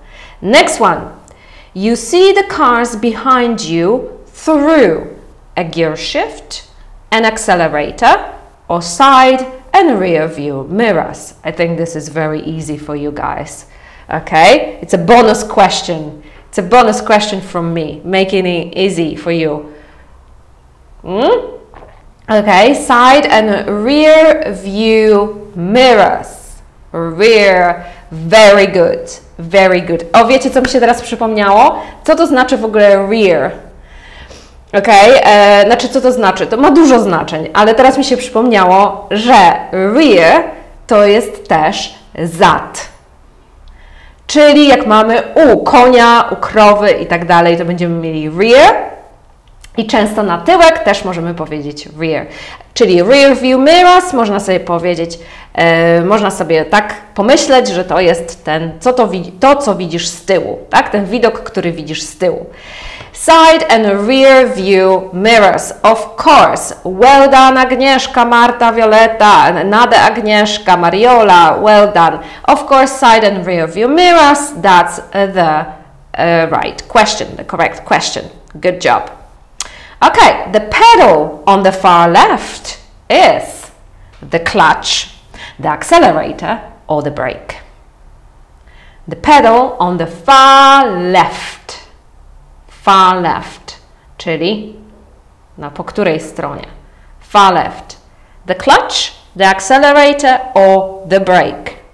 Next 0.42 0.80
one. 0.80 1.00
You 1.74 1.96
see 1.96 2.34
the 2.34 2.44
cars 2.44 2.96
behind 2.96 3.60
you 3.64 4.00
through 4.26 5.06
a 5.56 5.64
gear 5.64 5.96
shift, 5.96 6.68
an 7.10 7.24
accelerator, 7.24 8.18
or 8.68 8.82
side 8.82 9.44
and 9.72 9.98
rear 10.00 10.28
view 10.28 10.66
mirrors. 10.70 11.34
I 11.44 11.52
think 11.52 11.78
this 11.78 11.96
is 11.96 12.08
very 12.08 12.40
easy 12.42 12.78
for 12.78 12.96
you 12.96 13.10
guys. 13.10 13.66
Okay, 14.08 14.78
it's 14.82 14.94
a 14.94 14.98
bonus 14.98 15.42
question. 15.42 16.22
It's 16.54 16.58
a 16.60 16.62
bonus 16.62 17.00
question 17.00 17.40
from 17.40 17.74
me, 17.74 18.00
making 18.04 18.46
it 18.46 18.76
easy 18.76 19.16
for 19.16 19.32
you. 19.32 19.74
Mm? 21.02 21.58
Okay, 22.30 22.74
side 22.74 23.26
and 23.26 23.84
rear 23.84 24.54
view 24.54 25.50
mirrors. 25.56 26.62
Rear, 26.92 27.84
very 28.12 28.66
good, 28.66 29.10
very 29.36 29.80
good. 29.80 30.06
O, 30.12 30.26
wiecie 30.26 30.50
co 30.50 30.60
mi 30.60 30.68
się 30.68 30.80
teraz 30.80 31.02
przypomniało? 31.02 31.78
Co 32.04 32.16
to 32.16 32.26
znaczy 32.26 32.56
w 32.56 32.64
ogóle 32.64 33.08
rear? 33.10 33.50
Ok, 34.72 34.88
e, 34.88 35.64
znaczy 35.66 35.88
co 35.88 36.00
to 36.00 36.12
znaczy? 36.12 36.46
To 36.46 36.56
ma 36.56 36.70
dużo 36.70 37.00
znaczeń, 37.00 37.50
ale 37.54 37.74
teraz 37.74 37.98
mi 37.98 38.04
się 38.04 38.16
przypomniało, 38.16 39.08
że 39.10 39.52
rear 39.72 40.42
to 40.86 41.06
jest 41.06 41.48
też 41.48 41.94
zad. 42.22 42.93
Czyli 44.26 44.68
jak 44.68 44.86
mamy 44.86 45.22
u 45.34 45.64
konia, 45.64 46.28
u 46.30 46.36
krowy 46.36 46.90
i 46.90 47.06
tak 47.06 47.24
dalej, 47.24 47.58
to 47.58 47.64
będziemy 47.64 48.00
mieli 48.00 48.30
rear. 48.30 48.93
I 49.76 49.86
często 49.86 50.22
na 50.22 50.38
tyłek 50.38 50.78
też 50.78 51.04
możemy 51.04 51.34
powiedzieć 51.34 51.88
rear. 52.00 52.26
Czyli 52.74 53.02
rear 53.02 53.36
view 53.36 53.58
mirrors, 53.60 54.12
można 54.12 54.40
sobie 54.40 54.60
powiedzieć, 54.60 55.18
e, 55.54 56.00
można 56.00 56.30
sobie 56.30 56.64
tak 56.64 56.94
pomyśleć, 57.14 57.68
że 57.68 57.84
to 57.84 58.00
jest 58.00 58.44
ten, 58.44 58.72
co 58.80 58.92
to, 58.92 59.10
to, 59.40 59.56
co 59.56 59.74
widzisz 59.74 60.08
z 60.08 60.24
tyłu, 60.24 60.58
tak? 60.70 60.88
Ten 60.88 61.06
widok, 61.06 61.42
który 61.42 61.72
widzisz 61.72 62.02
z 62.02 62.18
tyłu. 62.18 62.46
Side 63.12 63.68
and 63.68 63.86
rear 64.08 64.54
view 64.54 65.12
mirrors, 65.12 65.72
of 65.82 66.26
course. 66.26 66.74
Well 66.84 67.30
done, 67.30 67.60
Agnieszka, 67.60 68.24
Marta, 68.24 68.72
Violeta, 68.72 69.64
Nade, 69.64 70.00
Agnieszka, 70.00 70.76
Mariola, 70.76 71.58
well 71.64 71.92
done. 71.92 72.18
Of 72.42 72.70
course, 72.70 72.98
side 72.98 73.28
and 73.28 73.46
rear 73.46 73.70
view 73.70 73.88
mirrors, 73.88 74.52
that's 74.62 75.00
the 75.12 75.64
uh, 76.18 76.60
right 76.62 76.82
question, 76.88 77.28
the 77.36 77.44
correct 77.44 77.84
question. 77.84 78.24
Good 78.54 78.84
job. 78.84 79.23
Okay, 80.02 80.50
the 80.52 80.60
pedal 80.60 81.42
on 81.46 81.62
the 81.62 81.72
far 81.72 82.10
left 82.10 82.80
is 83.08 83.70
the 84.20 84.40
clutch, 84.40 85.14
the 85.58 85.68
accelerator, 85.68 86.60
or 86.88 87.02
the 87.02 87.10
brake. 87.10 87.58
The 89.06 89.16
pedal 89.16 89.76
on 89.78 89.98
the 89.98 90.06
far 90.06 90.86
left, 90.86 91.88
far 92.68 93.20
left, 93.20 93.80
czyli 94.18 94.76
na 95.58 95.70
po 95.70 95.84
której 95.84 96.20
stronie? 96.20 96.66
Far 97.20 97.54
left. 97.54 97.96
The 98.46 98.54
clutch, 98.54 99.12
the 99.36 99.44
accelerator, 99.44 100.38
or 100.54 101.08
the 101.08 101.20
brake. 101.20 101.84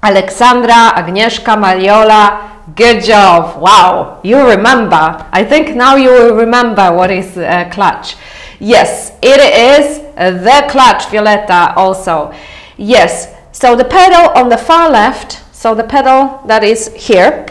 Alexandra, 0.00 0.94
Agnieszka, 0.94 1.56
Mariola, 1.56 2.38
Good 2.74 3.04
job. 3.04 3.60
Wow. 3.60 4.20
You 4.22 4.48
remember. 4.48 5.26
I 5.32 5.44
think 5.44 5.76
now 5.76 5.96
you 5.96 6.10
will 6.10 6.34
remember 6.34 6.92
what 6.92 7.10
is 7.10 7.38
clutch. 7.70 8.16
Yes, 8.58 9.12
it 9.22 9.40
is 9.40 10.00
the 10.16 10.64
clutch, 10.68 11.10
Violetta, 11.10 11.74
also. 11.76 12.32
Yes. 12.76 13.28
So 13.52 13.76
the 13.76 13.84
pedal 13.84 14.32
on 14.34 14.48
the 14.48 14.56
far 14.56 14.90
left, 14.90 15.40
so 15.52 15.74
the 15.74 15.84
pedal 15.84 16.42
that 16.46 16.64
is 16.64 16.90
here, 16.94 17.46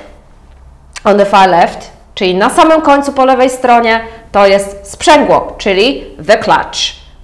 on 1.06 1.18
the 1.18 1.26
far 1.26 1.48
left, 1.48 1.92
czyli 2.16 2.36
na 2.36 2.50
samym 2.50 2.82
końcu 2.82 3.14
po 3.14 3.26
lewej 3.26 3.50
stronie, 3.50 4.02
to 4.32 4.48
jest 4.48 4.92
sprzęgło, 4.92 5.56
czyli 5.58 6.06
the 6.28 6.38
clutch. 6.38 6.80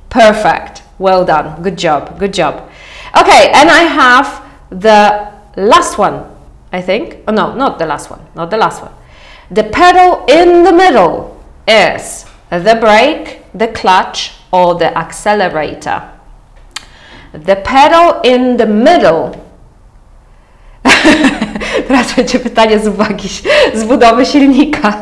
Perfect. 0.09 0.81
Well 0.99 1.25
done. 1.25 1.55
Good 1.59 1.83
job. 1.83 2.19
Good 2.19 2.37
job. 2.37 2.55
Okay, 3.13 3.51
and 3.53 3.69
I 3.69 3.87
have 3.87 4.27
the 4.71 5.27
last 5.55 5.99
one. 5.99 6.19
I 6.71 6.81
think. 6.81 7.17
Oh, 7.27 7.31
no, 7.31 7.55
not 7.55 7.79
the 7.79 7.85
last 7.85 8.09
one. 8.11 8.21
Not 8.35 8.49
the 8.49 8.57
last 8.57 8.81
one. 8.81 8.91
The 9.51 9.63
pedal 9.63 10.25
in 10.27 10.63
the 10.63 10.71
middle 10.71 11.37
is 11.67 12.25
the 12.49 12.77
brake, 12.79 13.41
the 13.53 13.67
clutch, 13.67 14.31
or 14.51 14.75
the 14.75 14.97
accelerator. 14.97 16.01
The 17.33 17.55
pedal 17.55 18.21
in 18.23 18.57
the 18.57 18.65
middle. 18.65 19.31
Teraz 21.87 22.13
będzie 22.15 22.39
pytanie 22.39 22.79
z 22.79 22.87
uwagi, 22.87 23.29
z 23.73 23.83
budowy 23.83 24.25
silnika. 24.25 24.93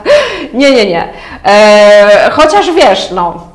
Nie, 0.54 0.72
nie, 0.72 0.86
nie. 0.86 1.14
E, 1.46 2.30
chociaż 2.32 2.72
wiesz, 2.72 3.12
no, 3.12 3.48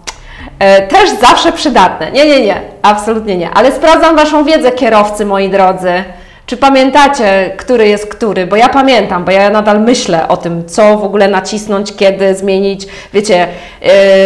e, 0.59 0.87
też 0.87 1.11
zawsze 1.11 1.53
przydatne. 1.53 2.13
Nie, 2.13 2.27
nie, 2.27 2.41
nie, 2.41 2.61
absolutnie 2.83 3.37
nie. 3.37 3.51
Ale 3.51 3.73
sprawdzam 3.73 4.17
Waszą 4.17 4.45
wiedzę, 4.45 4.73
kierowcy, 4.73 5.27
moi 5.27 5.51
drodzy. 5.51 6.05
Czy 6.47 6.57
pamiętacie, 6.57 7.53
który 7.57 7.89
jest 7.89 8.07
który? 8.07 8.47
Bo 8.47 8.57
ja 8.57 8.69
pamiętam, 8.69 9.25
bo 9.25 9.33
ja 9.33 9.51
nadal 9.51 9.81
myślę 9.81 10.29
o 10.29 10.37
tym, 10.37 10.69
co 10.69 10.99
w 10.99 11.05
ogóle 11.05 11.29
nacisnąć, 11.29 11.97
kiedy 11.97 12.35
zmienić. 12.35 12.87
Wiecie, 13.13 13.47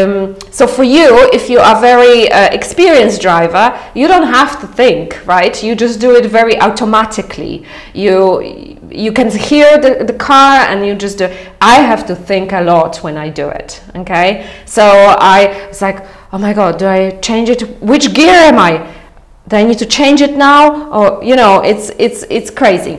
um, 0.03 0.35
so 0.51 0.67
for 0.67 0.85
you, 0.85 1.17
if 1.33 1.53
you 1.53 1.61
are 1.61 1.81
very 1.81 2.23
uh, 2.23 2.55
experienced 2.55 3.23
driver, 3.23 3.71
you 3.95 4.09
don't 4.09 4.35
have 4.35 4.57
to 4.61 4.67
think, 4.77 5.15
right? 5.29 5.63
You 5.63 5.77
just 5.81 6.01
do 6.01 6.17
it 6.17 6.27
very 6.27 6.61
automatically. 6.61 7.63
You 7.95 8.41
you 8.91 9.13
can 9.13 9.31
hear 9.31 9.81
the, 9.81 10.05
the 10.05 10.13
car 10.13 10.67
and 10.71 10.87
you 10.87 10.95
just 10.95 11.19
do. 11.19 11.29
I 11.61 11.75
have 11.75 12.07
to 12.07 12.15
think 12.15 12.53
a 12.53 12.61
lot 12.61 13.03
when 13.03 13.17
I 13.17 13.31
do 13.31 13.49
it. 13.49 13.81
Okay, 13.95 14.47
so 14.65 14.83
I 15.21 15.67
was 15.69 15.83
like, 15.83 16.03
oh 16.33 16.39
my 16.39 16.55
god, 16.55 16.79
do 16.79 16.87
I 16.87 17.19
change 17.21 17.49
it? 17.49 17.63
Which 17.81 18.13
gear 18.15 18.35
am 18.35 18.59
I? 18.59 18.98
Do 19.49 19.57
I 19.57 19.65
need 19.65 19.79
to 19.79 19.87
change 19.87 20.21
it 20.21 20.37
now? 20.37 20.91
Or 20.91 21.25
you 21.25 21.35
know, 21.35 21.61
it's 21.61 21.91
it's 21.99 22.25
it's 22.31 22.51
crazy. 22.51 22.99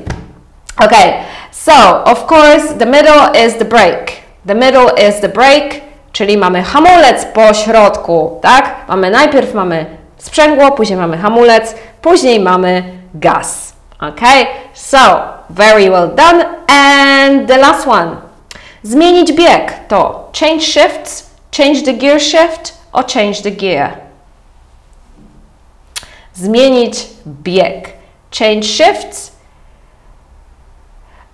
Okay, 0.82 1.26
so 1.52 1.74
of 2.06 2.26
course 2.28 2.74
the 2.74 2.86
middle 2.86 3.32
is 3.36 3.58
the 3.58 3.66
brake. 3.66 4.24
The 4.46 4.56
middle 4.56 4.90
is 5.08 5.20
the 5.20 5.30
brake, 5.30 5.82
czyli 6.12 6.38
mamy 6.38 6.64
hamulec 6.64 7.26
po 7.26 7.54
środku, 7.54 8.40
tak? 8.42 8.76
Mamy 8.88 9.12
najpierw 9.12 9.54
mamy 9.54 9.86
sprzęgło, 10.18 10.72
później 10.72 11.00
mamy 11.00 11.18
hamulec, 11.18 11.76
później 12.02 12.40
mamy 12.40 12.84
gaz. 13.14 13.74
Okay, 14.00 14.46
so 14.74 15.00
very 15.50 15.90
well 15.90 16.16
done. 16.16 16.46
And 16.68 17.48
the 17.48 17.58
last 17.58 17.88
one. 17.88 18.16
Zmienić 18.84 19.32
bieg 19.32 19.88
to 19.88 20.30
change 20.40 20.62
shifts, 20.62 21.30
change 21.58 21.82
the 21.82 21.94
gear 21.94 22.20
shift 22.22 22.74
or 22.94 23.06
change 23.06 23.42
the 23.42 23.52
gear 23.52 24.09
zmienić 26.40 27.08
bieg. 27.28 27.90
Change 28.40 28.64
shifts. 28.64 29.32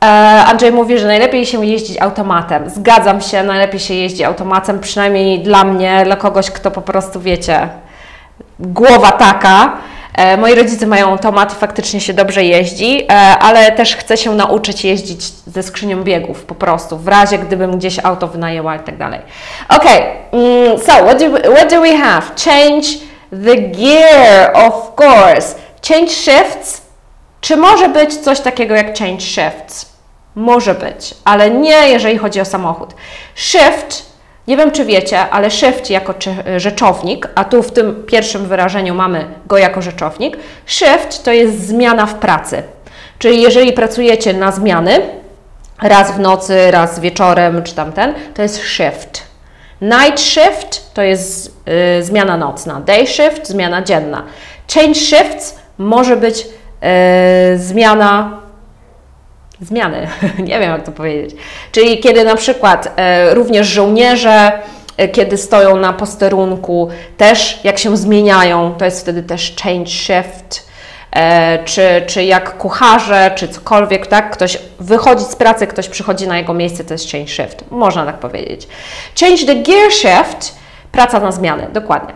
E, 0.03 0.07
Andrzej 0.45 0.71
mówi, 0.71 0.99
że 0.99 1.07
najlepiej 1.07 1.45
się 1.45 1.65
jeździć 1.65 2.01
automatem. 2.01 2.69
Zgadzam 2.69 3.21
się, 3.21 3.43
najlepiej 3.43 3.79
się 3.79 3.93
jeździ 3.93 4.23
automatem, 4.23 4.79
przynajmniej 4.79 5.39
dla 5.39 5.63
mnie, 5.63 6.01
dla 6.05 6.15
kogoś, 6.15 6.51
kto 6.51 6.71
po 6.71 6.81
prostu, 6.81 7.21
wiecie, 7.21 7.69
głowa 8.59 9.11
taka. 9.11 9.77
E, 10.13 10.37
moi 10.37 10.55
rodzice 10.55 10.87
mają 10.87 11.09
automat 11.09 11.53
i 11.53 11.55
faktycznie 11.55 11.99
się 11.99 12.13
dobrze 12.13 12.43
jeździ, 12.43 13.03
e, 13.03 13.13
ale 13.39 13.71
też 13.71 13.95
chcę 13.95 14.17
się 14.17 14.35
nauczyć 14.35 14.85
jeździć 14.85 15.21
ze 15.47 15.63
skrzynią 15.63 16.03
biegów 16.03 16.45
po 16.45 16.55
prostu, 16.55 16.97
w 16.97 17.07
razie 17.07 17.37
gdybym 17.37 17.77
gdzieś 17.77 17.99
auto 17.99 18.27
wynajęła 18.27 18.75
i 18.75 18.79
tak 18.79 18.97
dalej. 18.97 19.19
Ok, 19.69 19.85
mm, 20.31 20.79
so 20.79 20.93
what 20.93 21.19
do, 21.19 21.51
what 21.55 21.71
do 21.71 21.81
we 21.81 21.97
have? 21.97 22.21
Change 22.45 22.87
The 23.43 23.57
gear, 23.57 24.51
of 24.53 24.91
course. 24.99 25.55
Change 25.87 26.11
shifts. 26.11 26.81
Czy 27.41 27.57
może 27.57 27.89
być 27.89 28.17
coś 28.17 28.39
takiego 28.39 28.75
jak 28.75 28.97
change 28.97 29.21
shifts? 29.21 29.95
Może 30.35 30.73
być, 30.73 31.13
ale 31.23 31.51
nie 31.51 31.89
jeżeli 31.89 32.17
chodzi 32.17 32.41
o 32.41 32.45
samochód. 32.45 32.93
Shift, 33.35 34.05
nie 34.47 34.57
wiem 34.57 34.71
czy 34.71 34.85
wiecie, 34.85 35.19
ale 35.29 35.51
shift 35.51 35.89
jako 35.89 36.13
rzeczownik, 36.57 37.27
a 37.35 37.43
tu 37.43 37.63
w 37.63 37.71
tym 37.71 38.03
pierwszym 38.07 38.47
wyrażeniu 38.47 38.95
mamy 38.95 39.25
go 39.47 39.57
jako 39.57 39.81
rzeczownik. 39.81 40.37
Shift 40.65 41.23
to 41.23 41.31
jest 41.31 41.67
zmiana 41.67 42.05
w 42.05 42.15
pracy. 42.15 42.63
Czyli 43.19 43.41
jeżeli 43.41 43.73
pracujecie 43.73 44.33
na 44.33 44.51
zmiany, 44.51 45.01
raz 45.81 46.11
w 46.11 46.19
nocy, 46.19 46.71
raz 46.71 46.99
wieczorem, 46.99 47.63
czy 47.63 47.75
tamten, 47.75 48.13
to 48.33 48.41
jest 48.41 48.63
shift. 48.63 49.24
Night 49.81 50.19
shift 50.19 50.93
to 50.93 51.01
jest 51.01 51.57
y, 51.99 52.03
zmiana 52.03 52.37
nocna, 52.37 52.79
day 52.79 53.07
shift 53.07 53.47
zmiana 53.47 53.81
dzienna. 53.81 54.23
Change 54.73 54.95
shifts 54.95 55.55
może 55.77 56.17
być 56.17 56.47
y, 57.53 57.57
zmiana 57.57 58.41
zmiany, 59.61 60.07
nie 60.49 60.59
wiem 60.59 60.71
jak 60.71 60.83
to 60.83 60.91
powiedzieć. 60.91 61.35
Czyli 61.71 61.99
kiedy 61.99 62.23
na 62.23 62.35
przykład 62.35 62.85
y, 62.85 63.33
również 63.33 63.67
żołnierze 63.67 64.51
y, 65.01 65.07
kiedy 65.07 65.37
stoją 65.37 65.75
na 65.75 65.93
posterunku, 65.93 66.89
też 67.17 67.59
jak 67.63 67.77
się 67.77 67.97
zmieniają, 67.97 68.75
to 68.77 68.85
jest 68.85 69.01
wtedy 69.01 69.23
też 69.23 69.55
change 69.63 69.91
shift. 69.91 70.67
E, 71.15 71.63
czy, 71.65 72.03
czy 72.07 72.23
jak 72.23 72.57
kucharze, 72.57 73.31
czy 73.35 73.47
cokolwiek, 73.47 74.07
tak? 74.07 74.31
Ktoś 74.31 74.57
wychodzi 74.79 75.23
z 75.23 75.35
pracy, 75.35 75.67
ktoś 75.67 75.89
przychodzi 75.89 76.27
na 76.27 76.37
jego 76.37 76.53
miejsce, 76.53 76.83
to 76.83 76.93
jest 76.93 77.11
change 77.11 77.27
shift. 77.27 77.71
Można 77.71 78.05
tak 78.05 78.17
powiedzieć. 78.17 78.67
Change 79.19 79.45
the 79.45 79.55
gear 79.55 79.91
shift, 79.91 80.55
praca 80.91 81.19
na 81.19 81.31
zmianę, 81.31 81.67
dokładnie. 81.73 82.13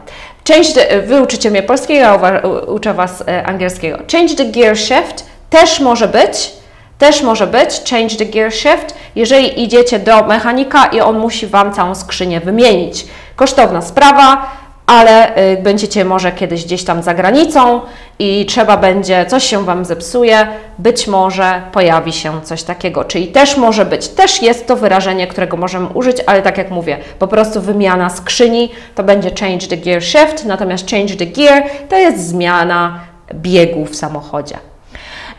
Change 0.47 0.73
the, 0.73 1.01
wy 1.01 1.21
uczycie 1.21 1.51
mnie 1.51 1.63
polskiego, 1.63 1.99
ja 1.99 2.41
uczę 2.67 2.93
Was 2.93 3.23
e, 3.27 3.45
angielskiego. 3.45 3.97
Change 4.11 4.35
the 4.35 4.45
gear 4.45 4.77
shift 4.77 5.25
też 5.49 5.79
może 5.79 6.07
być, 6.07 6.51
też 6.97 7.21
może 7.21 7.47
być 7.47 7.89
change 7.89 8.15
the 8.15 8.25
gear 8.25 8.53
shift, 8.53 8.95
jeżeli 9.15 9.63
idziecie 9.63 9.99
do 9.99 10.23
mechanika 10.23 10.85
i 10.85 11.01
on 11.01 11.19
musi 11.19 11.47
Wam 11.47 11.73
całą 11.73 11.95
skrzynię 11.95 12.39
wymienić. 12.39 13.05
Kosztowna 13.35 13.81
sprawa, 13.81 14.51
ale 14.89 15.37
y, 15.37 15.57
będziecie 15.57 16.05
może 16.05 16.31
kiedyś 16.31 16.65
gdzieś 16.65 16.83
tam 16.83 17.03
za 17.03 17.13
granicą 17.13 17.81
i 18.19 18.45
trzeba 18.45 18.77
będzie, 18.77 19.25
coś 19.25 19.43
się 19.43 19.65
Wam 19.65 19.85
zepsuje, 19.85 20.47
być 20.79 21.07
może 21.07 21.61
pojawi 21.71 22.13
się 22.13 22.41
coś 22.41 22.63
takiego. 22.63 23.03
Czyli 23.03 23.27
też 23.27 23.57
może 23.57 23.85
być, 23.85 24.07
też 24.07 24.41
jest 24.41 24.67
to 24.67 24.75
wyrażenie, 24.75 25.27
którego 25.27 25.57
możemy 25.57 25.87
użyć, 25.87 26.17
ale 26.25 26.41
tak 26.41 26.57
jak 26.57 26.71
mówię, 26.71 26.97
po 27.19 27.27
prostu 27.27 27.61
wymiana 27.61 28.09
skrzyni 28.09 28.71
to 28.95 29.03
będzie 29.03 29.31
change 29.39 29.67
the 29.67 29.77
gear 29.77 30.03
shift, 30.03 30.45
natomiast 30.45 30.89
change 30.89 31.15
the 31.15 31.25
gear 31.25 31.63
to 31.89 31.97
jest 31.97 32.27
zmiana 32.27 32.99
biegu 33.33 33.85
w 33.85 33.95
samochodzie. 33.95 34.57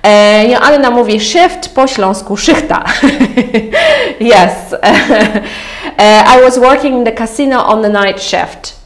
E, 0.03 0.47
Joanna 0.47 0.91
mówi 0.91 1.21
shift 1.21 1.75
po 1.75 1.87
śląsku 1.87 2.37
szychta. 2.37 2.85
yes. 4.21 4.53
E, 5.99 6.25
I 6.39 6.43
was 6.43 6.59
working 6.59 6.95
in 6.95 7.05
the 7.05 7.13
casino 7.13 7.67
on 7.67 7.83
the 7.83 7.89
night 7.89 8.23
shift. 8.23 8.80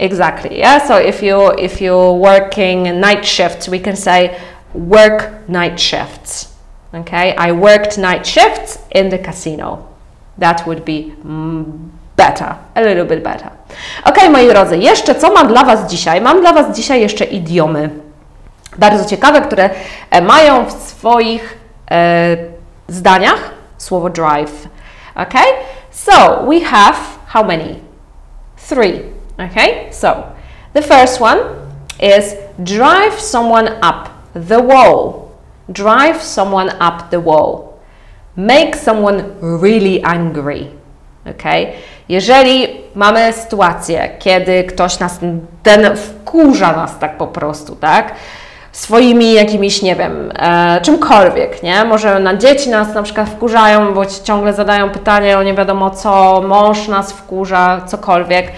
Exactly. 0.00 0.58
Yeah. 0.58 0.78
So 0.78 0.96
if 0.96 1.22
you 1.22 1.52
if 1.58 1.80
you're 1.80 2.14
working 2.14 3.00
night 3.00 3.26
shifts, 3.26 3.68
we 3.68 3.78
can 3.78 3.96
say 3.96 4.34
work 4.74 5.46
night 5.48 5.78
shifts. 5.78 6.48
Okay. 6.94 7.34
I 7.36 7.52
worked 7.52 7.98
night 7.98 8.26
shifts 8.26 8.78
in 8.90 9.10
the 9.10 9.18
casino. 9.18 9.86
That 10.38 10.66
would 10.66 10.84
be 10.84 11.12
mm, 11.22 11.90
better, 12.16 12.56
a 12.74 12.82
little 12.82 13.04
bit 13.04 13.22
better. 13.22 13.50
Ok, 14.04 14.28
moi 14.30 14.48
drodzy, 14.48 14.78
jeszcze 14.78 15.14
co 15.14 15.30
mam 15.30 15.48
dla 15.48 15.64
Was 15.64 15.90
dzisiaj? 15.90 16.20
Mam 16.20 16.40
dla 16.40 16.52
Was 16.52 16.76
dzisiaj 16.76 17.00
jeszcze 17.00 17.24
idiomy 17.24 17.90
bardzo 18.78 19.04
ciekawe, 19.04 19.40
które 19.40 19.70
e, 20.10 20.22
mają 20.22 20.64
w 20.66 20.72
swoich 20.72 21.58
e, 21.90 22.36
zdaniach 22.88 23.50
słowo 23.78 24.10
drive. 24.10 24.68
Ok? 25.14 25.34
So 25.90 26.46
we 26.48 26.60
have 26.60 26.96
how 27.26 27.44
many? 27.44 27.76
Three. 28.68 29.19
Okay, 29.40 29.88
so 29.90 30.26
the 30.74 30.82
first 30.82 31.20
one 31.20 31.38
is 31.98 32.36
drive 32.62 33.18
someone 33.18 33.68
up 33.82 34.10
the 34.34 34.60
wall. 34.60 35.32
Drive 35.72 36.22
someone 36.22 36.68
up 36.80 37.10
the 37.10 37.20
wall. 37.20 37.80
Make 38.36 38.76
someone 38.76 39.24
really 39.40 40.02
angry. 40.02 40.66
Okay? 41.26 41.72
Jeżeli 42.08 42.68
mamy 42.94 43.32
sytuację, 43.32 44.10
kiedy 44.18 44.64
ktoś 44.64 44.98
nas, 44.98 45.18
ten 45.62 45.96
wkurza 45.96 46.72
nas 46.72 46.98
tak 46.98 47.16
po 47.16 47.26
prostu, 47.26 47.76
tak? 47.76 48.14
Swoimi 48.72 49.32
jakimiś, 49.32 49.82
nie 49.82 49.96
wiem, 49.96 50.32
e, 50.36 50.80
czymkolwiek, 50.80 51.62
nie? 51.62 51.84
Może 51.84 52.20
na 52.20 52.36
dzieci 52.36 52.70
nas 52.70 52.94
na 52.94 53.02
przykład 53.02 53.28
wkurzają, 53.28 53.94
bo 53.94 54.06
ciągle 54.06 54.52
zadają 54.52 54.90
pytanie 54.90 55.38
o 55.38 55.42
nie 55.42 55.54
wiadomo 55.54 55.90
co, 55.90 56.42
mąż 56.48 56.88
nas 56.88 57.12
wkurza, 57.12 57.80
cokolwiek 57.86 58.52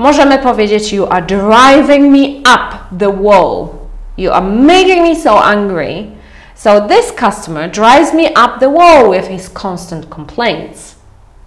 możemy 0.00 0.38
powiedzieć 0.38 0.92
You 0.92 1.06
are 1.10 1.22
driving 1.22 2.12
me 2.12 2.26
up 2.54 2.98
the 2.98 3.10
wall. 3.10 3.68
You 4.16 4.32
are 4.32 4.46
making 4.46 5.02
me 5.02 5.16
so 5.16 5.44
angry. 5.44 6.06
So 6.54 6.80
this 6.80 7.12
customer 7.12 7.70
drives 7.70 8.14
me 8.14 8.26
up 8.26 8.60
the 8.60 8.68
wall 8.68 9.10
with 9.10 9.28
his 9.28 9.48
constant 9.48 10.08
complaints. 10.08 10.96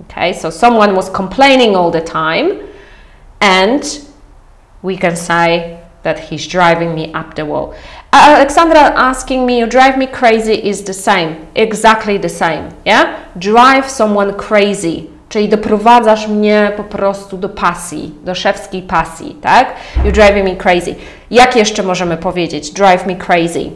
Okay, 0.01 0.33
so 0.33 0.51
someone 0.51 0.95
was 0.95 1.09
complaining 1.09 1.75
all 1.75 1.91
the 1.91 2.01
time, 2.01 2.59
and 3.39 3.83
we 4.81 4.97
can 4.97 5.15
say 5.15 5.79
that 6.03 6.19
he's 6.19 6.47
driving 6.47 6.95
me 6.95 7.13
up 7.13 7.35
the 7.35 7.45
wall. 7.45 7.73
Alexandra 8.11 8.91
asking 8.95 9.45
me, 9.45 9.59
you 9.59 9.67
drive 9.67 9.97
me 9.97 10.07
crazy 10.07 10.53
is 10.53 10.83
the 10.83 10.93
same, 10.93 11.47
exactly 11.55 12.17
the 12.17 12.29
same. 12.29 12.69
Yeah, 12.85 13.23
drive 13.37 13.89
someone 13.89 14.37
crazy 14.37 15.12
czyli 15.33 15.49
doprowadzasz 15.49 16.27
mnie 16.27 16.71
po 16.77 16.83
prostu 16.83 17.37
do 17.37 17.49
pasji, 17.49 18.15
do 18.23 18.35
szewskiej 18.35 18.81
pasji, 18.81 19.37
tak? 19.41 19.67
You 20.05 20.11
driving 20.11 20.45
me 20.45 20.55
crazy. 20.55 20.95
Jak 21.31 21.55
jeszcze 21.55 21.83
możemy 21.83 22.17
powiedzieć? 22.17 22.71
Drive 22.71 23.05
me 23.05 23.15
crazy. 23.15 23.69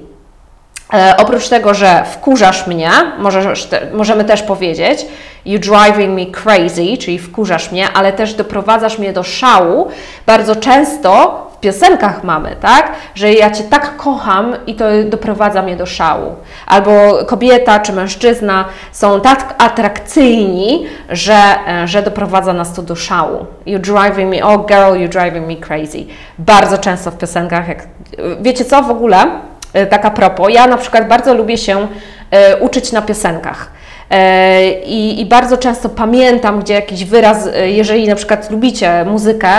E, 0.93 1.15
oprócz 1.17 1.49
tego, 1.49 1.73
że 1.73 2.03
wkurzasz 2.13 2.67
mnie, 2.67 2.89
możesz, 3.19 3.67
możemy 3.93 4.25
też 4.25 4.43
powiedzieć 4.43 5.05
you 5.45 5.59
driving 5.59 6.15
me 6.19 6.25
crazy, 6.25 6.97
czyli 6.97 7.19
wkurzasz 7.19 7.71
mnie, 7.71 7.89
ale 7.93 8.13
też 8.13 8.33
doprowadzasz 8.33 8.99
mnie 8.99 9.13
do 9.13 9.23
szału. 9.23 9.87
Bardzo 10.25 10.55
często 10.55 11.46
w 11.57 11.59
piosenkach 11.59 12.23
mamy, 12.23 12.55
tak, 12.61 12.91
że 13.15 13.33
ja 13.33 13.51
Cię 13.51 13.63
tak 13.63 13.97
kocham 13.97 14.55
i 14.67 14.75
to 14.75 14.85
doprowadza 15.05 15.61
mnie 15.61 15.75
do 15.75 15.85
szału. 15.85 16.35
Albo 16.67 16.91
kobieta 17.27 17.79
czy 17.79 17.93
mężczyzna 17.93 18.65
są 18.91 19.21
tak 19.21 19.55
atrakcyjni, 19.57 20.85
że, 21.09 21.37
e, 21.67 21.87
że 21.87 22.01
doprowadza 22.01 22.53
nas 22.53 22.73
to 22.73 22.81
do 22.81 22.95
szału. 22.95 23.45
You 23.65 23.79
driving 23.79 24.35
me, 24.35 24.43
oh 24.43 24.65
girl, 24.65 25.01
you 25.01 25.09
driving 25.09 25.47
me 25.47 25.55
crazy. 25.55 26.05
Bardzo 26.39 26.77
często 26.77 27.11
w 27.11 27.17
piosenkach, 27.17 27.67
jak, 27.67 27.87
wiecie 28.41 28.65
co 28.65 28.83
w 28.83 28.89
ogóle? 28.89 29.17
E, 29.73 29.85
taka 29.85 30.11
propos. 30.11 30.53
Ja 30.53 30.67
na 30.67 30.77
przykład 30.77 31.07
bardzo 31.07 31.33
lubię 31.33 31.57
się 31.57 31.87
e, 32.31 32.57
uczyć 32.57 32.91
na 32.91 33.01
piosenkach. 33.01 33.76
E, 34.11 34.71
I, 34.71 35.21
I, 35.21 35.25
bardzo 35.25 35.57
często 35.57 35.89
pamiętam, 35.89 36.59
gdzie 36.59 36.73
jakiś 36.73 37.05
wyraz, 37.05 37.49
jeżeli 37.65 38.07
na 38.07 38.15
przykład 38.15 38.51
lubicie 38.51 39.05
muzykę, 39.05 39.49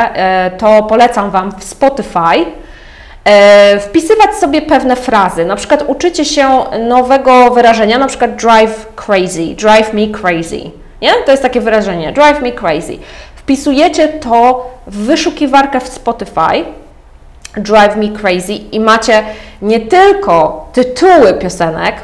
to 0.58 0.82
polecam 0.82 1.30
Wam 1.30 1.52
w 1.58 1.64
Spotify 1.64 2.46
wpisywać 3.80 4.34
sobie 4.34 4.62
pewne 4.62 4.96
frazy. 4.96 5.44
Na 5.44 5.56
przykład 5.56 5.84
uczycie 5.86 6.24
się 6.24 6.48
nowego 6.88 7.50
wyrażenia, 7.50 7.98
na 7.98 8.06
przykład 8.06 8.36
drive 8.36 8.86
crazy, 8.96 9.54
drive 9.54 9.92
me 9.92 10.06
crazy. 10.06 10.60
Nie? 11.02 11.12
To 11.26 11.30
jest 11.30 11.42
takie 11.42 11.60
wyrażenie, 11.60 12.12
drive 12.12 12.42
me 12.42 12.52
crazy. 12.52 12.98
Wpisujecie 13.36 14.08
to 14.08 14.70
w 14.86 14.96
wyszukiwarkę 14.96 15.80
w 15.80 15.88
Spotify 15.88 16.64
Drive 17.56 17.96
Me 17.96 18.08
Crazy 18.08 18.52
i 18.52 18.80
macie 18.80 19.22
nie 19.62 19.80
tylko 19.80 20.68
tytuły 20.72 21.34
piosenek, 21.34 21.94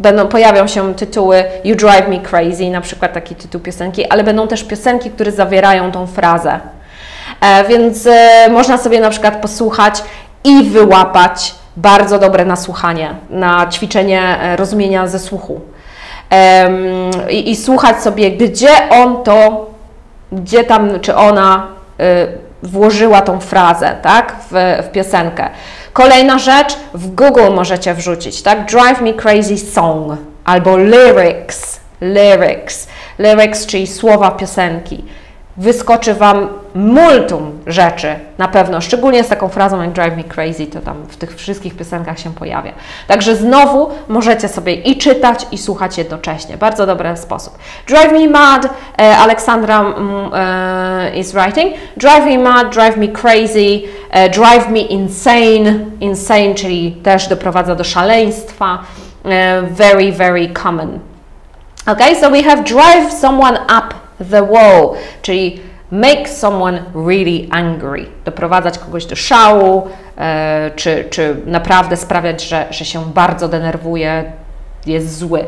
będą, 0.00 0.28
pojawią 0.28 0.66
się 0.66 0.94
tytuły 0.94 1.44
You 1.64 1.76
Drive 1.76 2.08
Me 2.08 2.20
Crazy, 2.20 2.70
na 2.70 2.80
przykład 2.80 3.12
taki 3.12 3.34
tytuł 3.34 3.60
piosenki, 3.60 4.06
ale 4.06 4.24
będą 4.24 4.48
też 4.48 4.64
piosenki, 4.64 5.10
które 5.10 5.32
zawierają 5.32 5.92
tą 5.92 6.06
frazę. 6.06 6.60
E, 7.40 7.64
więc 7.64 8.06
e, 8.06 8.48
można 8.50 8.78
sobie 8.78 9.00
na 9.00 9.10
przykład 9.10 9.36
posłuchać 9.36 10.02
i 10.44 10.64
wyłapać 10.64 11.54
bardzo 11.76 12.18
dobre 12.18 12.44
nasłuchanie, 12.44 13.14
na 13.30 13.66
ćwiczenie 13.66 14.22
e, 14.40 14.56
rozumienia 14.56 15.06
ze 15.06 15.18
słuchu. 15.18 15.60
i, 17.30 17.50
I 17.50 17.56
słuchać 17.56 18.02
sobie, 18.02 18.30
gdzie 18.30 18.88
on 18.90 19.22
to, 19.24 19.66
gdzie 20.32 20.64
tam, 20.64 21.00
czy 21.00 21.16
ona 21.16 21.66
y, 22.00 22.47
włożyła 22.62 23.22
tą 23.22 23.40
frazę, 23.40 23.96
tak, 24.02 24.36
w, 24.50 24.82
w 24.88 24.92
piosenkę. 24.92 25.50
Kolejna 25.92 26.38
rzecz, 26.38 26.76
w 26.94 27.14
Google 27.14 27.54
możecie 27.54 27.94
wrzucić, 27.94 28.42
tak, 28.42 28.70
Drive 28.70 29.00
Me 29.00 29.12
Crazy 29.12 29.58
Song 29.58 30.18
albo 30.44 30.76
lyrics, 30.76 31.80
lyrics, 32.00 32.88
lyrics, 33.18 33.66
czyli 33.66 33.86
słowa 33.86 34.30
piosenki 34.30 35.04
wyskoczy 35.58 36.14
Wam 36.14 36.48
multum 36.74 37.58
rzeczy 37.66 38.16
na 38.38 38.48
pewno, 38.48 38.80
szczególnie 38.80 39.24
z 39.24 39.28
taką 39.28 39.48
frazą 39.48 39.82
jak 39.82 39.92
Drive 39.92 40.16
Me 40.16 40.24
Crazy, 40.24 40.66
to 40.66 40.80
tam 40.80 40.96
w 41.08 41.16
tych 41.16 41.36
wszystkich 41.36 41.76
piosenkach 41.76 42.18
się 42.18 42.34
pojawia. 42.34 42.72
Także 43.06 43.36
znowu 43.36 43.90
możecie 44.08 44.48
sobie 44.48 44.74
i 44.74 44.96
czytać, 44.96 45.46
i 45.52 45.58
słuchać 45.58 45.98
jednocześnie. 45.98 46.56
Bardzo 46.56 46.86
dobry 46.86 47.16
sposób. 47.16 47.58
Drive 47.86 48.12
Me 48.12 48.28
Mad, 48.28 48.68
e, 48.98 49.16
Aleksandra 49.16 49.80
mm, 49.80 50.30
e, 50.34 51.16
is 51.16 51.32
writing. 51.32 51.74
Drive 51.96 52.24
Me 52.26 52.38
Mad, 52.38 52.74
Drive 52.74 52.96
Me 52.96 53.08
Crazy, 53.08 53.80
e, 54.10 54.28
Drive 54.28 54.68
Me 54.68 54.78
Insane, 54.78 55.78
insane, 56.00 56.54
czyli 56.54 56.92
też 56.92 57.28
doprowadza 57.28 57.74
do 57.74 57.84
szaleństwa. 57.84 58.78
Very, 59.70 60.12
very 60.12 60.48
common. 60.62 60.98
Okay, 61.86 62.14
so 62.14 62.30
we 62.30 62.42
have 62.42 62.62
drive 62.62 63.12
someone 63.12 63.56
up 63.56 64.07
the 64.18 64.42
wall, 64.42 64.94
czyli 65.22 65.60
make 65.90 66.28
someone 66.28 66.82
really 66.94 67.48
angry, 67.50 68.06
doprowadzać 68.24 68.78
kogoś 68.78 69.06
do 69.06 69.16
szału, 69.16 69.88
e, 70.18 70.70
czy, 70.76 71.04
czy 71.10 71.36
naprawdę 71.46 71.96
sprawiać, 71.96 72.42
że, 72.42 72.66
że 72.70 72.84
się 72.84 73.04
bardzo 73.04 73.48
denerwuje, 73.48 74.32
jest 74.86 75.18
zły. 75.18 75.44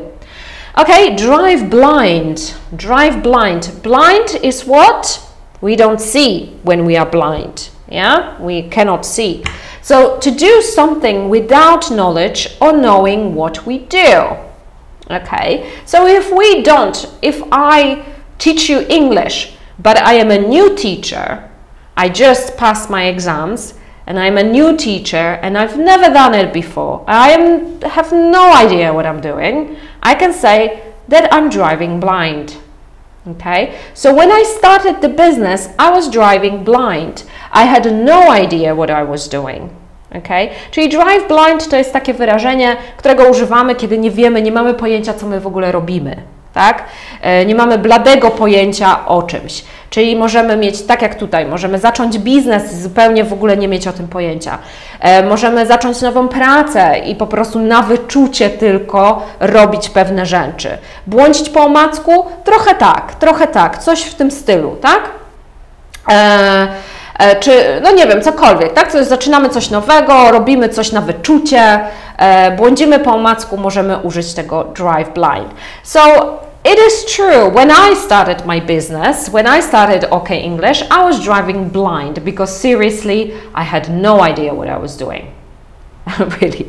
Okay, 0.75 1.11
drive 1.17 1.63
blind. 1.63 2.55
Drive 2.73 3.17
blind. 3.17 3.71
Blind 3.83 4.45
is 4.45 4.63
what? 4.63 5.21
We 5.63 5.77
don't 5.77 6.01
see 6.01 6.53
when 6.65 6.87
we 6.87 7.01
are 7.01 7.11
blind. 7.11 7.71
Yeah, 7.89 8.41
we 8.41 8.63
cannot 8.71 9.07
see. 9.07 9.43
So 9.83 10.19
to 10.19 10.31
do 10.31 10.63
something 10.63 11.31
without 11.31 11.91
knowledge 11.91 12.57
or 12.61 12.73
knowing 12.73 13.35
what 13.35 13.67
we 13.67 13.79
do. 13.79 14.37
Okay, 15.11 15.65
so 15.85 16.07
if 16.07 16.31
we 16.31 16.63
don't, 16.63 17.07
if 17.21 17.43
I 17.51 18.03
teach 18.41 18.69
you 18.69 18.81
English, 18.89 19.55
but 19.79 19.97
I 19.99 20.15
am 20.15 20.31
a 20.31 20.39
new 20.39 20.75
teacher. 20.75 21.49
I 21.97 22.09
just 22.09 22.57
passed 22.57 22.91
my 22.91 23.05
exams 23.05 23.75
and 24.07 24.19
I'm 24.19 24.39
a 24.39 24.43
new 24.43 24.77
teacher 24.77 25.39
and 25.43 25.57
I've 25.57 25.79
never 25.79 26.13
done 26.13 26.35
it 26.35 26.53
before. 26.53 27.05
I 27.07 27.31
am, 27.31 27.81
have 27.83 28.13
no 28.13 28.53
idea 28.53 28.93
what 28.93 29.07
I'm 29.07 29.21
doing. 29.21 29.77
I 30.03 30.15
can 30.15 30.33
say 30.33 30.83
that 31.09 31.33
I'm 31.33 31.51
driving 31.51 32.01
blind. 32.01 32.57
Okay, 33.29 33.79
so 33.93 34.15
when 34.15 34.33
I 34.33 34.43
started 34.59 35.03
the 35.03 35.11
business, 35.11 35.69
I 35.79 35.91
was 35.91 36.09
driving 36.09 36.65
blind. 36.65 37.25
I 37.53 37.65
had 37.65 37.85
no 37.85 38.31
idea 38.31 38.75
what 38.75 38.91
I 38.91 39.03
was 39.03 39.29
doing. 39.29 39.69
Okay? 40.17 40.51
Czyli 40.71 40.89
drive 40.89 41.29
blind 41.29 41.69
to 41.69 41.77
jest 41.77 41.93
takie 41.93 42.15
wyrażenie, 42.15 42.77
którego 42.97 43.25
używamy, 43.25 43.75
kiedy 43.75 43.99
nie 43.99 44.11
wiemy, 44.11 44.43
nie 44.43 44.53
mamy 44.53 44.75
pojęcia, 44.75 45.15
co 45.15 45.27
my 45.27 45.41
w 45.41 45.47
ogóle 45.47 45.73
robimy 45.73 46.23
tak? 46.55 46.85
E, 47.21 47.47
nie 47.47 47.55
mamy 47.55 47.79
bladego 47.79 48.31
pojęcia 48.31 49.07
o 49.07 49.23
czymś. 49.23 49.65
Czyli 49.91 50.17
możemy 50.17 50.57
mieć, 50.57 50.83
tak 50.83 51.03
jak 51.03 51.15
tutaj, 51.15 51.47
możemy 51.47 51.79
zacząć 51.79 52.19
biznes 52.19 52.73
i 52.73 52.77
zupełnie 52.77 53.25
w 53.25 53.33
ogóle 53.33 53.57
nie 53.57 53.69
mieć 53.69 53.89
o 53.89 53.93
tym 53.93 54.09
pojęcia. 54.09 54.59
E, 55.01 55.23
możemy 55.23 55.67
zacząć 55.67 56.01
nową 56.01 56.29
pracę 56.29 56.99
i 56.99 57.15
po 57.15 57.27
prostu 57.27 57.59
na 57.59 57.83
wyczucie 57.83 58.51
tylko 58.51 59.23
robić 59.41 59.89
pewne 59.89 60.27
rzeczy. 60.27 60.79
Błądzić 61.07 61.49
po 61.49 61.65
omacku? 61.65 62.27
Trochę 62.45 62.75
tak, 62.75 63.15
trochę 63.15 63.47
tak, 63.47 63.79
coś 63.79 64.03
w 64.03 64.15
tym 64.15 64.31
stylu, 64.31 64.77
tak? 64.81 65.01
E, 66.09 66.13
e 66.13 66.69
czy, 67.41 67.81
no 67.83 67.93
nie 67.93 68.07
wiem, 68.07 68.23
cokolwiek, 68.23 68.73
tak? 68.73 68.93
Zaczynamy 69.05 69.49
coś 69.49 69.71
nowego, 69.71 70.31
robimy 70.31 70.69
coś 70.69 70.93
na 70.93 71.01
wyczucie, 71.01 71.81
e, 72.17 72.51
błądzimy 72.57 72.99
po 72.99 73.15
omacku, 73.15 73.57
możemy 73.57 73.99
użyć 73.99 74.35
tego 74.35 74.65
drive 74.65 75.11
blind. 75.15 75.55
So, 75.83 76.01
It 76.65 76.79
is 76.79 77.17
true. 77.17 77.51
When 77.51 77.71
I 77.71 77.97
started 77.97 78.45
my 78.45 78.61
business, 78.61 79.31
when 79.31 79.47
I 79.47 79.63
started 79.63 80.05
OK 80.11 80.31
English, 80.31 80.83
I 80.91 81.03
was 81.05 81.19
driving 81.19 81.71
blind 81.71 82.21
because 82.21 82.61
seriously, 82.61 83.33
I 83.55 83.65
had 83.65 83.89
no 83.89 84.21
idea 84.21 84.53
what 84.53 84.69
I 84.69 84.77
was 84.77 84.97
doing. 84.97 85.33
really. 86.41 86.67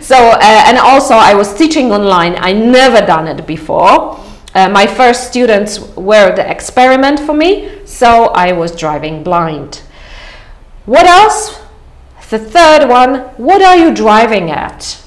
So, 0.00 0.16
uh, 0.16 0.38
and 0.40 0.78
also 0.78 1.14
I 1.14 1.34
was 1.34 1.54
teaching 1.54 1.92
online. 1.92 2.36
I 2.38 2.52
never 2.52 3.04
done 3.04 3.26
it 3.26 3.46
before. 3.46 4.18
Uh, 4.54 4.68
my 4.68 4.86
first 4.86 5.26
students 5.26 5.80
were 5.96 6.34
the 6.34 6.48
experiment 6.48 7.18
for 7.18 7.34
me, 7.34 7.84
so 7.84 8.26
I 8.26 8.52
was 8.52 8.74
driving 8.74 9.22
blind. 9.22 9.82
What 10.86 11.06
else? 11.06 11.60
The 12.30 12.38
third 12.38 12.88
one, 12.88 13.20
what 13.36 13.62
are 13.62 13.76
you 13.76 13.94
driving 13.94 14.50
at? 14.50 15.00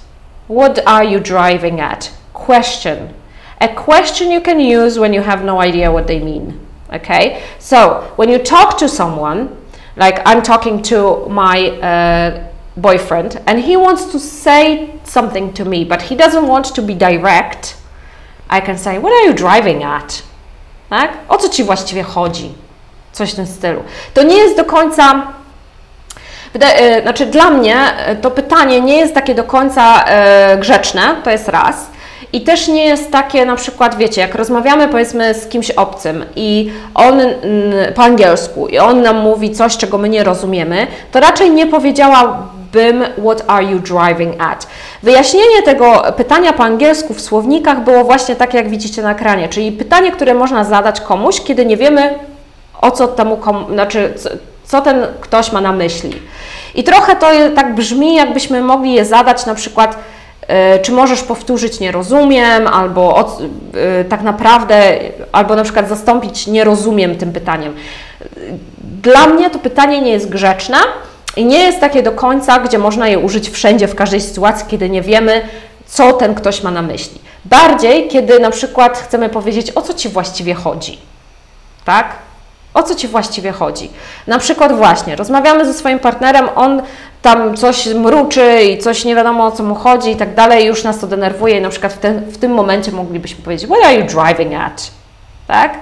What 0.48 0.80
are 0.88 1.04
you 1.04 1.20
driving 1.20 1.82
at? 1.82 2.16
Question. 2.32 3.14
A 3.60 3.74
question 3.74 4.32
you 4.32 4.39
can 4.39 4.62
use 4.62 4.98
when 4.98 5.12
you 5.12 5.22
have 5.22 5.43
no 5.43 5.60
idea 5.60 5.91
what 5.91 6.08
they 6.08 6.20
mean. 6.20 6.66
Okay, 6.93 7.43
so 7.60 8.14
when 8.16 8.30
you 8.30 8.38
talk 8.38 8.78
to 8.78 8.88
someone, 8.88 9.58
like 9.98 10.22
I'm 10.26 10.41
talking 10.41 10.82
to 10.84 11.26
my 11.26 11.72
uh, 11.82 12.48
boyfriend, 12.78 13.41
and 13.45 13.60
he 13.60 13.76
wants 13.76 14.06
to 14.14 14.20
say 14.20 14.98
something 15.04 15.54
to 15.56 15.66
me, 15.66 15.84
but 15.84 16.04
he 16.04 16.16
doesn't 16.16 16.48
want 16.48 16.74
to 16.76 16.82
be 16.82 16.93
direct, 16.93 17.76
I 18.50 18.62
can 18.66 18.78
say, 18.78 19.00
What 19.00 19.12
are 19.12 19.28
you 19.28 19.34
driving 19.34 19.84
at? 19.84 20.22
Tak? 20.89 21.12
O 21.30 21.38
co 21.38 21.50
ci 21.50 21.64
właściwie 21.64 22.04
chodzi? 22.04 22.54
Coś 23.12 23.32
w 23.32 23.36
tym 23.36 23.48
stylu. 23.48 23.84
To 24.14 24.24
nie 24.24 24.38
jest 24.38 24.58
do 24.58 24.66
końca. 24.66 25.28
Wydaje, 26.54 27.02
znaczy, 27.02 27.26
dla 27.26 27.50
mnie 27.50 27.76
to 28.22 28.32
pytanie 28.32 28.82
nie 28.82 28.98
jest 28.98 29.14
takie 29.14 29.36
do 29.36 29.43
końca 29.43 30.04
e, 30.06 30.58
grzeczne, 30.58 31.02
to 31.24 31.30
jest 31.30 31.48
raz. 31.48 31.76
I 32.34 32.41
też 32.41 32.68
nie 32.68 32.86
jest 32.86 33.12
takie 33.12 33.45
na 33.45 33.56
przykład, 33.56 33.98
wiecie, 33.98 34.22
jak 34.22 34.36
rozmawiamy 34.36 34.88
powiedzmy 34.88 35.34
z 35.34 35.48
kimś 35.48 35.72
obcym 35.72 36.26
i 36.36 36.72
on 36.95 37.22
po 37.95 38.04
angielsku 38.04 38.68
i 38.68 38.80
on 38.80 39.02
nam 39.02 39.18
mówi 39.18 39.52
coś, 39.52 39.78
czego 39.78 39.98
my 39.98 40.10
nie 40.10 40.24
rozumiemy, 40.24 40.88
to 41.12 41.20
raczej 41.20 41.52
nie 41.52 41.68
powiedziała 41.68 42.48
bym 42.72 43.03
what 43.26 43.43
are 43.47 43.63
you 43.63 43.80
driving 43.80 44.41
at? 44.41 44.68
Wyjaśnienie 45.03 45.61
tego 45.65 46.03
pytania 46.18 46.53
po 46.53 46.63
angielsku 46.63 47.13
w 47.13 47.22
słownikach 47.22 47.84
było 47.84 48.03
właśnie 48.03 48.36
takie, 48.36 48.57
jak 48.57 48.70
widzicie 48.70 49.01
na 49.01 49.11
ekranie, 49.11 49.49
czyli 49.49 49.72
pytanie, 49.72 50.11
które 50.11 50.34
można 50.34 50.63
zadać 50.63 51.01
komuś, 51.01 51.41
kiedy 51.41 51.65
nie 51.65 51.78
wiemy, 51.78 52.20
o 52.82 52.91
co 52.91 53.07
temu 53.07 53.38
komu, 53.38 53.74
znaczy, 53.74 54.13
co, 54.65 54.82
ten 54.82 55.07
ktoś 55.22 55.51
ma 55.51 55.61
na 55.61 55.72
myśli. 55.72 56.22
I 56.76 56.84
trochę 56.84 57.15
to 57.15 57.28
tak 57.55 57.76
brzmi, 57.76 58.15
jakbyśmy 58.15 58.61
mogli 58.61 58.93
je 58.93 59.05
zadać 59.05 59.45
na 59.45 59.55
przykład, 59.55 59.97
e, 60.47 60.80
czy 60.80 60.91
możesz 60.91 61.24
powtórzyć 61.24 61.80
nie 61.80 61.91
rozumiem, 61.91 62.68
albo 62.68 63.01
o, 63.15 63.38
e, 63.99 64.05
tak 64.05 64.22
naprawdę, 64.22 64.99
albo 65.32 65.55
na 65.55 65.63
przykład 65.63 65.89
zastąpić 65.89 66.47
nie 66.47 66.63
rozumiem 66.63 67.15
tym 67.15 67.34
pytaniem. 67.34 67.76
Dla 69.01 69.28
mnie 69.28 69.49
to 69.49 69.59
pytanie 69.59 70.01
nie 70.01 70.11
jest 70.11 70.30
grzeczne 70.30 70.78
i 71.38 71.45
nie 71.45 71.59
jest 71.59 71.79
takie 71.79 72.03
do 72.03 72.11
końca, 72.11 72.59
gdzie 72.59 72.77
można 72.77 73.07
je 73.07 73.19
użyć 73.19 73.49
wszędzie, 73.49 73.88
w 73.88 73.95
każdej 73.95 74.21
sytuacji, 74.21 74.65
kiedy 74.67 74.89
nie 74.89 75.01
wiemy, 75.01 75.41
co 75.85 76.13
ten 76.13 76.35
ktoś 76.35 76.63
ma 76.63 76.71
na 76.71 76.81
myśli. 76.81 77.21
Bardziej, 77.45 78.07
kiedy 78.07 78.39
na 78.39 78.51
przykład 78.51 78.97
chcemy 78.97 79.29
powiedzieć, 79.29 79.71
o 79.75 79.81
co 79.81 79.93
Ci 79.93 80.09
właściwie 80.09 80.53
chodzi. 80.53 80.99
Tak? 81.85 82.15
O 82.73 82.83
co 82.83 82.95
Ci 82.95 83.07
właściwie 83.07 83.51
chodzi? 83.51 83.89
Na 84.27 84.39
przykład 84.39 84.77
właśnie, 84.77 85.15
rozmawiamy 85.15 85.65
ze 85.65 85.73
swoim 85.73 85.99
partnerem, 85.99 86.49
on 86.55 86.81
tam 87.21 87.57
coś 87.57 87.85
mruczy 87.85 88.63
i 88.63 88.77
coś 88.77 89.05
nie 89.05 89.15
wiadomo 89.15 89.45
o 89.45 89.51
co 89.51 89.63
mu 89.63 89.75
chodzi 89.75 90.11
i 90.11 90.15
tak 90.15 90.35
dalej, 90.35 90.65
już 90.65 90.83
nas 90.83 90.99
to 90.99 91.07
denerwuje 91.07 91.57
i 91.57 91.61
na 91.61 91.69
przykład 91.69 91.93
w, 91.93 91.97
ten, 91.97 92.19
w 92.19 92.38
tym 92.38 92.51
momencie 92.53 92.91
moglibyśmy 92.91 93.43
powiedzieć, 93.43 93.69
what 93.69 93.83
are 93.85 93.95
you 93.95 94.03
driving 94.03 94.53
at? 94.53 94.91
Tak? 95.47 95.79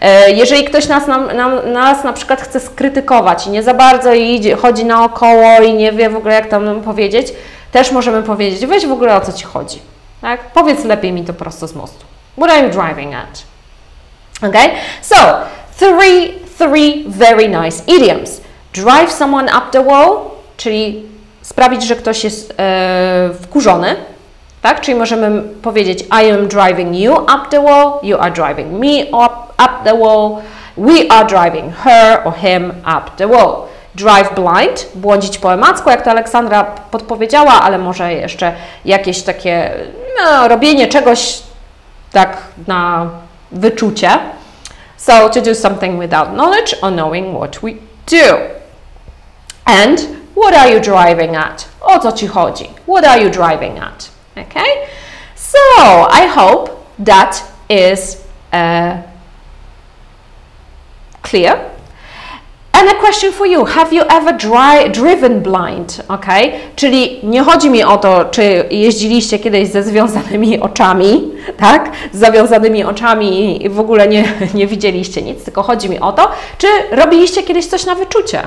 E, 0.00 0.30
jeżeli 0.30 0.64
ktoś 0.64 0.88
nas, 0.88 1.06
nam, 1.06 1.36
nam, 1.36 1.72
nas 1.72 2.04
na 2.04 2.12
przykład 2.12 2.40
chce 2.40 2.60
skrytykować 2.60 3.46
i 3.46 3.50
nie 3.50 3.62
za 3.62 3.74
bardzo 3.74 4.14
idzie, 4.14 4.56
chodzi 4.56 4.84
naokoło 4.84 5.60
i 5.62 5.74
nie 5.74 5.92
wie 5.92 6.10
w 6.10 6.16
ogóle 6.16 6.34
jak 6.34 6.46
tam 6.46 6.80
powiedzieć, 6.80 7.32
też 7.72 7.92
możemy 7.92 8.22
powiedzieć, 8.22 8.66
weź 8.66 8.86
w 8.86 8.92
ogóle 8.92 9.16
o 9.16 9.20
co 9.20 9.32
Ci 9.32 9.44
chodzi. 9.44 9.78
Tak? 10.20 10.40
Powiedz 10.40 10.84
lepiej 10.84 11.12
mi 11.12 11.24
to 11.24 11.34
prosto 11.34 11.68
z 11.68 11.74
mostu. 11.74 12.04
What 12.36 12.50
are 12.50 12.62
you 12.62 12.70
driving 12.70 13.14
at? 13.14 13.42
Okay? 14.42 14.70
So, 15.02 15.16
three, 15.78 16.34
three 16.58 17.04
very 17.06 17.48
nice 17.48 17.82
idioms. 17.86 18.40
Drive 18.72 19.12
someone 19.12 19.46
up 19.46 19.70
the 19.70 19.84
wall, 19.84 20.18
czyli 20.56 21.02
sprawić, 21.42 21.82
że 21.82 21.96
ktoś 21.96 22.24
jest 22.24 22.54
e, 22.58 23.30
wkurzony, 23.42 23.96
tak? 24.62 24.80
Czyli 24.80 24.98
możemy 24.98 25.42
powiedzieć 25.42 26.02
I 26.02 26.30
am 26.30 26.48
driving 26.48 26.96
you 26.96 27.14
up 27.14 27.40
the 27.50 27.62
wall, 27.62 27.92
you 28.02 28.18
are 28.20 28.30
driving 28.30 28.72
me 28.72 29.18
up, 29.26 29.34
up 29.58 29.84
the 29.84 29.94
wall, 29.94 30.42
we 30.76 31.08
are 31.08 31.24
driving 31.24 31.70
her 31.70 32.22
or 32.24 32.32
him 32.32 32.72
up 32.84 33.16
the 33.16 33.28
wall. 33.28 33.68
Drive 33.94 34.34
blind, 34.34 34.86
błądzić 34.94 35.38
po 35.38 35.52
emacku, 35.52 35.90
jak 35.90 36.02
to 36.02 36.10
Aleksandra 36.10 36.64
podpowiedziała, 36.64 37.52
ale 37.62 37.78
może 37.78 38.12
jeszcze 38.12 38.52
jakieś 38.84 39.22
takie 39.22 39.70
no, 40.18 40.48
robienie 40.48 40.88
czegoś 40.88 41.42
tak 42.12 42.36
na 42.66 43.10
wyczucie. 43.52 44.10
So 44.96 45.28
to 45.28 45.40
do 45.40 45.54
something 45.54 46.00
without 46.00 46.28
knowledge 46.28 46.74
or 46.82 46.90
knowing 46.90 47.38
what 47.38 47.58
we 47.62 47.72
do. 48.06 48.38
And 49.64 50.00
what 50.34 50.54
are 50.54 50.72
you 50.72 50.80
driving 50.80 51.36
at? 51.36 51.68
O 51.80 51.98
co 51.98 52.12
ci 52.12 52.26
chodzi? 52.26 52.68
What 52.86 53.04
are 53.04 53.22
you 53.22 53.30
driving 53.30 53.78
at? 53.78 54.10
Okay? 54.36 54.88
So 55.34 55.58
I 56.10 56.26
hope 56.26 56.70
that 56.98 57.42
is 57.68 58.16
uh, 58.52 58.96
clear. 61.30 61.76
And 62.78 62.90
a 62.90 62.94
question 62.94 63.32
for 63.32 63.46
you. 63.46 63.64
Have 63.64 63.90
you 63.92 64.02
ever 64.10 64.32
dry, 64.32 64.88
driven 64.88 65.40
blind? 65.40 66.02
Ok? 66.08 66.26
Czyli 66.76 67.20
nie 67.22 67.42
chodzi 67.42 67.70
mi 67.70 67.84
o 67.84 67.96
to, 67.96 68.24
czy 68.24 68.64
jeździliście 68.70 69.38
kiedyś 69.38 69.68
ze 69.68 69.82
związanymi 69.82 70.60
oczami, 70.68 71.32
tak? 71.56 71.90
Z 72.12 72.18
zawiązanymi 72.18 72.84
oczami 72.84 73.64
i 73.64 73.68
w 73.68 73.80
ogóle 73.80 74.08
nie, 74.08 74.24
nie 74.54 74.66
widzieliście 74.66 75.22
nic, 75.22 75.44
tylko 75.44 75.62
chodzi 75.62 75.90
mi 75.90 76.00
o 76.00 76.12
to, 76.12 76.30
czy 76.58 76.66
robiliście 76.90 77.42
kiedyś 77.42 77.66
coś 77.66 77.86
na 77.86 77.94
wyczucie. 77.94 78.42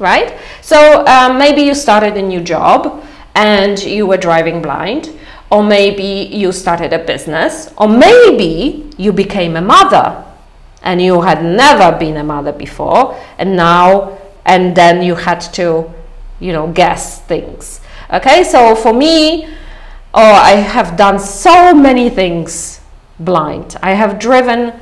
Right? 0.00 0.32
So 0.62 0.76
um, 0.76 1.36
maybe 1.36 1.60
you 1.60 1.74
started 1.74 2.16
a 2.16 2.22
new 2.22 2.50
job 2.50 2.88
and 3.34 3.86
you 3.86 4.08
were 4.08 4.18
driving 4.18 4.62
blind, 4.62 5.08
or 5.50 5.64
maybe 5.64 6.24
you 6.38 6.52
started 6.52 6.92
a 6.92 6.98
business, 6.98 7.70
or 7.76 7.88
maybe 7.88 8.72
you 8.98 9.12
became 9.12 9.58
a 9.58 9.62
mother 9.62 10.29
and 10.82 11.00
you 11.00 11.20
had 11.20 11.44
never 11.44 11.96
been 11.98 12.16
a 12.16 12.24
mother 12.24 12.52
before. 12.52 13.18
And 13.38 13.56
now 13.56 14.18
and 14.44 14.74
then 14.74 15.02
you 15.02 15.14
had 15.14 15.40
to 15.40 15.92
you 16.40 16.52
know 16.52 16.72
guess 16.72 17.20
things. 17.22 17.80
Okay 18.12 18.44
so 18.44 18.74
for 18.74 18.92
me 18.92 19.46
oh 20.12 20.32
i 20.32 20.52
have 20.52 20.96
done 20.96 21.18
so 21.18 21.74
many 21.74 22.10
things 22.10 22.80
blind. 23.18 23.76
I 23.82 23.92
have 23.92 24.18
driven 24.18 24.72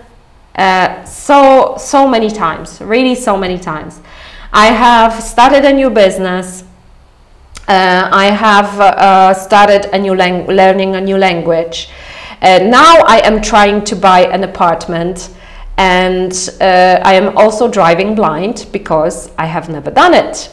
uh, 0.54 1.04
so 1.04 1.76
so 1.78 2.08
many 2.08 2.30
times 2.30 2.80
really 2.80 3.14
so 3.14 3.36
many 3.36 3.58
times. 3.58 4.00
I 4.52 4.66
have 4.66 5.22
started 5.22 5.64
a 5.64 5.72
new 5.72 5.90
business. 5.90 6.64
Uh, 7.66 8.08
i 8.12 8.26
have 8.26 8.80
uh, 8.80 9.34
started 9.34 9.90
a 9.92 9.98
new 9.98 10.14
learning 10.14 10.94
a 10.94 11.00
new 11.00 11.18
language. 11.18 11.90
Uh, 12.40 12.60
now 12.62 13.02
i 13.04 13.18
am 13.24 13.42
trying 13.42 13.84
to 13.84 13.96
buy 13.96 14.20
an 14.26 14.44
apartment 14.44 15.30
and 15.78 16.50
uh, 16.60 17.00
I 17.04 17.14
am 17.14 17.36
also 17.38 17.68
driving 17.68 18.14
blind 18.14 18.66
because 18.72 19.30
I 19.38 19.46
have 19.46 19.68
never 19.68 19.90
done 19.90 20.12
it. 20.12 20.50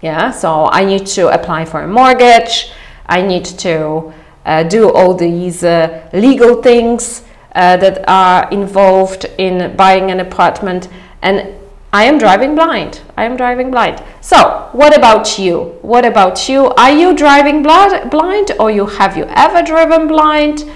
Yeah, 0.00 0.30
so 0.30 0.66
I 0.66 0.84
need 0.84 1.04
to 1.18 1.28
apply 1.34 1.64
for 1.64 1.82
a 1.82 1.88
mortgage, 1.88 2.70
I 3.06 3.22
need 3.22 3.44
to 3.44 4.12
uh, 4.44 4.62
do 4.62 4.92
all 4.92 5.14
these 5.14 5.64
uh, 5.64 6.08
legal 6.12 6.62
things 6.62 7.22
uh, 7.56 7.76
that 7.78 8.04
are 8.08 8.48
involved 8.50 9.24
in 9.38 9.76
buying 9.76 10.10
an 10.10 10.20
apartment, 10.20 10.88
and 11.22 11.52
I 11.92 12.04
am 12.04 12.18
driving 12.18 12.54
blind. 12.54 13.00
I 13.16 13.24
am 13.24 13.36
driving 13.36 13.70
blind. 13.70 14.02
So, 14.20 14.68
what 14.72 14.96
about 14.96 15.38
you? 15.38 15.78
What 15.82 16.04
about 16.04 16.48
you? 16.48 16.66
Are 16.74 16.92
you 16.92 17.16
driving 17.16 17.62
blind, 17.62 18.52
or 18.60 18.70
you 18.70 18.86
have 18.86 19.16
you 19.16 19.24
ever 19.30 19.62
driven 19.62 20.06
blind? 20.06 20.70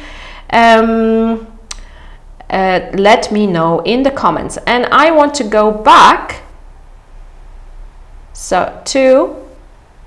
Um, 0.52 1.46
uh, 2.50 2.90
let 2.94 3.30
me 3.32 3.46
know 3.46 3.80
in 3.80 4.02
the 4.02 4.10
comments. 4.10 4.58
And 4.66 4.86
I 4.86 5.10
want 5.10 5.34
to 5.34 5.44
go 5.44 5.70
back 5.70 6.42
so 8.32 8.80
to 8.86 9.36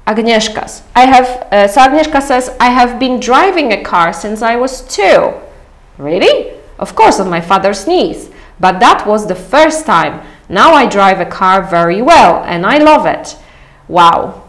Agnieszka's. 0.07 0.83
I 0.95 1.05
have 1.05 1.27
uh, 1.51 1.67
so 1.67 1.81
Agnieszka 1.81 2.21
says 2.21 2.55
I 2.59 2.69
have 2.69 2.99
been 2.99 3.19
driving 3.19 3.71
a 3.71 3.83
car 3.83 4.11
since 4.11 4.41
I 4.41 4.55
was 4.55 4.81
two. 4.81 5.33
Really? 5.97 6.53
Of 6.79 6.95
course, 6.95 7.19
on 7.19 7.29
my 7.29 7.39
father's 7.41 7.87
knees. 7.87 8.29
But 8.59 8.79
that 8.79 9.05
was 9.07 9.27
the 9.27 9.35
first 9.35 9.85
time. 9.85 10.25
Now 10.49 10.73
I 10.73 10.87
drive 10.87 11.19
a 11.19 11.25
car 11.25 11.63
very 11.63 12.01
well 12.01 12.43
and 12.43 12.65
I 12.65 12.77
love 12.77 13.05
it. 13.05 13.37
Wow. 13.87 14.43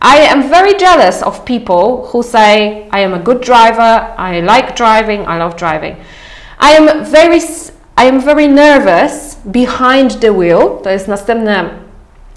I 0.00 0.18
am 0.18 0.48
very 0.48 0.74
jealous 0.74 1.22
of 1.22 1.44
people 1.44 2.06
who 2.06 2.22
say 2.22 2.88
I 2.90 3.00
am 3.00 3.14
a 3.14 3.18
good 3.18 3.40
driver, 3.40 4.14
I 4.16 4.40
like 4.40 4.76
driving, 4.76 5.26
I 5.26 5.38
love 5.38 5.56
driving. 5.56 5.96
I 6.60 6.72
am 6.72 7.04
very, 7.04 7.40
I 7.96 8.08
am 8.08 8.20
very 8.20 8.48
nervous 8.48 9.36
behind 9.44 10.20
the 10.20 10.32
wheel. 10.32 10.80
To 10.82 10.90
jest 10.90 11.08
następne 11.08 11.64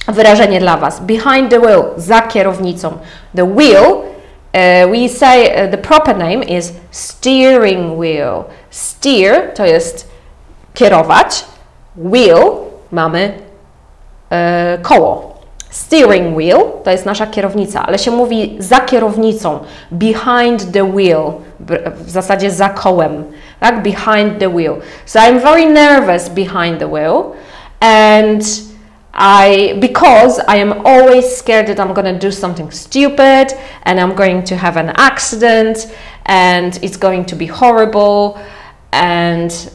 wyrażenie 0.08 0.60
dla 0.60 0.78
Was. 0.78 1.00
Behind 1.00 1.50
the 1.50 1.60
wheel, 1.60 1.84
za 1.98 2.22
kierownicą. 2.22 2.98
The 3.36 3.46
wheel, 3.46 3.86
uh, 3.94 4.92
we 4.92 5.10
say 5.10 5.66
uh, 5.66 5.72
the 5.72 5.78
proper 5.78 6.18
name 6.18 6.44
is 6.44 6.74
steering 6.92 8.00
wheel. 8.00 8.44
Steer 8.70 9.54
to 9.54 9.66
jest 9.66 10.12
kierować. 10.74 11.46
Wheel 11.96 12.52
mamy 12.92 13.34
uh, 14.32 14.82
koło. 14.82 15.31
Steering 15.72 16.36
wheel 16.38 16.62
to 16.84 16.92
jest 16.92 17.06
nasza 17.06 17.28
kierownica, 17.28 17.86
ale 17.88 18.00
się 18.00 18.12
mówi 18.12 18.56
za 18.60 18.80
kierownicą. 18.80 19.60
Behind 19.92 20.72
the 20.72 20.92
wheel, 20.92 21.34
w 21.96 22.10
zasadzie 22.10 22.52
za 22.52 22.70
kołem 22.70 23.24
like 23.62 23.82
behind 23.82 24.40
the 24.40 24.50
wheel. 24.50 24.76
So 25.06 25.20
I'm 25.20 25.40
very 25.40 25.66
nervous 25.66 26.30
behind 26.30 26.80
the 26.80 26.88
wheel 26.88 27.24
and 27.80 28.44
I 29.14 29.76
because 29.80 30.44
I 30.48 30.62
am 30.62 30.74
always 30.86 31.38
scared 31.38 31.68
that 31.68 31.80
I'm 31.80 31.94
going 31.94 32.20
to 32.20 32.28
do 32.28 32.32
something 32.32 32.72
stupid 32.72 33.54
and 33.84 34.00
I'm 34.00 34.16
going 34.16 34.44
to 34.44 34.56
have 34.56 34.78
an 34.78 34.90
accident 34.96 35.78
and 36.26 36.80
it's 36.82 36.98
going 36.98 37.26
to 37.26 37.36
be 37.36 37.46
horrible 37.46 38.38
and 38.92 39.72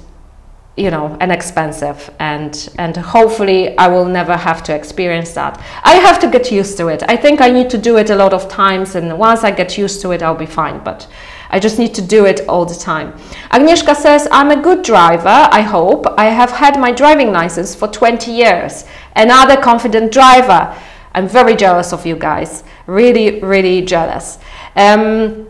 you 0.76 0.90
know 0.90 1.16
and 1.20 1.32
expensive 1.32 2.10
and 2.18 2.68
and 2.78 2.96
hopefully 2.96 3.76
I 3.78 3.88
will 3.88 4.04
never 4.04 4.36
have 4.36 4.62
to 4.64 4.74
experience 4.74 5.32
that. 5.32 5.58
I 5.84 5.94
have 5.94 6.20
to 6.20 6.28
get 6.28 6.52
used 6.52 6.76
to 6.78 6.88
it. 6.88 7.02
I 7.08 7.16
think 7.16 7.40
I 7.40 7.50
need 7.50 7.70
to 7.70 7.78
do 7.78 7.96
it 7.96 8.10
a 8.10 8.14
lot 8.16 8.32
of 8.32 8.48
times 8.48 8.94
and 8.94 9.18
once 9.18 9.42
I 9.42 9.50
get 9.50 9.78
used 9.78 10.02
to 10.02 10.12
it 10.12 10.22
I'll 10.22 10.34
be 10.34 10.46
fine 10.46 10.84
but 10.84 11.08
I 11.50 11.58
just 11.58 11.78
need 11.78 11.94
to 11.94 12.02
do 12.02 12.26
it 12.26 12.40
all 12.48 12.64
the 12.64 12.74
time. 12.74 13.12
Agnieszka 13.50 13.94
says, 13.94 14.26
I'm 14.32 14.50
a 14.50 14.60
good 14.60 14.82
driver, 14.82 15.48
I 15.50 15.60
hope. 15.60 16.06
I 16.18 16.26
have 16.26 16.50
had 16.50 16.78
my 16.78 16.92
driving 16.92 17.32
license 17.32 17.74
for 17.74 17.88
20 17.88 18.32
years. 18.32 18.84
Another 19.14 19.56
confident 19.56 20.12
driver. 20.12 20.76
I'm 21.14 21.28
very 21.28 21.56
jealous 21.56 21.92
of 21.92 22.04
you 22.04 22.16
guys. 22.16 22.64
Really, 22.86 23.40
really 23.40 23.82
jealous. 23.82 24.38
Um, 24.74 25.48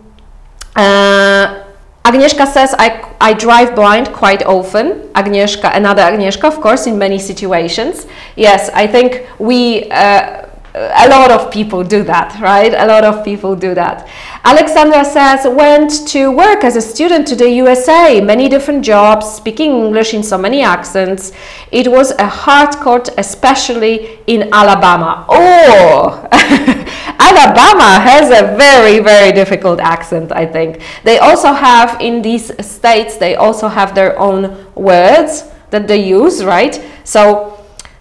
uh, 0.76 1.65
Agnieszka 2.06 2.46
says, 2.46 2.72
I, 2.78 2.90
I 3.20 3.34
drive 3.34 3.74
blind 3.74 4.12
quite 4.12 4.46
often. 4.46 4.92
Agnieszka, 5.14 5.70
another 5.74 6.04
Agnieszka, 6.04 6.46
of 6.48 6.60
course, 6.60 6.86
in 6.86 6.98
many 6.98 7.18
situations. 7.18 8.06
Yes, 8.36 8.70
I 8.74 8.86
think 8.86 9.26
we, 9.40 9.90
uh, 9.90 10.46
a 10.76 11.08
lot 11.08 11.32
of 11.32 11.50
people 11.50 11.82
do 11.82 12.04
that, 12.04 12.38
right? 12.40 12.72
A 12.74 12.86
lot 12.86 13.02
of 13.02 13.24
people 13.24 13.56
do 13.56 13.74
that. 13.74 14.06
Alexandra 14.44 15.04
says, 15.04 15.46
went 15.48 16.06
to 16.06 16.30
work 16.30 16.62
as 16.62 16.76
a 16.76 16.80
student 16.80 17.26
to 17.26 17.34
the 17.34 17.50
USA, 17.50 18.20
many 18.20 18.48
different 18.48 18.84
jobs, 18.84 19.26
speaking 19.26 19.72
English 19.72 20.14
in 20.14 20.22
so 20.22 20.38
many 20.38 20.62
accents. 20.62 21.32
It 21.72 21.90
was 21.90 22.12
a 22.20 22.26
hard 22.28 22.76
court, 22.76 23.08
especially 23.18 24.20
in 24.28 24.48
Alabama. 24.52 25.24
Oh, 25.28 26.28
Alabama 27.18 28.00
has 28.00 28.30
a 28.30 28.56
very, 28.56 29.00
very 29.00 29.32
difficult 29.32 29.80
accent, 29.80 30.32
I 30.32 30.46
think. 30.46 30.80
They 31.04 31.18
also 31.18 31.52
have, 31.52 32.00
in 32.00 32.22
these 32.22 32.52
states, 32.64 33.16
they 33.16 33.36
also 33.36 33.68
have 33.68 33.94
their 33.94 34.18
own 34.18 34.66
words 34.74 35.44
that 35.70 35.88
they 35.88 36.02
use, 36.02 36.44
right? 36.44 36.82
So 37.04 37.56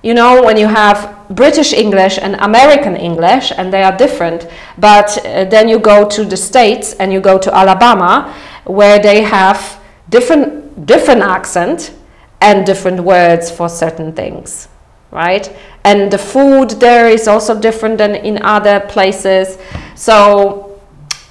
you 0.05 0.13
know, 0.13 0.43
when 0.43 0.55
you 0.55 0.67
have 0.67 1.17
British 1.31 1.73
English 1.73 2.19
and 2.21 2.35
American 2.35 2.95
English, 2.95 3.51
and 3.57 3.73
they 3.73 3.81
are 3.81 3.97
different, 3.97 4.47
but 4.77 5.17
uh, 5.25 5.45
then 5.45 5.67
you 5.67 5.79
go 5.79 6.07
to 6.07 6.23
the 6.23 6.37
States 6.37 6.93
and 6.99 7.11
you 7.11 7.19
go 7.19 7.39
to 7.39 7.51
Alabama, 7.51 8.31
where 8.65 8.99
they 8.99 9.23
have 9.23 9.81
different, 10.09 10.85
different 10.85 11.23
accent 11.23 11.91
and 12.39 12.67
different 12.67 12.99
words 12.99 13.49
for 13.49 13.67
certain 13.67 14.13
things, 14.13 14.67
right? 15.15 15.51
And 15.83 16.11
the 16.11 16.17
food 16.17 16.71
there 16.81 17.09
is 17.09 17.27
also 17.27 17.59
different 17.59 17.97
than 17.97 18.15
in 18.15 18.43
other 18.43 18.81
places. 18.81 19.57
So, 19.95 20.79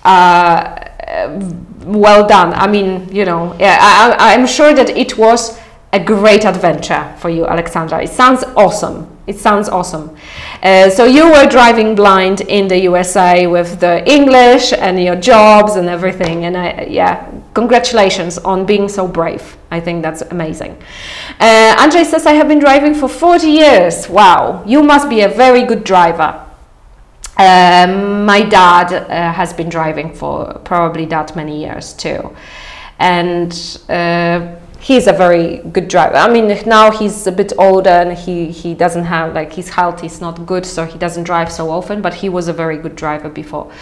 uh, 0.04 0.88
well 1.84 2.26
done. 2.26 2.52
I 2.54 2.66
mean, 2.66 3.14
you 3.14 3.24
know, 3.24 3.54
yeah, 3.60 3.78
I, 3.80 4.34
I'm 4.34 4.46
sure 4.46 4.74
that 4.74 4.90
it 4.90 5.16
was 5.18 5.60
a 5.92 6.02
great 6.02 6.44
adventure 6.44 7.14
for 7.18 7.30
you, 7.30 7.46
Alexandra. 7.46 8.02
It 8.02 8.10
sounds 8.10 8.42
awesome. 8.56 9.06
It 9.26 9.38
sounds 9.38 9.68
awesome. 9.68 10.16
Uh, 10.62 10.90
so 10.90 11.04
you 11.04 11.30
were 11.30 11.46
driving 11.46 11.94
blind 11.94 12.40
in 12.42 12.68
the 12.68 12.78
USA 12.80 13.46
with 13.46 13.80
the 13.80 14.06
English 14.10 14.72
and 14.72 15.02
your 15.02 15.16
jobs 15.16 15.76
and 15.76 15.88
everything. 15.88 16.44
And 16.44 16.56
I, 16.56 16.86
yeah, 16.90 17.30
congratulations 17.54 18.38
on 18.38 18.66
being 18.66 18.88
so 18.88 19.06
brave. 19.06 19.56
I 19.74 19.80
think 19.80 20.02
that's 20.02 20.22
amazing. 20.22 20.72
Uh, 21.40 21.90
says, 21.90 22.26
I 22.26 22.32
have 22.34 22.46
been 22.46 22.60
driving 22.60 22.94
for 22.94 23.08
40 23.08 23.48
years. 23.48 24.08
Wow, 24.08 24.62
you 24.64 24.82
must 24.82 25.08
be 25.08 25.22
a 25.22 25.28
very 25.28 25.64
good 25.64 25.82
driver. 25.82 26.40
Um, 27.36 28.24
my 28.24 28.42
dad 28.42 28.92
uh, 28.92 29.32
has 29.32 29.52
been 29.52 29.68
driving 29.68 30.14
for 30.14 30.60
probably 30.64 31.06
that 31.06 31.34
many 31.34 31.64
years 31.64 31.92
too. 31.92 32.36
And 33.00 33.52
uh, 33.88 34.54
he's 34.84 35.06
a 35.06 35.12
very 35.14 35.58
good 35.72 35.88
driver. 35.88 36.16
I 36.16 36.28
mean, 36.30 36.46
now 36.66 36.90
he's 36.90 37.26
a 37.26 37.32
bit 37.32 37.54
older 37.58 37.88
and 37.88 38.12
he, 38.12 38.50
he 38.50 38.74
doesn't 38.74 39.04
have, 39.04 39.34
like, 39.34 39.50
his 39.50 39.70
health 39.70 40.04
is 40.04 40.20
not 40.20 40.44
good, 40.44 40.66
so 40.66 40.84
he 40.84 40.98
doesn't 40.98 41.24
drive 41.24 41.50
so 41.50 41.70
often, 41.70 42.02
but 42.02 42.12
he 42.12 42.28
was 42.28 42.48
a 42.48 42.52
very 42.52 42.76
good 42.76 42.94
driver 42.94 43.30
before. 43.30 43.72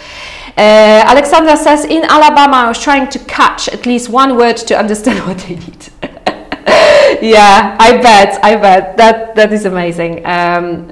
Uh, 0.57 1.11
Alexandra 1.11 1.57
says, 1.57 1.83
in 1.83 2.05
Alabama, 2.05 2.55
I 2.55 2.67
was 2.69 2.81
trying 2.81 3.09
to 3.09 3.19
catch 3.19 3.67
at 3.67 3.85
least 3.85 4.07
one 4.07 4.37
word 4.37 4.55
to 4.55 4.79
understand 4.79 5.19
what 5.27 5.39
they 5.39 5.55
need. 5.55 5.89
yeah, 7.21 7.75
I 7.77 7.99
bet, 8.01 8.39
I 8.41 8.55
bet. 8.55 8.95
That, 8.95 9.35
that 9.35 9.51
is 9.51 9.65
amazing. 9.65 10.25
Um, 10.25 10.89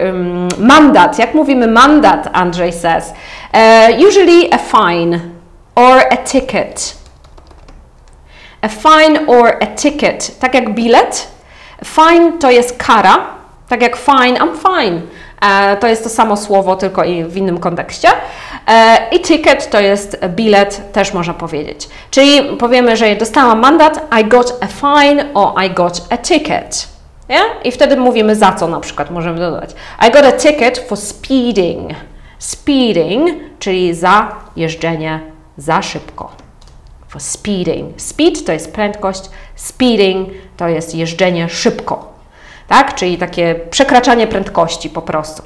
um, 0.00 0.48
mandat, 0.58 1.18
jak 1.18 1.34
mówimy 1.34 1.66
mandat, 1.66 2.28
Andrzej 2.32 2.72
says. 2.72 3.12
Uh, 3.52 3.88
usually 4.06 4.50
a 4.50 4.58
fine 4.58 5.34
or 5.74 5.98
a 6.12 6.16
ticket. 6.24 6.98
A 8.62 8.68
fine 8.68 9.26
or 9.26 9.56
a 9.60 9.66
ticket, 9.66 10.38
tak 10.38 10.54
jak 10.54 10.74
bilet. 10.74 11.28
Fine 11.84 12.32
to 12.40 12.50
jest 12.50 12.82
kara, 12.86 13.26
tak 13.68 13.82
jak 13.82 13.96
fine, 13.96 14.38
I'm 14.38 14.56
fine. 14.56 15.00
E, 15.40 15.76
to 15.76 15.86
jest 15.86 16.02
to 16.04 16.08
samo 16.08 16.36
słowo, 16.36 16.76
tylko 16.76 17.04
i 17.04 17.24
w 17.24 17.36
innym 17.36 17.58
kontekście. 17.58 18.08
E, 18.66 18.98
I 19.12 19.20
ticket 19.20 19.70
to 19.70 19.80
jest 19.80 20.26
bilet, 20.28 20.92
też 20.92 21.14
można 21.14 21.34
powiedzieć. 21.34 21.88
Czyli 22.10 22.56
powiemy, 22.56 22.96
że 22.96 23.16
dostałam 23.16 23.60
mandat, 23.60 24.14
I 24.20 24.24
got 24.24 24.58
a 24.60 24.66
fine 24.66 25.24
or 25.34 25.64
I 25.64 25.70
got 25.70 26.00
a 26.10 26.16
ticket. 26.16 26.88
Yeah? 27.28 27.46
I 27.64 27.72
wtedy 27.72 27.96
mówimy 27.96 28.36
za 28.36 28.52
co 28.52 28.68
na 28.68 28.80
przykład, 28.80 29.10
możemy 29.10 29.38
dodać. 29.38 29.70
I 30.08 30.10
got 30.10 30.24
a 30.24 30.32
ticket 30.32 30.78
for 30.78 30.98
speeding. 30.98 31.90
Speeding, 32.38 33.30
czyli 33.58 33.94
za 33.94 34.28
jeżdżenie 34.56 35.20
za 35.56 35.82
szybko 35.82 36.47
for 37.08 37.22
speeding. 37.22 38.00
Speed 38.00 38.44
to 38.46 38.52
jest 38.52 38.72
prędkość, 38.72 39.22
speeding 39.54 40.28
to 40.56 40.68
jest 40.68 40.94
jeżdżenie 40.94 41.48
szybko, 41.48 42.12
tak? 42.68 42.94
Czyli 42.94 43.18
takie 43.18 43.54
przekraczanie 43.70 44.26
prędkości 44.26 44.90
po 44.90 45.02
prostu. 45.02 45.42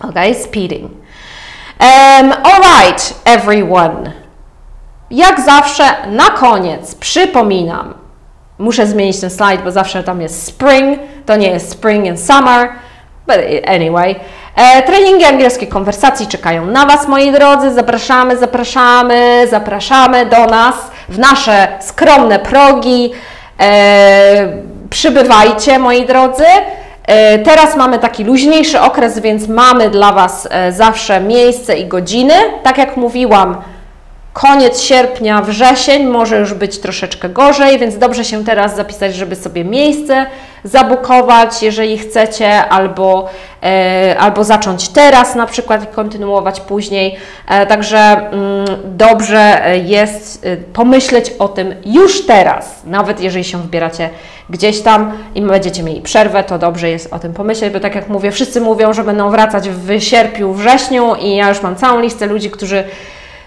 Ok, 0.00 0.14
speeding. 0.42 0.90
Um, 1.80 2.32
alright, 2.32 3.20
everyone. 3.24 4.12
Jak 5.10 5.40
zawsze 5.40 5.84
na 6.06 6.30
koniec 6.30 6.94
przypominam, 6.94 7.94
muszę 8.58 8.86
zmienić 8.86 9.20
ten 9.20 9.30
slajd, 9.30 9.62
bo 9.62 9.70
zawsze 9.70 10.04
tam 10.04 10.20
jest 10.20 10.42
spring, 10.42 10.98
to 11.26 11.36
nie 11.36 11.48
jest 11.48 11.70
spring 11.70 12.08
and 12.08 12.20
summer, 12.20 12.68
but 13.26 13.36
anyway. 13.66 14.16
E, 14.56 14.82
treningi 14.82 15.24
angielskiej 15.24 15.68
konwersacji 15.68 16.26
czekają 16.26 16.66
na 16.66 16.86
Was, 16.86 17.08
moi 17.08 17.32
drodzy. 17.32 17.74
Zapraszamy, 17.74 18.36
zapraszamy, 18.36 19.46
zapraszamy 19.50 20.26
do 20.26 20.46
nas 20.46 20.74
w 21.08 21.18
nasze 21.18 21.68
skromne 21.80 22.38
progi. 22.38 23.12
E, 23.60 24.48
przybywajcie, 24.90 25.78
moi 25.78 26.06
drodzy. 26.06 26.44
E, 27.06 27.38
teraz 27.38 27.76
mamy 27.76 27.98
taki 27.98 28.24
luźniejszy 28.24 28.80
okres, 28.80 29.18
więc 29.18 29.48
mamy 29.48 29.90
dla 29.90 30.12
Was 30.12 30.48
zawsze 30.70 31.20
miejsce 31.20 31.78
i 31.78 31.86
godziny. 31.86 32.34
Tak 32.62 32.78
jak 32.78 32.96
mówiłam, 32.96 33.56
koniec 34.40 34.80
sierpnia, 34.80 35.42
wrzesień 35.42 36.06
może 36.06 36.38
już 36.38 36.54
być 36.54 36.78
troszeczkę 36.78 37.28
gorzej, 37.28 37.78
więc 37.78 37.98
dobrze 37.98 38.24
się 38.24 38.44
teraz 38.44 38.76
zapisać, 38.76 39.14
żeby 39.14 39.36
sobie 39.36 39.64
miejsce 39.64 40.26
zabukować, 40.64 41.62
jeżeli 41.62 41.98
chcecie, 41.98 42.68
albo, 42.68 43.28
e, 43.62 44.16
albo 44.18 44.44
zacząć 44.44 44.88
teraz 44.88 45.34
na 45.34 45.46
przykład 45.46 45.84
i 45.84 45.86
kontynuować 45.86 46.60
później. 46.60 47.16
E, 47.48 47.66
także 47.66 47.98
mm, 47.98 48.66
dobrze 48.84 49.62
jest 49.84 50.46
e, 50.46 50.56
pomyśleć 50.56 51.32
o 51.38 51.48
tym 51.48 51.74
już 51.84 52.26
teraz, 52.26 52.82
nawet 52.84 53.20
jeżeli 53.20 53.44
się 53.44 53.62
wybieracie 53.62 54.10
gdzieś 54.50 54.80
tam 54.80 55.12
i 55.34 55.42
będziecie 55.42 55.82
mieli 55.82 56.00
przerwę, 56.00 56.44
to 56.44 56.58
dobrze 56.58 56.90
jest 56.90 57.12
o 57.12 57.18
tym 57.18 57.32
pomyśleć, 57.32 57.72
bo 57.72 57.80
tak 57.80 57.94
jak 57.94 58.08
mówię, 58.08 58.30
wszyscy 58.30 58.60
mówią, 58.60 58.92
że 58.92 59.04
będą 59.04 59.30
wracać 59.30 59.68
w 59.68 60.00
sierpniu, 60.00 60.52
wrześniu 60.52 61.14
i 61.14 61.36
ja 61.36 61.48
już 61.48 61.62
mam 61.62 61.76
całą 61.76 62.00
listę 62.00 62.26
ludzi, 62.26 62.50
którzy 62.50 62.84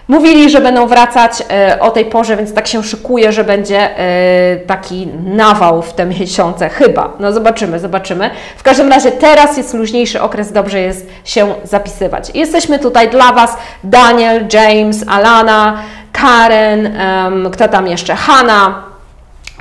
Mówili, 0.08 0.50
że 0.50 0.60
będą 0.60 0.86
wracać 0.86 1.32
e, 1.50 1.80
o 1.80 1.90
tej 1.90 2.04
porze, 2.04 2.36
więc 2.36 2.54
tak 2.54 2.66
się 2.66 2.82
szykuje, 2.82 3.32
że 3.32 3.44
będzie 3.44 3.98
e, 3.98 4.56
taki 4.56 5.06
nawał 5.24 5.82
w 5.82 5.92
te 5.92 6.06
miesiące, 6.20 6.68
chyba. 6.68 7.12
No 7.20 7.32
zobaczymy, 7.32 7.78
zobaczymy. 7.78 8.30
W 8.56 8.62
każdym 8.62 8.88
razie 8.88 9.12
teraz 9.12 9.56
jest 9.56 9.74
luźniejszy 9.74 10.22
okres, 10.22 10.52
dobrze 10.52 10.80
jest 10.80 11.10
się 11.24 11.54
zapisywać. 11.64 12.30
Jesteśmy 12.34 12.78
tutaj 12.78 13.10
dla 13.10 13.32
Was, 13.32 13.56
Daniel, 13.84 14.46
James, 14.52 15.04
Alana, 15.08 15.78
Karen, 16.12 16.98
kto 17.52 17.68
tam 17.68 17.86
jeszcze, 17.86 18.14
Hanna. 18.14 18.82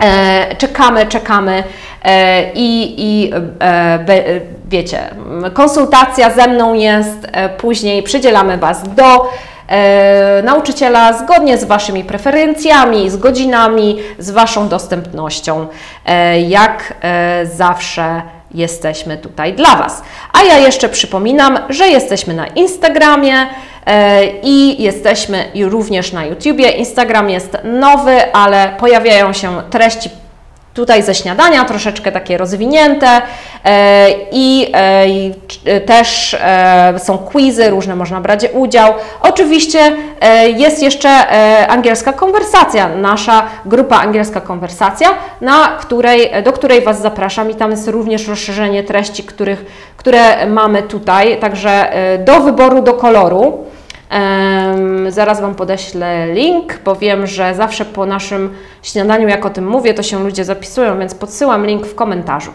E, 0.01 0.55
czekamy, 0.55 1.05
czekamy 1.05 1.63
i, 2.53 2.95
i 2.97 3.31
be, 4.05 4.23
wiecie, 4.65 4.99
konsultacja 5.53 6.29
ze 6.31 6.47
mną 6.47 6.73
jest, 6.73 7.27
później 7.57 8.03
przydzielamy 8.03 8.57
Was 8.57 8.83
do 8.93 9.29
e, 9.69 10.41
nauczyciela 10.43 11.13
zgodnie 11.13 11.57
z 11.57 11.63
Waszymi 11.63 12.03
preferencjami, 12.03 13.09
z 13.09 13.17
godzinami, 13.17 13.99
z 14.17 14.31
Waszą 14.31 14.69
dostępnością, 14.69 15.67
e, 16.05 16.41
jak 16.41 16.93
e, 17.01 17.45
zawsze 17.45 18.21
jesteśmy 18.53 19.17
tutaj 19.17 19.53
dla 19.53 19.75
Was. 19.75 20.03
A 20.33 20.43
ja 20.43 20.57
jeszcze 20.57 20.89
przypominam, 20.89 21.59
że 21.69 21.87
jesteśmy 21.87 22.33
na 22.33 22.47
Instagramie 22.47 23.47
i 24.43 24.83
jesteśmy 24.83 25.51
również 25.69 26.13
na 26.13 26.25
YouTubie. 26.25 26.69
Instagram 26.69 27.29
jest 27.29 27.57
nowy, 27.63 28.33
ale 28.33 28.75
pojawiają 28.79 29.33
się 29.33 29.61
treści 29.69 30.09
Tutaj 30.73 31.03
ze 31.03 31.15
śniadania 31.15 31.65
troszeczkę 31.65 32.11
takie 32.11 32.37
rozwinięte 32.37 33.21
e, 33.65 34.07
i 34.31 34.71
e, 35.65 35.81
też 35.81 36.37
e, 36.39 36.93
są 36.99 37.17
quizy, 37.17 37.69
różne 37.69 37.95
można 37.95 38.21
brać 38.21 38.45
udział. 38.53 38.93
Oczywiście 39.21 39.95
jest 40.57 40.83
jeszcze 40.83 41.09
angielska 41.67 42.13
konwersacja, 42.13 42.89
nasza 42.89 43.43
grupa 43.65 43.97
angielska 43.97 44.41
konwersacja, 44.41 45.09
na 45.41 45.67
której, 45.79 46.31
do 46.43 46.53
której 46.53 46.81
Was 46.81 47.01
zapraszam 47.01 47.51
i 47.51 47.55
tam 47.55 47.71
jest 47.71 47.87
również 47.87 48.27
rozszerzenie 48.27 48.83
treści, 48.83 49.23
których, 49.23 49.65
które 49.97 50.47
mamy 50.47 50.83
tutaj, 50.83 51.39
także 51.39 51.91
do 52.25 52.39
wyboru, 52.39 52.81
do 52.81 52.93
koloru. 52.93 53.65
Zaraz 55.09 55.41
Wam 55.41 55.55
podeślę 55.55 56.33
link, 56.33 56.79
bo 56.85 56.95
wiem, 56.95 57.27
że 57.27 57.55
zawsze 57.55 57.85
po 57.85 58.05
naszym 58.05 58.53
śniadaniu, 58.83 59.27
jak 59.27 59.45
o 59.45 59.49
tym 59.49 59.67
mówię, 59.67 59.93
to 59.93 60.03
się 60.03 60.23
ludzie 60.23 60.45
zapisują, 60.45 60.99
więc 60.99 61.15
podsyłam 61.15 61.65
link 61.65 61.85
w 61.85 61.95
komentarzu. 61.95 62.51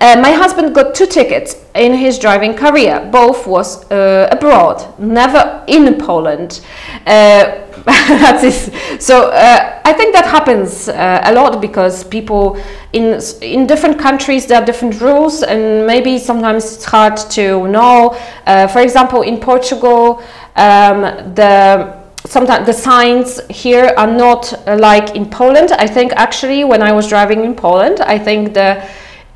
Uh, 0.00 0.20
my 0.20 0.30
husband 0.30 0.74
got 0.74 0.94
two 0.94 1.06
tickets 1.06 1.56
in 1.74 1.94
his 1.94 2.18
driving 2.18 2.54
career. 2.54 3.08
Both 3.10 3.46
was 3.46 3.90
uh, 3.90 4.28
abroad, 4.30 4.84
never 4.98 5.64
in 5.66 5.94
Poland. 5.98 6.60
Uh, 7.06 7.62
that's. 7.86 8.70
So 9.04 9.28
uh, 9.30 9.80
I 9.84 9.92
think 9.92 10.12
that 10.12 10.26
happens 10.26 10.88
uh, 10.88 11.20
a 11.24 11.32
lot 11.32 11.60
because 11.60 12.04
people 12.04 12.60
in 12.92 13.20
in 13.40 13.66
different 13.66 13.98
countries 13.98 14.46
there 14.46 14.60
are 14.60 14.64
different 14.66 15.00
rules, 15.00 15.42
and 15.42 15.86
maybe 15.86 16.18
sometimes 16.18 16.64
it's 16.74 16.84
hard 16.84 17.16
to 17.30 17.68
know. 17.68 18.16
Uh, 18.46 18.66
for 18.66 18.80
example, 18.80 19.22
in 19.22 19.38
Portugal, 19.38 20.20
um, 20.56 21.02
the 21.34 21.94
sometimes 22.26 22.66
the 22.66 22.72
signs 22.72 23.40
here 23.50 23.94
are 23.96 24.10
not 24.10 24.52
like 24.66 25.14
in 25.14 25.30
Poland. 25.30 25.70
I 25.72 25.86
think 25.86 26.12
actually 26.16 26.64
when 26.64 26.82
I 26.82 26.92
was 26.92 27.08
driving 27.08 27.44
in 27.44 27.54
Poland, 27.54 28.00
I 28.00 28.18
think 28.18 28.52
the 28.54 28.82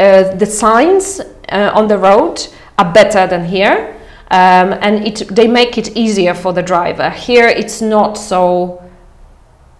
the 0.01 0.47
signs 0.47 1.21
uh, 1.21 1.71
on 1.75 1.89
the 1.89 1.99
road 1.99 2.47
are 2.79 2.93
better 2.93 3.27
than 3.27 3.45
here. 3.45 3.97
Um, 4.31 4.79
and 4.81 5.07
it, 5.07 5.29
they 5.35 5.49
make 5.49 5.77
it 5.77 5.97
easier 5.97 6.35
for 6.35 6.53
the 6.53 6.63
driver. 6.63 7.11
Here 7.11 7.49
it's 7.49 7.83
not 7.83 8.17
so 8.17 8.81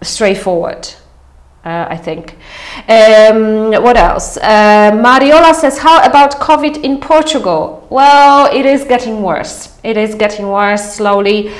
straightforward. 0.01 0.87
Uh, 1.63 1.85
I 1.89 1.95
think. 1.95 2.37
Um, 2.89 3.71
what 3.83 3.95
else? 3.95 4.35
Uh, 4.37 4.91
Mariola 4.93 5.53
says, 5.53 5.77
How 5.77 6.03
about 6.03 6.39
COVID 6.39 6.83
in 6.83 6.99
Portugal? 6.99 7.87
Well, 7.91 8.51
it 8.51 8.65
is 8.65 8.83
getting 8.83 9.21
worse. 9.21 9.77
It 9.83 9.95
is 9.95 10.15
getting 10.15 10.47
worse 10.47 10.95
slowly. 10.95 11.51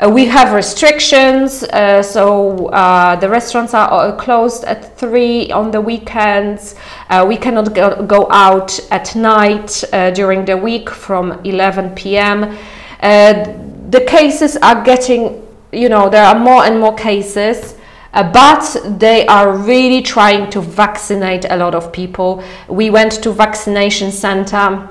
Uh, 0.00 0.08
we 0.08 0.26
have 0.26 0.54
restrictions, 0.54 1.64
uh, 1.64 2.00
so 2.00 2.68
uh, 2.68 3.16
the 3.16 3.28
restaurants 3.28 3.74
are 3.74 3.90
uh, 3.90 4.14
closed 4.14 4.62
at 4.62 4.96
3 4.96 5.50
on 5.50 5.72
the 5.72 5.80
weekends. 5.80 6.76
Uh, 7.10 7.24
we 7.26 7.36
cannot 7.36 7.74
go, 7.74 8.28
out 8.30 8.78
at 8.92 9.16
night 9.16 9.82
uh, 9.92 10.12
during 10.12 10.44
the 10.44 10.56
week 10.56 10.88
from 10.88 11.32
11 11.44 11.96
p.m. 11.96 12.56
the 13.00 14.04
cases 14.06 14.56
are 14.58 14.84
getting, 14.84 15.44
you 15.72 15.88
know, 15.88 16.08
there 16.08 16.24
are 16.24 16.38
more 16.38 16.64
and 16.64 16.78
more 16.78 16.94
cases. 16.94 17.74
but 18.12 18.76
they 19.00 19.26
are 19.26 19.56
really 19.56 20.00
trying 20.00 20.48
to 20.50 20.60
vaccinate 20.60 21.44
a 21.50 21.56
lot 21.56 21.74
of 21.74 21.92
people. 21.92 22.40
We 22.68 22.90
went 22.90 23.20
to 23.24 23.32
vaccination 23.32 24.12
center 24.12 24.88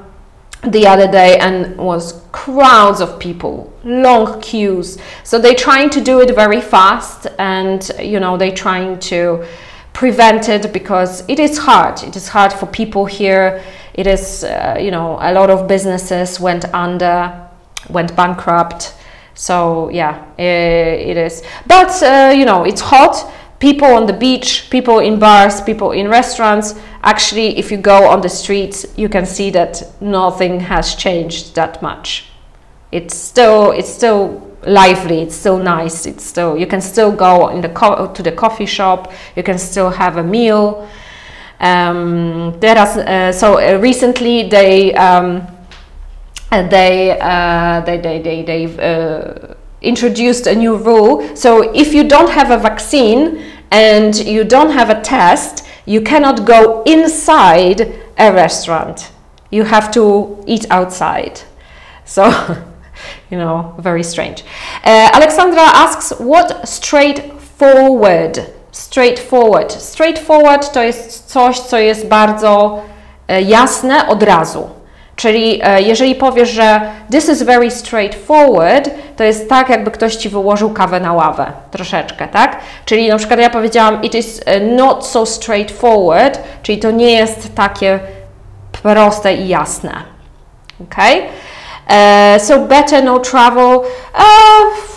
the 0.63 0.85
other 0.85 1.09
day 1.09 1.37
and 1.39 1.77
was 1.77 2.21
crowds 2.31 2.99
of 2.99 3.19
people 3.19 3.71
long 3.87 4.41
queues. 4.41 4.97
So 5.23 5.39
they're 5.39 5.55
trying 5.55 5.89
to 5.91 6.01
do 6.01 6.19
it 6.19 6.35
very 6.35 6.61
fast 6.61 7.27
and 7.39 7.89
you 7.99 8.19
know 8.19 8.37
they're 8.37 8.55
trying 8.55 8.99
to 9.11 9.45
prevent 9.93 10.49
it 10.49 10.73
because 10.73 11.23
it 11.27 11.39
is 11.39 11.57
hard. 11.57 12.03
It 12.03 12.15
is 12.15 12.27
hard 12.27 12.53
for 12.53 12.67
people 12.67 13.05
here. 13.05 13.63
It 13.93 14.05
is 14.05 14.43
uh, 14.43 14.77
you 14.79 14.91
know 14.91 15.17
a 15.21 15.31
lot 15.33 15.49
of 15.49 15.67
businesses 15.67 16.39
went 16.39 16.65
under 16.73 17.49
went 17.89 18.15
bankrupt. 18.15 18.93
So 19.33 19.89
yeah 19.89 20.25
it, 20.37 21.09
it 21.09 21.17
is. 21.17 21.43
But 21.65 22.03
uh, 22.03 22.33
you 22.35 22.45
know 22.45 22.65
it's 22.65 22.81
hot. 22.81 23.33
People 23.59 23.87
on 23.87 24.05
the 24.05 24.13
beach, 24.13 24.69
people 24.69 24.99
in 24.99 25.17
bars, 25.17 25.61
people 25.61 25.91
in 25.91 26.09
restaurants. 26.09 26.75
Actually, 27.01 27.57
if 27.57 27.71
you 27.71 27.77
go 27.77 28.07
on 28.07 28.21
the 28.21 28.29
streets, 28.29 28.85
you 28.95 29.09
can 29.09 29.25
see 29.25 29.49
that 29.49 29.81
nothing 29.99 30.59
has 30.59 30.93
changed 30.93 31.55
that 31.55 31.81
much. 31.81 32.25
It's 32.91 33.15
still 33.15 33.71
it's 33.71 33.89
still 33.89 34.55
lively. 34.65 35.21
It's 35.21 35.35
still 35.35 35.57
nice. 35.57 36.05
It's 36.05 36.23
still 36.23 36.57
you 36.57 36.67
can 36.67 36.81
still 36.81 37.11
go 37.11 37.49
in 37.49 37.61
the 37.61 37.69
to 38.13 38.23
the 38.23 38.31
coffee 38.31 38.65
shop. 38.65 39.11
You 39.35 39.43
can 39.43 39.57
still 39.57 39.89
have 39.89 40.17
a 40.17 40.23
meal. 40.23 40.87
Um, 41.59 42.53
teraz, 42.59 42.97
uh, 42.97 43.31
so 43.31 43.57
uh, 43.57 43.79
recently 43.79 44.47
they 44.47 44.93
um, 44.93 45.41
uh, 46.51 46.67
they, 46.67 47.19
uh, 47.19 47.81
they 47.81 47.97
they 47.97 48.21
they 48.21 48.43
they 48.43 48.65
uh, 48.77 49.55
introduced 49.81 50.47
a 50.47 50.55
new 50.55 50.77
rule. 50.77 51.35
So 51.35 51.73
if 51.73 51.93
you 51.93 52.07
don't 52.07 52.29
have 52.29 52.51
a 52.51 52.57
vaccine 52.57 53.43
and 53.71 54.15
you 54.15 54.43
don't 54.43 54.71
have 54.71 54.89
a 54.89 55.01
test, 55.01 55.67
you 55.85 56.01
cannot 56.01 56.45
go 56.45 56.83
inside 56.83 57.81
a 58.17 58.31
restaurant. 58.31 59.11
You 59.49 59.63
have 59.63 59.91
to 59.91 60.43
eat 60.45 60.65
outside. 60.69 61.41
So, 62.05 62.23
you 63.31 63.37
know, 63.37 63.73
very 63.77 64.03
strange. 64.03 64.43
Uh, 64.85 65.09
Alexandra 65.13 65.63
asks, 65.63 66.13
what 66.13 66.69
straightforward? 66.69 68.39
Straightforward. 68.71 69.71
Straightforward 69.71 70.71
to 70.71 70.83
jest 70.83 71.31
coś, 71.31 71.59
co 71.59 71.77
jest 71.77 72.07
bardzo 72.07 72.81
jasne 73.27 74.07
od 74.07 74.23
razu. 74.23 74.69
Czyli 75.17 75.59
e, 75.63 75.81
jeżeli 75.81 76.15
powiesz, 76.15 76.49
że 76.49 76.81
this 77.11 77.29
is 77.29 77.43
very 77.43 77.71
straightforward, 77.71 78.89
to 79.15 79.23
jest 79.23 79.49
tak, 79.49 79.69
jakby 79.69 79.91
ktoś 79.91 80.15
ci 80.15 80.29
wyłożył 80.29 80.69
kawę 80.69 80.99
na 80.99 81.13
ławę, 81.13 81.51
troszeczkę, 81.71 82.27
tak? 82.27 82.59
Czyli 82.85 83.09
na 83.09 83.17
przykład 83.17 83.39
ja 83.39 83.49
powiedziałam, 83.49 84.03
it 84.03 84.15
is 84.15 84.41
e, 84.45 84.59
not 84.59 85.05
so 85.05 85.25
straightforward, 85.25 86.39
czyli 86.63 86.77
to 86.77 86.91
nie 86.91 87.11
jest 87.11 87.55
takie 87.55 87.99
proste 88.83 89.33
i 89.33 89.47
jasne. 89.47 89.91
Okay? 90.83 91.21
Uh, 91.87 92.37
so 92.37 92.67
better 92.67 93.01
no 93.01 93.19
travel. 93.19 93.89
Uh, 94.13 94.87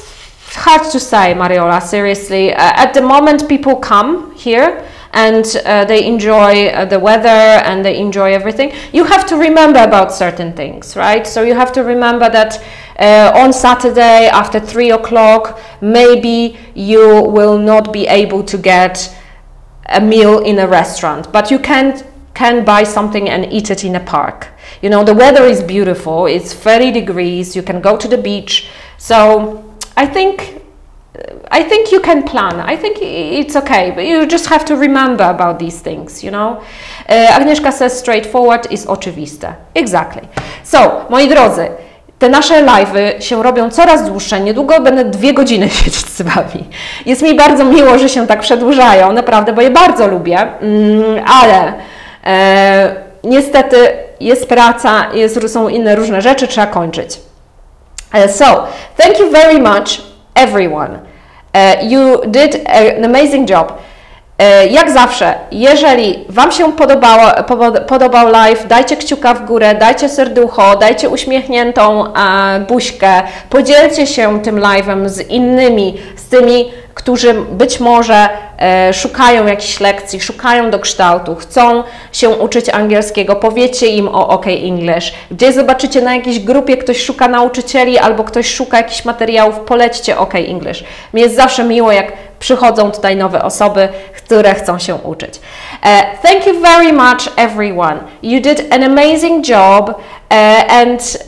hard 0.53 0.91
to 0.91 1.01
say, 1.01 1.35
Mariola, 1.35 1.83
seriously. 1.83 2.53
Uh, 2.53 2.57
at 2.59 2.93
the 2.93 3.03
moment, 3.03 3.49
people 3.49 3.77
come 3.77 4.35
here 4.35 4.85
and 5.13 5.57
uh, 5.65 5.85
they 5.85 6.07
enjoy 6.07 6.67
uh, 6.67 6.85
the 6.85 6.99
weather 6.99 7.29
and 7.29 7.85
they 7.85 7.99
enjoy 7.99 8.33
everything, 8.33 8.73
you 8.93 9.05
have 9.05 9.27
to 9.27 9.37
remember 9.37 9.81
about 9.81 10.13
certain 10.13 10.53
things, 10.53 10.97
right? 10.97 11.27
So 11.27 11.43
you 11.43 11.55
have 11.55 11.73
to 11.73 11.83
remember 11.83 12.31
that 12.31 12.63
uh, 12.99 13.33
on 13.35 13.53
Saturday 13.53 14.29
after 14.29 14.61
three 14.61 14.91
o'clock, 14.91 15.59
maybe 15.81 16.57
you 16.75 17.25
will 17.25 17.59
not 17.59 17.93
be 17.93 18.07
able 18.07 18.45
to 18.45 18.57
get 18.57 19.17
a 19.87 20.01
meal 20.01 20.39
in 20.41 20.59
a 20.61 20.69
restaurant, 20.69 21.33
but 21.33 21.51
you 21.51 21.59
can 21.59 22.05
can 22.41 22.65
buy 22.65 22.83
something 22.85 23.29
and 23.29 23.53
eat 23.53 23.71
it 23.71 23.85
in 23.85 23.95
a 23.97 24.05
park. 24.17 24.39
You 24.83 24.91
know, 24.93 25.05
the 25.05 25.15
weather 25.15 25.45
is 25.55 25.63
beautiful, 25.63 26.27
it's 26.37 26.55
30 26.55 26.91
degrees, 27.01 27.55
you 27.57 27.63
can 27.63 27.81
go 27.81 27.97
to 27.97 28.09
the 28.09 28.19
beach. 28.19 28.69
So 28.99 29.15
I 29.97 30.07
think 30.07 30.61
I 31.51 31.63
think 31.71 31.93
you 31.93 32.01
can 32.01 32.23
plan. 32.23 32.61
I 32.73 32.77
think 32.77 32.97
it's 33.03 33.57
okay, 33.57 33.91
but 33.91 34.05
you 34.07 34.27
just 34.27 34.47
have 34.47 34.65
to 34.65 34.77
remember 34.77 35.25
about 35.25 35.59
these 35.59 35.83
things, 35.83 36.23
you 36.25 36.31
know. 36.31 36.51
Uh, 37.09 37.37
Agnieszka 37.37 37.73
says 37.73 37.99
straightforward 37.99 38.73
is 38.73 38.87
oczywiste. 38.87 39.55
Exactly. 39.75 40.23
So, 40.65 41.07
moi 41.11 41.29
drodzy, 41.29 41.69
te 42.19 42.29
nasze 42.29 42.65
live'y 42.65 43.21
się 43.21 43.43
robią 43.43 43.71
coraz 43.71 44.05
dłuższe. 44.05 44.41
Niedługo 44.41 44.81
będę 44.81 45.05
dwie 45.05 45.33
godziny 45.35 45.71
siedzieć 45.79 46.07
z 46.07 46.23
Wami. 46.23 46.65
Jest 47.07 47.23
mi 47.23 47.35
bardzo 47.35 47.65
miło, 47.65 47.99
że 47.99 48.09
się 48.09 48.27
tak 48.27 48.41
przedłużają, 48.41 49.13
naprawdę, 49.13 49.53
bo 49.53 49.63
je 49.63 49.71
bardzo 49.71 50.07
lubię, 50.07 50.39
mm, 50.39 51.25
ale 51.27 51.55
e, 51.57 51.73
niestety 53.25 53.77
jest 54.21 54.49
praca, 54.49 55.07
jest, 55.15 55.53
są 55.53 55.69
inne 55.69 55.97
różne 55.97 56.23
rzeczy, 56.23 56.49
trzeba 56.49 56.67
kończyć. 56.67 57.21
Uh, 58.15 58.31
so, 58.31 58.67
thank 58.97 59.19
you 59.19 59.31
very 59.31 59.59
much, 59.59 60.01
everyone. 60.35 60.99
Uh, 61.55 61.91
you 61.91 62.21
did 62.27 62.69
an 62.69 63.05
amazing 63.05 63.51
job. 63.51 63.73
Jak 64.71 64.91
zawsze, 64.91 65.35
jeżeli 65.53 66.25
Wam 66.29 66.53
się 66.53 66.73
podobało, 66.73 67.33
podobał 67.89 68.29
live, 68.29 68.67
dajcie 68.69 68.97
kciuka 68.97 69.35
w 69.35 69.47
górę, 69.47 69.75
dajcie 69.75 70.09
serducho, 70.09 70.77
dajcie 70.77 71.09
uśmiechniętą 71.09 72.05
buźkę, 72.69 73.23
podzielcie 73.51 74.07
się 74.07 74.43
tym 74.43 74.61
live'em 74.61 75.09
z 75.09 75.29
innymi, 75.29 75.99
z 76.17 76.29
tymi, 76.29 76.71
którzy 76.95 77.35
być 77.35 77.81
może 77.81 78.15
e, 78.15 78.29
szukają 78.93 79.47
jakichś 79.47 79.81
lekcji, 79.81 80.21
szukają 80.21 80.71
do 80.71 80.79
kształtu, 80.79 81.35
chcą 81.35 81.85
się 82.13 82.29
uczyć 82.29 82.69
angielskiego, 82.69 83.37
powiecie 83.37 83.87
im 83.87 84.09
o 84.09 84.29
OK 84.29 84.47
English. 84.47 85.13
Gdzie 85.31 85.53
zobaczycie 85.53 86.01
na 86.01 86.15
jakiejś 86.15 86.41
grupie 86.41 86.77
ktoś 86.77 87.03
szuka 87.03 87.29
nauczycieli 87.29 87.99
albo 87.99 88.25
ktoś 88.25 88.55
szuka 88.55 88.77
jakichś 88.77 89.05
materiałów, 89.05 89.61
polećcie 89.61 90.19
OK 90.19 90.35
English. 90.35 90.85
Mi 91.15 91.21
jest 91.21 91.37
zawsze 91.37 91.65
miło, 91.65 91.93
jak 91.93 92.13
przychodzą 92.39 92.91
tutaj 92.91 93.17
nowe 93.17 93.43
osoby, 93.43 93.89
które 94.17 94.55
chcą 94.55 94.79
się 94.79 94.95
uczyć. 94.95 95.35
Uh, 95.35 96.21
thank 96.23 96.47
you 96.47 96.61
very 96.61 96.93
much, 96.93 97.33
everyone. 97.37 97.99
You 98.23 98.41
did 98.41 98.73
an 98.73 98.83
amazing 98.83 99.49
job, 99.49 99.89
uh, 99.89 99.97
and 100.73 101.19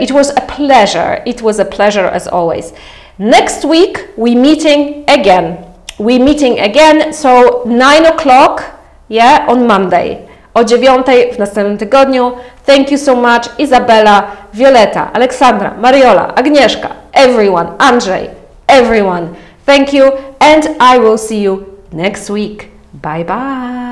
it 0.00 0.12
was 0.12 0.32
a 0.36 0.40
pleasure. 0.40 1.22
It 1.24 1.42
was 1.42 1.60
a 1.60 1.64
pleasure 1.64 2.12
as 2.12 2.28
always. 2.28 2.72
Next 3.18 3.64
week 3.64 4.08
we 4.18 4.34
meeting 4.34 5.04
again. 5.06 5.69
We 6.00 6.18
meeting 6.18 6.58
again, 6.60 7.12
so 7.12 7.62
nine 7.66 8.06
o'clock, 8.06 8.62
yeah, 9.10 9.44
on 9.48 9.66
Monday. 9.66 10.16
O 10.54 10.64
dziewiątej 10.64 11.32
w 11.32 11.38
następnym 11.38 11.78
tygodniu. 11.78 12.32
Thank 12.66 12.90
you 12.90 12.98
so 12.98 13.16
much, 13.16 13.58
Izabela, 13.58 14.22
Violeta, 14.54 15.12
Aleksandra, 15.12 15.74
Mariola, 15.80 16.34
Agnieszka, 16.34 16.88
everyone, 17.12 17.68
Andrzej, 17.78 18.28
everyone. 18.66 19.28
Thank 19.66 19.92
you, 19.92 20.04
and 20.40 20.64
I 20.94 20.98
will 20.98 21.18
see 21.18 21.42
you 21.42 21.64
next 21.92 22.30
week. 22.30 22.68
Bye 22.94 23.24
bye. 23.24 23.89